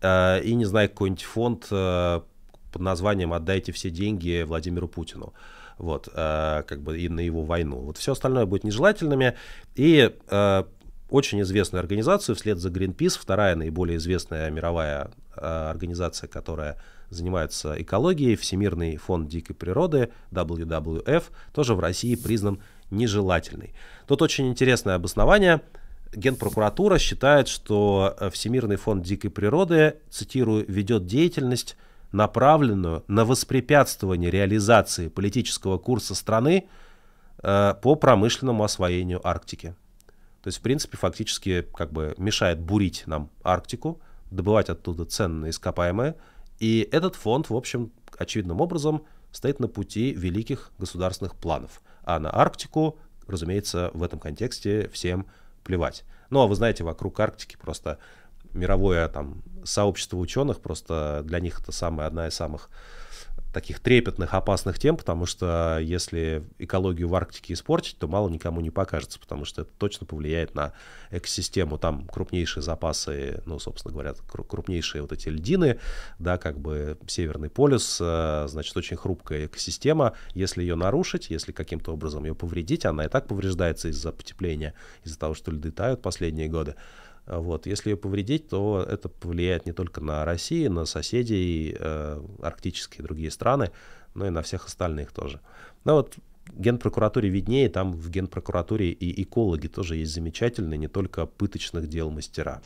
э, 0.00 0.42
и, 0.42 0.54
не 0.54 0.64
знаю, 0.64 0.88
какой-нибудь 0.88 1.24
фонд 1.24 1.66
э, 1.70 2.20
под 2.72 2.82
названием 2.82 3.34
«Отдайте 3.34 3.72
все 3.72 3.90
деньги 3.90 4.42
Владимиру 4.42 4.88
Путину». 4.88 5.34
Вот, 5.76 6.08
э, 6.14 6.62
как 6.66 6.80
бы 6.80 6.98
и 6.98 7.10
на 7.10 7.20
его 7.20 7.42
войну. 7.42 7.76
Вот 7.80 7.98
все 7.98 8.12
остальное 8.12 8.46
будет 8.46 8.64
нежелательными. 8.64 9.36
И 9.74 10.10
э, 10.28 10.64
очень 11.08 11.40
известную 11.42 11.80
организацию 11.80 12.34
вслед 12.34 12.58
за 12.58 12.68
Greenpeace, 12.68 13.18
вторая 13.20 13.54
наиболее 13.54 13.98
известная 13.98 14.50
мировая 14.50 15.10
э, 15.36 15.40
организация, 15.40 16.28
которая 16.28 16.76
занимается 17.10 17.80
экологией, 17.80 18.36
Всемирный 18.36 18.96
фонд 18.96 19.28
дикой 19.28 19.54
природы, 19.54 20.10
WWF, 20.32 21.24
тоже 21.52 21.74
в 21.74 21.80
России 21.80 22.16
признан 22.16 22.60
нежелательный. 22.90 23.74
Тут 24.06 24.22
очень 24.22 24.48
интересное 24.48 24.94
обоснование. 24.96 25.60
Генпрокуратура 26.12 26.98
считает, 26.98 27.48
что 27.48 28.16
э, 28.18 28.30
Всемирный 28.30 28.76
фонд 28.76 29.04
дикой 29.04 29.30
природы, 29.30 29.96
цитирую, 30.10 30.64
ведет 30.66 31.06
деятельность, 31.06 31.76
направленную 32.12 33.04
на 33.08 33.24
воспрепятствование 33.24 34.30
реализации 34.30 35.08
политического 35.08 35.78
курса 35.78 36.14
страны 36.14 36.68
э, 37.42 37.74
по 37.80 37.94
промышленному 37.94 38.64
освоению 38.64 39.26
Арктики. 39.26 39.74
То 40.46 40.48
есть, 40.48 40.58
в 40.58 40.60
принципе, 40.60 40.96
фактически 40.96 41.66
как 41.74 41.90
бы 41.90 42.14
мешает 42.18 42.60
бурить 42.60 43.02
нам 43.06 43.30
Арктику, 43.42 44.00
добывать 44.30 44.68
оттуда 44.68 45.04
ценные 45.04 45.50
ископаемые. 45.50 46.14
И 46.60 46.88
этот 46.92 47.16
фонд, 47.16 47.50
в 47.50 47.56
общем, 47.56 47.90
очевидным 48.16 48.60
образом 48.60 49.02
стоит 49.32 49.58
на 49.58 49.66
пути 49.66 50.12
великих 50.12 50.70
государственных 50.78 51.34
планов. 51.34 51.82
А 52.04 52.20
на 52.20 52.32
Арктику, 52.32 52.96
разумеется, 53.26 53.90
в 53.92 54.04
этом 54.04 54.20
контексте 54.20 54.88
всем 54.90 55.26
плевать. 55.64 56.04
Ну, 56.30 56.38
а 56.40 56.46
вы 56.46 56.54
знаете, 56.54 56.84
вокруг 56.84 57.18
Арктики 57.18 57.56
просто 57.56 57.98
мировое 58.52 59.08
там 59.08 59.42
сообщество 59.64 60.16
ученых, 60.16 60.60
просто 60.60 61.22
для 61.24 61.40
них 61.40 61.58
это 61.58 61.72
самая, 61.72 62.06
одна 62.06 62.28
из 62.28 62.34
самых 62.34 62.70
таких 63.56 63.80
трепетных, 63.80 64.34
опасных 64.34 64.78
тем, 64.78 64.98
потому 64.98 65.24
что 65.24 65.78
если 65.80 66.44
экологию 66.58 67.08
в 67.08 67.14
Арктике 67.14 67.54
испортить, 67.54 67.96
то 67.96 68.06
мало 68.06 68.28
никому 68.28 68.60
не 68.60 68.68
покажется, 68.68 69.18
потому 69.18 69.46
что 69.46 69.62
это 69.62 69.70
точно 69.78 70.06
повлияет 70.06 70.54
на 70.54 70.74
экосистему. 71.10 71.78
Там 71.78 72.06
крупнейшие 72.06 72.62
запасы, 72.62 73.42
ну, 73.46 73.58
собственно 73.58 73.94
говоря, 73.94 74.12
крупнейшие 74.28 75.00
вот 75.00 75.12
эти 75.12 75.30
льдины, 75.30 75.80
да, 76.18 76.36
как 76.36 76.58
бы 76.58 76.98
Северный 77.06 77.48
полюс, 77.48 77.96
э, 77.98 78.44
значит, 78.46 78.76
очень 78.76 78.98
хрупкая 78.98 79.46
экосистема. 79.46 80.12
Если 80.34 80.60
ее 80.60 80.74
нарушить, 80.74 81.30
если 81.30 81.52
каким-то 81.52 81.94
образом 81.94 82.26
ее 82.26 82.34
повредить, 82.34 82.84
она 82.84 83.06
и 83.06 83.08
так 83.08 83.26
повреждается 83.26 83.88
из-за 83.88 84.12
потепления, 84.12 84.74
из-за 85.02 85.18
того, 85.18 85.32
что 85.32 85.50
льды 85.50 85.70
тают 85.70 86.02
последние 86.02 86.48
годы. 86.48 86.74
Вот. 87.26 87.66
Если 87.66 87.90
ее 87.90 87.96
повредить, 87.96 88.48
то 88.48 88.84
это 88.88 89.08
повлияет 89.08 89.66
не 89.66 89.72
только 89.72 90.00
на 90.00 90.24
Россию, 90.24 90.72
на 90.72 90.84
соседей, 90.84 91.76
э, 91.78 92.22
арктические 92.40 93.04
другие 93.04 93.30
страны, 93.30 93.70
но 94.14 94.26
и 94.26 94.30
на 94.30 94.42
всех 94.42 94.66
остальных 94.66 95.12
тоже. 95.12 95.40
Ну 95.84 95.94
вот 95.94 96.16
Генпрокуратуре 96.54 97.28
виднее, 97.28 97.68
там 97.68 97.92
в 97.92 98.10
Генпрокуратуре 98.10 98.90
и 98.90 99.22
экологи 99.22 99.66
тоже 99.66 99.96
есть 99.96 100.12
замечательные, 100.12 100.78
не 100.78 100.88
только 100.88 101.26
пыточных 101.26 101.88
дел 101.88 102.10
мастера. 102.10 102.62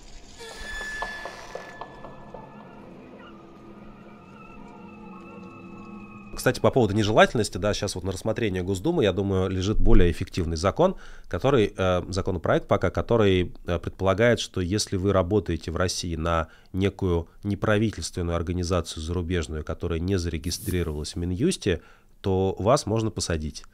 Кстати, 6.34 6.60
по 6.60 6.70
поводу 6.70 6.94
нежелательности, 6.94 7.58
да, 7.58 7.74
сейчас 7.74 7.96
вот 7.96 8.04
на 8.04 8.12
рассмотрение 8.12 8.62
Госдумы, 8.62 9.02
я 9.02 9.12
думаю, 9.12 9.50
лежит 9.50 9.78
более 9.78 10.10
эффективный 10.10 10.56
закон, 10.56 10.96
который, 11.28 11.74
э, 11.76 12.02
законопроект 12.08 12.68
пока, 12.68 12.90
который 12.90 13.52
э, 13.66 13.78
предполагает, 13.78 14.40
что 14.40 14.60
если 14.60 14.96
вы 14.96 15.12
работаете 15.12 15.70
в 15.70 15.76
России 15.76 16.14
на 16.14 16.48
некую 16.72 17.28
неправительственную 17.42 18.36
организацию 18.36 19.02
зарубежную, 19.02 19.64
которая 19.64 19.98
не 19.98 20.18
зарегистрировалась 20.18 21.14
в 21.14 21.16
Минюсте, 21.16 21.82
то 22.20 22.54
вас 22.58 22.86
можно 22.86 23.10
посадить 23.10 23.64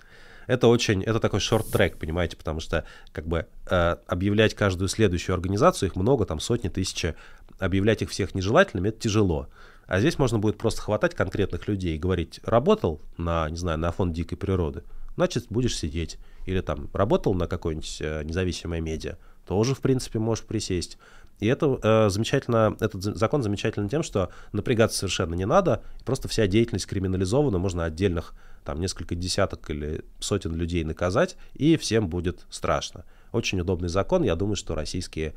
это 0.47 0.69
очень, 0.69 1.03
это 1.03 1.21
такой 1.21 1.41
шорт-трек, 1.41 1.99
понимаете, 1.99 2.37
потому 2.37 2.61
что 2.61 2.85
как 3.13 3.27
бы 3.27 3.47
э, 3.69 3.97
объявлять 4.07 4.55
каждую 4.55 4.89
следующую 4.89 5.35
организацию, 5.35 5.89
их 5.89 5.97
много, 5.97 6.25
там 6.25 6.41
сотни, 6.41 6.69
тысячи, 6.69 7.15
объявлять 7.59 8.03
их 8.03 8.11
всех 8.11 8.35
нежелательными, 8.35 8.89
это 8.89 9.01
тяжело. 9.01 9.49
А 9.87 10.01
здесь 10.01 10.19
можно 10.19 10.39
будет 10.39 10.59
просто 10.59 10.83
хватать 10.83 11.15
конкретных 11.15 11.69
людей 11.69 11.95
и 11.95 11.99
говорить, 11.99 12.41
работал 12.45 13.01
на, 13.17 13.49
не 13.49 13.57
знаю, 13.57 13.79
на 13.79 13.93
фонд 13.93 14.13
дикой 14.13 14.37
природы, 14.37 14.83
значит, 15.15 15.47
будешь 15.49 15.77
сидеть. 15.77 16.19
Или 16.45 16.61
там 16.61 16.89
работал 16.93 17.35
на 17.35 17.47
какой-нибудь 17.47 17.99
э, 18.01 18.23
независимой 18.25 18.81
медиа, 18.81 19.17
тоже, 19.47 19.75
в 19.75 19.81
принципе, 19.81 20.19
можешь 20.19 20.45
присесть. 20.45 20.99
И 21.39 21.47
это 21.47 21.79
э, 21.83 22.09
замечательно, 22.09 22.77
этот 22.81 23.03
закон 23.03 23.43
замечательный 23.43 23.89
тем, 23.89 24.03
что 24.03 24.31
напрягаться 24.53 24.99
совершенно 24.99 25.35
не 25.35 25.45
надо, 25.45 25.83
просто 26.05 26.29
вся 26.29 26.47
деятельность 26.47 26.87
криминализована, 26.87 27.59
можно 27.59 27.85
отдельных 27.85 28.35
там 28.65 28.81
несколько 28.81 29.15
десяток 29.15 29.69
или 29.71 30.05
сотен 30.19 30.55
людей 30.55 30.83
наказать, 30.83 31.37
и 31.55 31.77
всем 31.77 32.09
будет 32.09 32.47
страшно. 32.51 33.05
Очень 33.33 33.61
удобный 33.61 33.89
закон, 33.89 34.23
я 34.23 34.35
думаю, 34.35 34.57
что 34.57 34.75
российские 34.75 35.35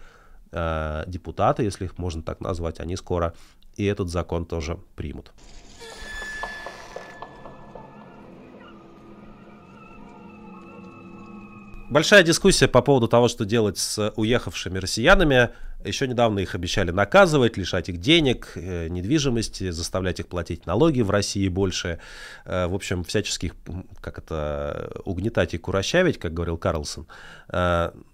э, 0.51 1.03
депутаты, 1.05 1.63
если 1.63 1.85
их 1.85 1.97
можно 1.97 2.23
так 2.23 2.39
назвать, 2.39 2.79
они 2.79 2.95
скоро 2.95 3.33
и 3.79 3.85
этот 3.85 4.09
закон 4.09 4.45
тоже 4.45 4.77
примут. 4.95 5.31
Большая 11.89 12.21
дискуссия 12.21 12.67
по 12.67 12.83
поводу 12.83 13.07
того, 13.07 13.27
что 13.29 13.45
делать 13.45 13.79
с 13.79 14.13
уехавшими 14.15 14.77
россиянами. 14.77 15.49
Еще 15.83 16.07
недавно 16.07 16.39
их 16.39 16.53
обещали 16.53 16.91
наказывать, 16.91 17.57
лишать 17.57 17.89
их 17.89 17.97
денег, 17.97 18.51
э, 18.55 18.89
недвижимости, 18.89 19.71
заставлять 19.71 20.19
их 20.19 20.27
платить 20.27 20.65
налоги 20.67 21.01
в 21.01 21.09
России 21.09 21.47
больше. 21.47 21.99
Э, 22.45 22.67
в 22.67 22.75
общем, 22.75 23.03
всячески 23.05 23.47
их, 23.47 23.55
как 24.01 24.19
это, 24.19 24.91
угнетать 25.05 25.53
и 25.53 25.57
курощавить, 25.57 26.19
как 26.19 26.33
говорил 26.33 26.57
Карлсон. 26.57 27.07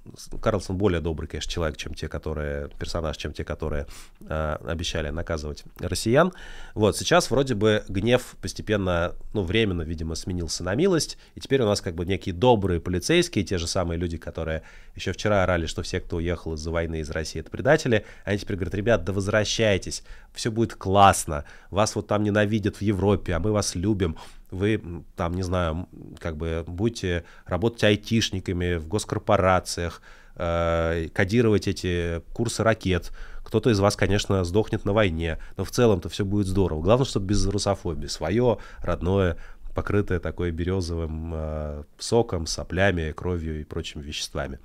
Э, 0.06 0.38
Карлсон 0.42 0.78
более 0.78 1.02
добрый, 1.02 1.28
конечно, 1.28 1.52
человек, 1.52 1.78
чем 1.78 1.94
те, 1.94 2.08
которые, 2.08 2.70
персонаж, 2.80 3.18
чем 3.18 3.34
те, 3.34 3.44
которые 3.44 3.88
обещали 4.28 5.10
наказывать 5.10 5.64
россиян. 5.80 6.34
Вот, 6.74 6.98
сейчас 6.98 7.30
вроде 7.32 7.56
бы 7.56 7.84
гнев 7.88 8.36
постепенно, 8.42 9.14
ну, 9.34 9.44
временно, 9.44 9.82
видимо, 9.82 10.16
сменился 10.16 10.64
на 10.64 10.76
милость, 10.76 11.18
и 11.36 11.40
теперь 11.40 11.62
у 11.62 11.66
нас 11.66 11.82
как 11.82 11.96
бы 11.96 12.06
некие 12.06 12.34
добрые 12.34 12.80
полицейские, 12.80 13.44
те 13.44 13.58
же 13.58 13.68
самые 13.68 13.98
люди, 13.98 14.18
которые 14.18 14.64
еще 14.96 15.12
вчера 15.12 15.44
орали, 15.44 15.66
что 15.66 15.84
все, 15.84 16.00
кто 16.00 16.18
уехал 16.18 16.54
из-за 16.54 16.72
войны 16.72 17.00
из 17.00 17.10
России, 17.10 17.40
это 17.40 17.50
предатели, 17.50 18.06
они 18.24 18.38
теперь 18.38 18.58
говорят, 18.58 18.76
ребят, 18.76 19.04
да 19.04 19.14
возвращайтесь, 19.14 20.04
все 20.34 20.52
будет 20.52 20.76
классно, 20.76 21.46
вас 21.70 21.96
вот 21.96 22.08
там 22.08 22.24
ненавидят 22.24 22.78
в 22.78 22.82
Европе, 22.82 23.34
а 23.34 23.40
мы 23.40 23.52
вас 23.52 23.76
любим, 23.76 24.18
вы 24.56 25.04
там, 25.16 25.34
не 25.36 25.44
знаю, 25.44 25.88
как 26.20 26.38
бы 26.38 26.64
будете 26.68 27.24
работать 27.46 27.84
айтишниками 27.84 28.76
в 28.76 28.88
госкорпорациях, 28.88 30.02
э, 30.36 31.08
кодировать 31.14 31.68
эти 31.68 32.22
курсы 32.34 32.64
ракет, 32.64 33.12
кто-то 33.44 33.70
из 33.70 33.80
вас, 33.80 33.96
конечно, 33.96 34.44
сдохнет 34.44 34.86
на 34.86 34.94
войне, 34.94 35.38
но 35.56 35.64
в 35.64 35.72
целом-то 35.72 36.10
все 36.10 36.26
будет 36.26 36.48
здорово. 36.48 36.82
Главное, 36.82 37.06
чтобы 37.06 37.28
без 37.28 37.46
русофобии, 37.46 38.08
свое, 38.08 38.58
родное, 38.80 39.38
покрытое 39.76 40.20
такое 40.20 40.52
березовым 40.52 41.32
э, 41.36 41.84
соком, 42.00 42.48
соплями, 42.48 43.12
кровью 43.12 43.62
и 43.62 43.64
прочими 43.64 44.02
веществами. 44.02 44.60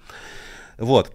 Вот. 0.79 1.13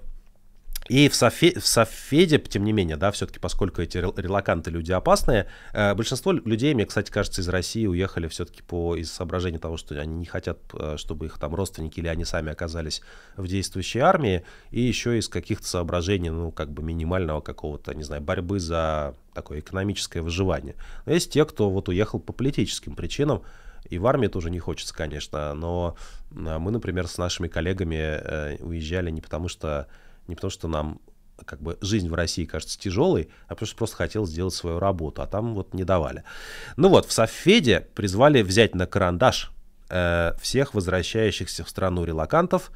И 0.87 1.09
в, 1.09 1.15
Софе, 1.15 1.59
в 1.59 1.65
Софеде, 1.65 2.37
тем 2.37 2.63
не 2.63 2.71
менее, 2.71 2.95
да, 2.95 3.11
все-таки, 3.11 3.39
поскольку 3.39 3.81
эти 3.81 3.97
релаканты 3.97 4.69
люди 4.69 4.91
опасные, 4.91 5.47
э, 5.73 5.95
большинство 5.95 6.31
людей, 6.31 6.75
мне, 6.75 6.85
кстати, 6.85 7.09
кажется, 7.09 7.41
из 7.41 7.49
России 7.49 7.87
уехали 7.87 8.27
все-таки 8.27 8.61
по 8.61 8.95
из 8.95 9.11
соображения 9.11 9.57
того, 9.57 9.77
что 9.77 9.99
они 9.99 10.13
не 10.13 10.25
хотят, 10.25 10.59
э, 10.73 10.97
чтобы 10.97 11.25
их 11.25 11.39
там 11.39 11.55
родственники 11.55 11.99
или 11.99 12.07
они 12.07 12.23
сами 12.23 12.51
оказались 12.51 13.01
в 13.35 13.47
действующей 13.47 13.99
армии, 13.99 14.45
и 14.69 14.79
еще 14.79 15.17
из 15.17 15.27
каких-то 15.27 15.65
соображений, 15.65 16.29
ну, 16.29 16.51
как 16.51 16.71
бы 16.71 16.83
минимального 16.83 17.41
какого-то, 17.41 17.95
не 17.95 18.03
знаю, 18.03 18.21
борьбы 18.21 18.59
за 18.59 19.15
такое 19.33 19.61
экономическое 19.61 20.21
выживание. 20.21 20.75
Но 21.07 21.13
есть 21.13 21.31
те, 21.31 21.45
кто 21.45 21.71
вот 21.71 21.89
уехал 21.89 22.19
по 22.19 22.31
политическим 22.31 22.95
причинам, 22.95 23.41
и 23.89 23.97
в 23.97 24.05
армии 24.05 24.27
тоже 24.27 24.51
не 24.51 24.59
хочется, 24.59 24.93
конечно, 24.93 25.53
но 25.55 25.95
мы, 26.31 26.71
например, 26.71 27.07
с 27.07 27.17
нашими 27.17 27.47
коллегами 27.47 27.95
э, 27.95 28.57
уезжали 28.63 29.09
не 29.09 29.21
потому, 29.21 29.47
что 29.47 29.87
не 30.27 30.35
потому, 30.35 30.51
что 30.51 30.67
нам 30.67 30.99
как 31.45 31.61
бы 31.61 31.77
жизнь 31.81 32.09
в 32.09 32.13
России 32.13 32.45
кажется 32.45 32.79
тяжелой, 32.79 33.29
а 33.47 33.49
потому 33.49 33.67
что 33.67 33.77
просто 33.77 33.97
хотел 33.97 34.25
сделать 34.25 34.53
свою 34.53 34.79
работу, 34.79 35.21
а 35.21 35.27
там 35.27 35.53
вот 35.53 35.73
не 35.73 35.83
давали. 35.83 36.23
Ну 36.77 36.89
вот, 36.89 37.05
в 37.05 37.11
Софеде 37.11 37.87
призвали 37.93 38.41
взять 38.41 38.75
на 38.75 38.87
карандаш 38.87 39.51
э, 39.89 40.33
всех 40.41 40.73
возвращающихся 40.73 41.63
в 41.63 41.69
страну 41.69 42.05
релакантов, 42.05 42.71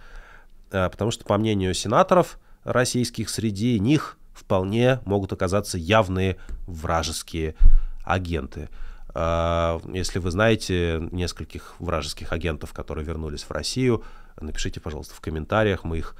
э, 0.71 0.89
потому 0.89 1.11
что, 1.11 1.23
по 1.25 1.37
мнению 1.37 1.73
сенаторов 1.73 2.39
российских, 2.63 3.29
среди 3.29 3.79
них 3.79 4.17
вполне 4.33 4.99
могут 5.05 5.31
оказаться 5.33 5.77
явные 5.77 6.37
вражеские 6.67 7.55
агенты. 8.03 8.69
Э, 9.15 9.79
если 9.93 10.19
вы 10.19 10.31
знаете 10.31 11.07
нескольких 11.11 11.75
вражеских 11.79 12.33
агентов, 12.33 12.73
которые 12.73 13.05
вернулись 13.05 13.43
в 13.43 13.51
Россию, 13.51 14.03
напишите, 14.39 14.79
пожалуйста, 14.79 15.15
в 15.15 15.21
комментариях, 15.21 15.83
мы 15.83 15.97
их 15.97 16.15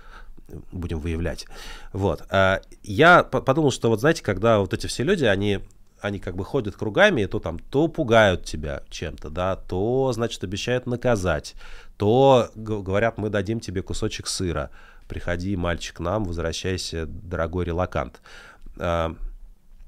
будем 0.72 1.00
выявлять. 1.00 1.46
Вот. 1.94 2.24
А, 2.30 2.62
я 2.84 3.24
подумал, 3.24 3.72
что 3.72 3.90
вот 3.90 4.00
знаете, 4.00 4.24
когда 4.24 4.60
вот 4.60 4.74
эти 4.74 4.88
все 4.88 5.04
люди, 5.04 5.26
они 5.26 5.60
они 6.02 6.20
как 6.20 6.36
бы 6.36 6.46
ходят 6.46 6.76
кругами, 6.76 7.22
и 7.22 7.26
то 7.26 7.40
там 7.40 7.60
то 7.60 7.88
пугают 7.88 8.46
тебя 8.46 8.84
чем-то, 8.90 9.30
да, 9.30 9.58
то, 9.58 10.12
значит, 10.14 10.42
обещают 10.44 10.86
наказать, 10.86 11.56
то 11.98 12.50
говорят, 12.56 13.18
мы 13.18 13.30
дадим 13.30 13.60
тебе 13.60 13.82
кусочек 13.82 14.28
сыра, 14.28 14.70
приходи, 15.10 15.58
мальчик, 15.58 15.98
к 15.98 16.00
нам, 16.00 16.24
возвращайся, 16.24 17.06
дорогой 17.06 17.66
релакант. 17.66 18.22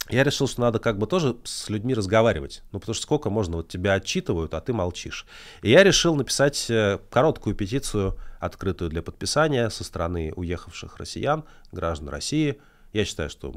Я 0.10 0.24
решил, 0.24 0.48
что 0.48 0.62
надо 0.62 0.80
как 0.80 0.98
бы 0.98 1.08
тоже 1.08 1.38
с 1.44 1.70
людьми 1.70 1.94
разговаривать. 1.94 2.64
Ну, 2.72 2.80
потому 2.80 2.94
что 2.94 3.04
сколько 3.04 3.30
можно, 3.30 3.58
вот 3.58 3.68
тебя 3.70 3.94
отчитывают, 3.94 4.54
а 4.54 4.62
ты 4.62 4.74
молчишь. 4.74 5.26
И 5.62 5.70
я 5.70 5.84
решил 5.84 6.16
написать 6.16 6.70
э, 6.70 7.00
короткую 7.10 7.56
петицию, 7.56 8.18
открытую 8.40 8.90
для 8.90 9.02
подписания 9.04 9.70
со 9.70 9.84
стороны 9.84 10.34
уехавших 10.36 10.98
россиян, 10.98 11.46
граждан 11.72 12.10
России. 12.10 12.60
Я 12.94 13.06
считаю, 13.06 13.30
что 13.30 13.54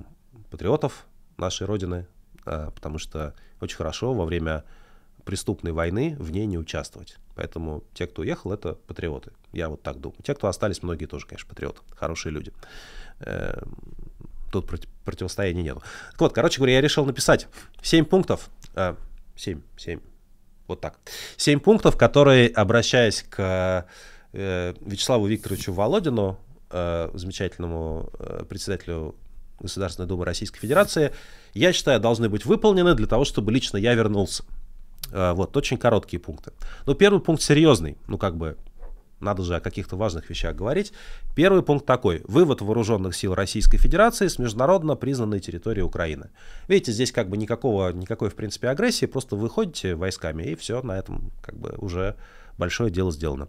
патриотов 0.50 1.06
нашей 1.38 1.66
Родины, 1.66 2.06
э, 2.46 2.70
потому 2.74 2.98
что 2.98 3.34
очень 3.60 3.76
хорошо 3.76 4.12
во 4.12 4.24
время 4.24 4.64
преступной 5.24 5.72
войны 5.72 6.16
в 6.18 6.30
ней 6.30 6.46
не 6.46 6.58
участвовать. 6.58 7.16
Поэтому 7.34 7.82
те, 7.94 8.06
кто 8.06 8.22
уехал, 8.22 8.52
это 8.52 8.74
патриоты. 8.74 9.32
Я 9.52 9.68
вот 9.70 9.82
так 9.82 9.98
думаю. 9.98 10.18
Те, 10.22 10.34
кто 10.34 10.48
остались, 10.48 10.82
многие 10.82 11.06
тоже, 11.06 11.26
конечно, 11.26 11.48
патриоты. 11.48 11.80
Хорошие 11.96 12.32
люди. 12.32 12.52
Тут 14.54 14.68
против, 14.68 14.88
противостояния 15.04 15.64
нет. 15.64 15.78
Так 16.12 16.20
вот, 16.20 16.32
короче 16.32 16.58
говоря, 16.58 16.74
я 16.74 16.80
решил 16.80 17.04
написать 17.04 17.48
7 17.82 18.04
пунктов. 18.04 18.50
7, 19.34 19.60
7. 19.76 20.00
Вот 20.68 20.80
так. 20.80 21.00
7 21.38 21.58
пунктов, 21.58 21.96
которые, 21.96 22.50
обращаясь 22.50 23.24
к 23.28 23.84
э, 24.32 24.74
Вячеславу 24.80 25.26
Викторовичу 25.26 25.72
Володину, 25.72 26.38
э, 26.70 27.10
замечательному 27.14 28.10
э, 28.16 28.44
председателю 28.48 29.16
Государственной 29.58 30.06
Думы 30.06 30.24
Российской 30.24 30.60
Федерации, 30.60 31.12
я 31.52 31.72
считаю, 31.72 31.98
должны 31.98 32.28
быть 32.28 32.44
выполнены 32.46 32.94
для 32.94 33.08
того, 33.08 33.24
чтобы 33.24 33.50
лично 33.50 33.76
я 33.76 33.94
вернулся. 33.94 34.44
Вот, 35.10 35.56
очень 35.56 35.78
короткие 35.78 36.20
пункты. 36.20 36.52
Но 36.86 36.94
первый 36.94 37.20
пункт 37.20 37.42
серьезный, 37.42 37.98
ну 38.06 38.18
как 38.18 38.36
бы 38.36 38.56
надо 39.24 39.42
же 39.42 39.56
о 39.56 39.60
каких-то 39.60 39.96
важных 39.96 40.30
вещах 40.30 40.54
говорить. 40.54 40.92
Первый 41.34 41.62
пункт 41.62 41.86
такой. 41.86 42.22
Вывод 42.28 42.60
вооруженных 42.60 43.16
сил 43.16 43.34
Российской 43.34 43.78
Федерации 43.78 44.28
с 44.28 44.38
международно 44.38 44.94
признанной 44.94 45.40
территории 45.40 45.80
Украины. 45.80 46.30
Видите, 46.68 46.92
здесь 46.92 47.10
как 47.10 47.28
бы 47.28 47.36
никакого, 47.36 47.90
никакой, 47.92 48.30
в 48.30 48.34
принципе, 48.34 48.68
агрессии, 48.68 49.06
просто 49.06 49.34
выходите 49.36 49.94
войсками, 49.94 50.44
и 50.44 50.54
все, 50.54 50.82
на 50.82 50.98
этом 50.98 51.32
как 51.42 51.56
бы 51.56 51.74
уже 51.78 52.16
большое 52.58 52.90
дело 52.90 53.10
сделано. 53.10 53.48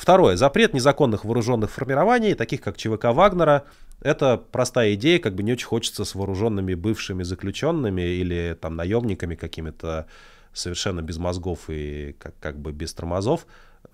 Второе. 0.00 0.36
Запрет 0.36 0.72
незаконных 0.72 1.26
вооруженных 1.26 1.70
формирований, 1.70 2.34
таких 2.34 2.62
как 2.62 2.78
ЧВК 2.78 3.06
Вагнера. 3.12 3.64
Это 4.00 4.38
простая 4.38 4.94
идея, 4.94 5.18
как 5.18 5.34
бы 5.34 5.42
не 5.42 5.52
очень 5.52 5.66
хочется 5.66 6.06
с 6.06 6.14
вооруженными 6.14 6.72
бывшими 6.72 7.22
заключенными 7.22 8.00
или 8.00 8.56
там 8.58 8.76
наемниками 8.76 9.34
какими-то 9.34 10.06
совершенно 10.54 11.02
без 11.02 11.18
мозгов 11.18 11.68
и 11.68 12.16
как, 12.18 12.34
как 12.40 12.58
бы 12.58 12.72
без 12.72 12.94
тормозов 12.94 13.46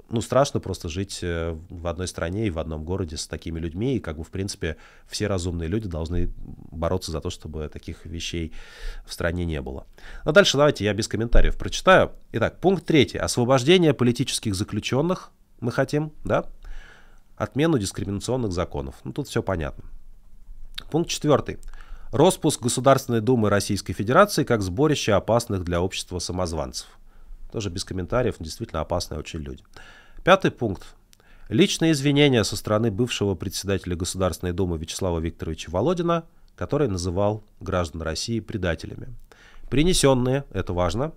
ну, 0.08 0.20
страшно 0.20 0.60
просто 0.60 0.88
жить 0.88 1.18
э, 1.22 1.56
в 1.68 1.86
одной 1.86 2.06
стране 2.06 2.46
и 2.46 2.50
в 2.50 2.58
одном 2.58 2.84
городе 2.84 3.16
с 3.16 3.26
такими 3.26 3.58
людьми, 3.58 3.96
и 3.96 4.00
как 4.00 4.18
бы, 4.18 4.24
в 4.24 4.30
принципе, 4.30 4.76
все 5.08 5.26
разумные 5.26 5.68
люди 5.68 5.88
должны 5.88 6.30
бороться 6.36 7.10
за 7.10 7.20
то, 7.20 7.30
чтобы 7.30 7.68
таких 7.68 8.04
вещей 8.06 8.52
в 9.04 9.12
стране 9.12 9.44
не 9.44 9.60
было. 9.60 9.86
Но 10.24 10.32
дальше 10.32 10.56
давайте 10.56 10.84
я 10.84 10.94
без 10.94 11.08
комментариев 11.08 11.56
прочитаю. 11.56 12.12
Итак, 12.32 12.60
пункт 12.60 12.86
третий. 12.86 13.18
Освобождение 13.18 13.94
политических 13.94 14.54
заключенных 14.54 15.30
мы 15.60 15.72
хотим, 15.72 16.12
да? 16.24 16.46
Отмену 17.36 17.78
дискриминационных 17.78 18.52
законов. 18.52 18.94
Ну, 19.04 19.12
тут 19.12 19.28
все 19.28 19.42
понятно. 19.42 19.84
Пункт 20.90 21.10
четвертый. 21.10 21.58
Роспуск 22.12 22.62
Государственной 22.62 23.20
Думы 23.20 23.50
Российской 23.50 23.92
Федерации 23.92 24.44
как 24.44 24.62
сборище 24.62 25.12
опасных 25.12 25.64
для 25.64 25.82
общества 25.82 26.20
самозванцев. 26.20 26.88
Тоже 27.52 27.70
без 27.70 27.84
комментариев, 27.84 28.36
действительно 28.38 28.80
опасные 28.80 29.18
очень 29.18 29.40
люди. 29.40 29.62
Пятый 30.24 30.50
пункт. 30.50 30.94
Личные 31.48 31.92
извинения 31.92 32.42
со 32.42 32.56
стороны 32.56 32.90
бывшего 32.90 33.34
председателя 33.34 33.94
Государственной 33.94 34.52
Думы 34.52 34.78
Вячеслава 34.78 35.20
Викторовича 35.20 35.70
Володина, 35.70 36.24
который 36.56 36.88
называл 36.88 37.44
граждан 37.60 38.02
России 38.02 38.40
предателями. 38.40 39.14
Принесенные, 39.70 40.44
это 40.50 40.72
важно, 40.72 41.12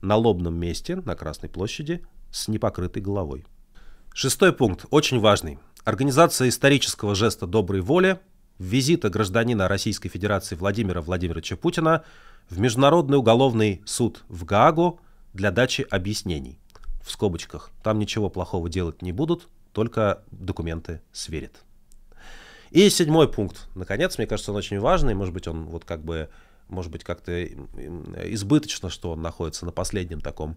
на 0.00 0.16
лобном 0.16 0.54
месте, 0.54 0.96
на 0.96 1.16
Красной 1.16 1.48
площади, 1.48 2.04
с 2.30 2.48
непокрытой 2.48 3.02
головой. 3.02 3.46
Шестой 4.12 4.52
пункт, 4.52 4.86
очень 4.90 5.18
важный. 5.18 5.58
Организация 5.84 6.48
исторического 6.48 7.14
жеста 7.14 7.46
доброй 7.46 7.80
воли, 7.80 8.20
визита 8.58 9.10
гражданина 9.10 9.68
Российской 9.68 10.08
Федерации 10.08 10.54
Владимира 10.54 11.00
Владимировича 11.00 11.56
Путина 11.56 12.04
в 12.48 12.58
Международный 12.58 13.18
уголовный 13.18 13.82
суд 13.84 14.24
в 14.28 14.44
Гаагу 14.44 15.00
для 15.34 15.50
дачи 15.50 15.86
объяснений. 15.90 16.58
В 17.02 17.10
скобочках. 17.10 17.70
Там 17.82 17.98
ничего 17.98 18.30
плохого 18.30 18.70
делать 18.70 19.02
не 19.02 19.12
будут, 19.12 19.48
только 19.72 20.22
документы 20.30 21.02
сверят. 21.12 21.62
И 22.70 22.88
седьмой 22.88 23.30
пункт. 23.30 23.68
Наконец, 23.74 24.16
мне 24.16 24.26
кажется, 24.26 24.52
он 24.52 24.56
очень 24.56 24.80
важный. 24.80 25.14
Может 25.14 25.34
быть, 25.34 25.46
он 25.46 25.66
вот 25.66 25.84
как 25.84 26.02
бы, 26.02 26.30
может 26.68 26.90
быть, 26.90 27.04
как-то 27.04 27.44
избыточно, 27.44 28.88
что 28.88 29.12
он 29.12 29.20
находится 29.20 29.66
на 29.66 29.72
последнем 29.72 30.20
таком 30.22 30.56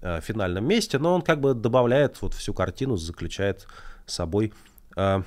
э, 0.00 0.20
финальном 0.20 0.64
месте, 0.64 0.98
но 0.98 1.12
он 1.14 1.22
как 1.22 1.40
бы 1.40 1.54
добавляет 1.54 2.22
вот 2.22 2.34
всю 2.34 2.54
картину, 2.54 2.96
заключает 2.96 3.66
собой 4.06 4.52
э, 4.96 5.22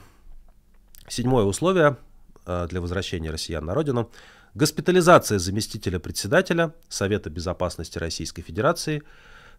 седьмое 1.10 1.44
условие 1.44 1.98
э, 2.46 2.68
для 2.70 2.80
возвращения 2.80 3.32
россиян 3.32 3.66
на 3.66 3.74
родину– 3.74 4.10
госпитализация 4.56 5.40
заместителя 5.40 6.00
председателя 6.00 6.74
Совета 6.90 7.30
Безопасности 7.30 7.98
Российской 7.98 8.42
Федерации, 8.42 9.04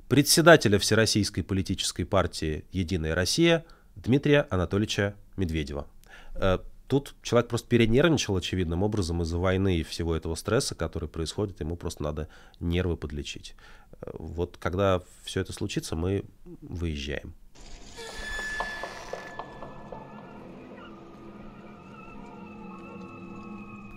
председателя 0.09 0.79
Всероссийской 0.79 1.43
политической 1.43 2.05
партии 2.05 2.65
«Единая 2.73 3.15
Россия» 3.15 3.65
Дмитрия 3.97 4.47
Анатольевича 4.51 5.15
Медведева. 5.37 5.87
Э, 6.35 6.59
тут 6.89 7.15
человек 7.23 7.49
просто 7.49 7.69
перенервничал 7.69 8.37
очевидным 8.37 8.83
образом 8.83 9.23
из-за 9.23 9.39
войны 9.39 9.79
и 9.79 9.83
всего 9.83 10.15
этого 10.15 10.35
стресса, 10.35 10.75
который 10.75 11.09
происходит, 11.09 11.61
ему 11.61 11.77
просто 11.77 12.03
надо 12.03 12.29
нервы 12.61 12.97
подлечить. 12.97 13.55
Э, 14.01 14.11
вот 14.15 14.57
когда 14.59 15.03
все 15.23 15.41
это 15.41 15.53
случится, 15.53 15.97
мы 15.97 16.25
выезжаем. 16.61 17.35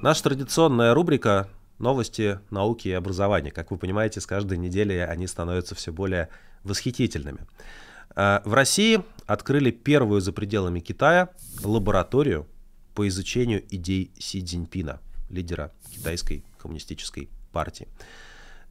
Наша 0.08 0.24
традиционная 0.24 0.93
рубрика 0.93 1.49
«Новости 1.80 2.39
науки 2.49 2.88
и 2.88 2.93
образования». 2.93 3.51
Как 3.51 3.72
вы 3.72 3.78
понимаете, 3.78 4.22
с 4.22 4.26
каждой 4.26 4.58
недели 4.58 4.93
они 4.93 5.28
становятся 5.28 5.76
все 5.76 5.91
более 5.91 6.30
восхитительными. 6.64 7.39
А, 8.16 8.41
в 8.45 8.53
России 8.53 9.03
открыли 9.26 9.70
первую 9.70 10.22
за 10.22 10.32
пределами 10.32 10.80
Китая 10.80 11.28
лабораторию 11.62 12.47
по 12.95 13.05
изучению 13.10 13.66
идей 13.70 14.14
Си 14.18 14.41
Цзиньпина, 14.41 15.01
лидера 15.30 15.74
китайской 15.91 16.45
коммунистической 16.58 17.28
партии. 17.51 17.89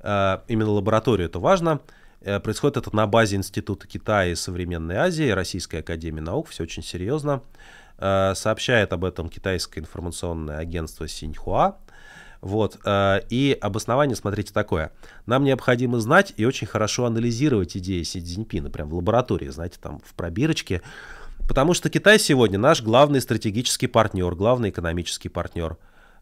А, 0.01 0.43
именно 0.49 0.70
лабораторию 0.70 1.28
это 1.28 1.39
важно. 1.39 1.82
Э, 2.22 2.41
происходит 2.41 2.78
это 2.78 2.97
на 2.97 3.07
базе 3.07 3.37
Института 3.37 3.87
Китая 3.87 4.32
и 4.32 4.34
Современной 4.34 4.97
Азии, 4.97 5.28
Российской 5.28 5.80
Академии 5.80 6.20
Наук, 6.20 6.49
все 6.49 6.62
очень 6.62 6.82
серьезно. 6.82 7.43
Э, 7.99 8.34
сообщает 8.34 8.92
об 8.92 9.05
этом 9.05 9.28
китайское 9.28 9.82
информационное 9.82 10.59
агентство 10.59 11.09
Синьхуа. 11.09 11.76
Вот. 12.42 12.78
Э, 12.84 13.20
и 13.30 13.57
обоснование, 13.61 14.16
смотрите, 14.16 14.53
такое. 14.53 14.92
Нам 15.24 15.44
необходимо 15.44 15.99
знать 15.99 16.34
и 16.36 16.44
очень 16.44 16.66
хорошо 16.66 17.07
анализировать 17.07 17.76
идеи 17.76 18.03
Си 18.03 18.20
Цзиньпина, 18.20 18.70
прям 18.70 18.90
в 18.90 18.94
лаборатории, 18.94 19.49
знаете, 19.49 19.78
там 19.80 20.01
в 20.05 20.14
пробирочке. 20.14 20.82
Потому 21.49 21.74
что 21.74 21.88
Китай 21.88 22.18
сегодня 22.18 22.59
наш 22.59 22.82
главный 22.82 23.20
стратегический 23.20 23.86
партнер, 23.86 24.34
главный 24.34 24.70
экономический 24.70 25.30
партнер. 25.30 25.78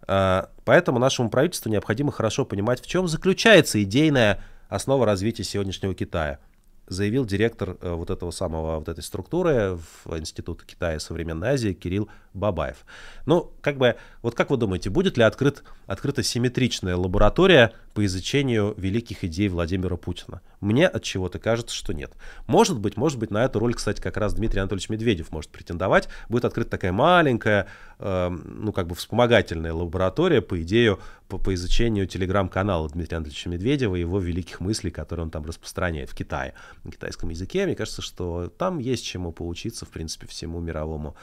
Э, 0.07 0.45
поэтому 0.65 1.01
нашему 1.01 1.29
правительству 1.29 1.71
необходимо 1.71 2.13
хорошо 2.13 2.45
понимать, 2.45 2.81
в 2.81 2.87
чем 2.87 3.09
заключается 3.09 3.83
идейная 3.83 4.41
основа 4.69 5.07
развития 5.07 5.43
сегодняшнего 5.43 5.93
Китая– 5.95 6.39
заявил 6.87 7.25
директор 7.25 7.77
э, 7.81 7.93
вот 7.93 8.11
этого 8.11 8.31
самого, 8.31 8.79
вот 8.79 8.89
этой 8.89 9.03
структуры 9.03 9.79
в 10.05 10.19
Институте 10.19 10.65
Китая 10.67 10.97
и 10.97 10.99
Современной 10.99 11.49
Азии 11.49 11.73
Кирилл 11.73 12.09
Бабаев. 12.33 12.85
Ну, 13.27 13.53
как 13.61 13.79
бы, 13.79 13.97
вот 14.23 14.35
как 14.35 14.51
вы 14.51 14.57
думаете, 14.57 14.91
будет 14.91 15.17
ли 15.17 15.25
открыт, 15.25 15.63
открыта 15.87 16.23
симметричная 16.23 16.97
лаборатория 16.97 17.73
по 17.95 18.05
изучению 18.05 18.75
великих 18.77 19.25
идей 19.25 19.49
Владимира 19.49 19.97
Путина? 19.97 20.43
Мне 20.61 20.89
от 20.89 21.03
чего-то 21.03 21.39
кажется, 21.39 21.75
что 21.75 21.93
нет. 21.93 22.13
Может 22.47 22.79
быть, 22.79 22.97
может 22.97 23.19
быть, 23.19 23.31
на 23.31 23.45
эту 23.45 23.59
роль, 23.59 23.75
кстати, 23.75 24.01
как 24.01 24.17
раз 24.17 24.35
Дмитрий 24.35 24.61
Анатольевич 24.61 24.89
Медведев 24.89 25.31
может 25.31 25.51
претендовать. 25.51 26.09
Будет 26.29 26.45
открыта 26.45 26.71
такая 26.71 26.91
маленькая, 26.93 27.69
э, 27.99 28.29
ну, 28.31 28.73
как 28.73 28.87
бы 28.87 28.95
вспомогательная 28.95 29.73
лаборатория 29.73 30.41
по 30.41 30.61
идею, 30.63 31.01
по, 31.29 31.39
по 31.39 31.55
изучению 31.55 32.07
телеграм-канала 32.07 32.89
Дмитрия 32.89 33.19
Анатольевича 33.19 33.49
Медведева 33.51 33.95
и 33.95 34.01
его 34.01 34.19
великих 34.19 34.61
мыслей, 34.61 34.91
которые 34.91 35.25
он 35.25 35.31
там 35.31 35.45
распространяет 35.45 36.11
в 36.11 36.15
Китае, 36.15 36.55
на 36.83 36.91
китайском 36.91 37.29
языке. 37.29 37.67
Мне 37.67 37.77
кажется, 37.77 38.03
что 38.03 38.49
там 38.49 38.79
есть 38.79 39.05
чему 39.05 39.33
поучиться, 39.33 39.85
в 39.87 39.91
принципе, 39.91 40.27
всему 40.27 40.61
мировому 40.61 41.15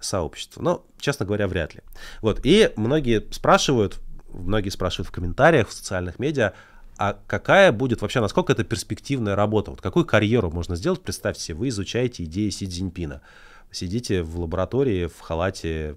сообществу. 0.00 0.62
Но, 0.62 0.84
честно 0.98 1.24
говоря, 1.24 1.48
вряд 1.48 1.74
ли. 1.74 1.80
Вот. 2.20 2.40
И 2.42 2.72
многие 2.76 3.24
спрашивают, 3.32 4.00
многие 4.32 4.70
спрашивают 4.70 5.08
в 5.08 5.12
комментариях, 5.12 5.68
в 5.68 5.72
социальных 5.72 6.18
медиа, 6.18 6.52
а 6.98 7.16
какая 7.26 7.70
будет 7.70 8.02
вообще, 8.02 8.20
насколько 8.20 8.52
это 8.52 8.64
перспективная 8.64 9.36
работа? 9.36 9.70
Вот 9.70 9.80
какую 9.80 10.04
карьеру 10.04 10.50
можно 10.50 10.74
сделать? 10.74 11.00
Представьте 11.00 11.42
себе, 11.42 11.58
вы 11.58 11.68
изучаете 11.68 12.24
идеи 12.24 12.50
Си 12.50 12.66
Цзиньпина. 12.66 13.22
Сидите 13.70 14.22
в 14.22 14.40
лаборатории, 14.40 15.06
в 15.06 15.20
халате, 15.20 15.96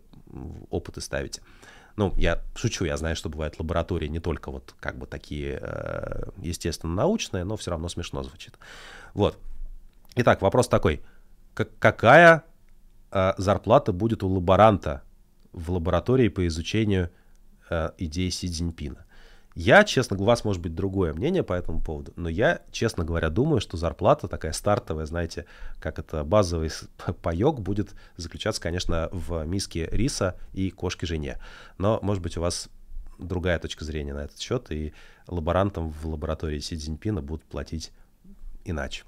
опыты 0.69 1.01
ставите. 1.01 1.41
Ну, 1.95 2.13
я 2.17 2.41
шучу, 2.55 2.86
я 2.86 2.97
знаю, 2.97 3.15
что 3.15 3.29
бывают 3.29 3.59
лаборатории 3.59 4.07
не 4.07 4.19
только 4.19 4.51
вот 4.51 4.75
как 4.79 4.97
бы 4.97 5.07
такие, 5.07 5.59
э, 5.61 6.29
естественно, 6.38 6.93
научные, 6.93 7.43
но 7.43 7.57
все 7.57 7.71
равно 7.71 7.89
смешно 7.89 8.23
звучит. 8.23 8.57
Вот. 9.13 9.38
Итак, 10.15 10.41
вопрос 10.41 10.67
такой. 10.67 11.01
какая 11.53 12.43
э, 13.11 13.34
зарплата 13.38 13.91
будет 13.91 14.23
у 14.23 14.27
лаборанта 14.27 15.01
в 15.51 15.71
лаборатории 15.71 16.29
по 16.29 16.45
изучению 16.47 17.09
э, 17.72 17.91
идей 17.97 18.30
Си 18.30 18.47
Цзиньпина? 18.47 19.05
Я, 19.53 19.84
честно, 19.84 20.17
у 20.17 20.24
вас 20.24 20.45
может 20.45 20.61
быть 20.61 20.76
другое 20.76 21.13
мнение 21.13 21.43
по 21.43 21.53
этому 21.53 21.82
поводу, 21.82 22.13
но 22.15 22.30
я, 22.30 22.61
честно 22.72 23.03
говоря, 23.03 23.30
думаю, 23.30 23.59
что 23.59 23.76
зарплата 23.76 24.30
такая 24.30 24.53
стартовая, 24.53 25.05
знаете, 25.05 25.45
как 25.80 25.99
это 25.99 26.24
базовый 26.24 26.69
паек 27.22 27.55
будет 27.59 27.93
заключаться, 28.15 28.61
конечно, 28.61 29.09
в 29.11 29.43
миске 29.45 29.89
риса 29.91 30.38
и 30.53 30.69
кошки 30.69 31.05
жене. 31.05 31.38
Но, 31.78 31.99
может 32.01 32.24
быть, 32.24 32.38
у 32.38 32.41
вас 32.41 32.69
другая 33.19 33.59
точка 33.59 33.84
зрения 33.84 34.13
на 34.13 34.26
этот 34.26 34.39
счет, 34.39 34.72
и 34.72 34.93
лаборантам 35.28 35.89
в 35.89 36.07
лаборатории 36.07 36.59
Си 36.59 36.78
Цзиньпина 36.78 37.22
будут 37.22 37.43
платить 37.43 37.91
иначе. 38.63 39.03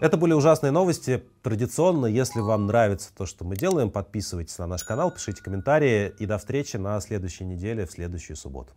Это 0.00 0.16
были 0.16 0.32
ужасные 0.32 0.70
новости. 0.70 1.24
Традиционно, 1.42 2.06
если 2.06 2.38
вам 2.38 2.66
нравится 2.66 3.10
то, 3.16 3.26
что 3.26 3.44
мы 3.44 3.56
делаем, 3.56 3.90
подписывайтесь 3.90 4.56
на 4.58 4.68
наш 4.68 4.84
канал, 4.84 5.10
пишите 5.10 5.42
комментарии 5.42 6.12
и 6.20 6.26
до 6.26 6.38
встречи 6.38 6.76
на 6.76 7.00
следующей 7.00 7.44
неделе 7.44 7.84
в 7.84 7.90
следующую 7.90 8.36
субботу. 8.36 8.74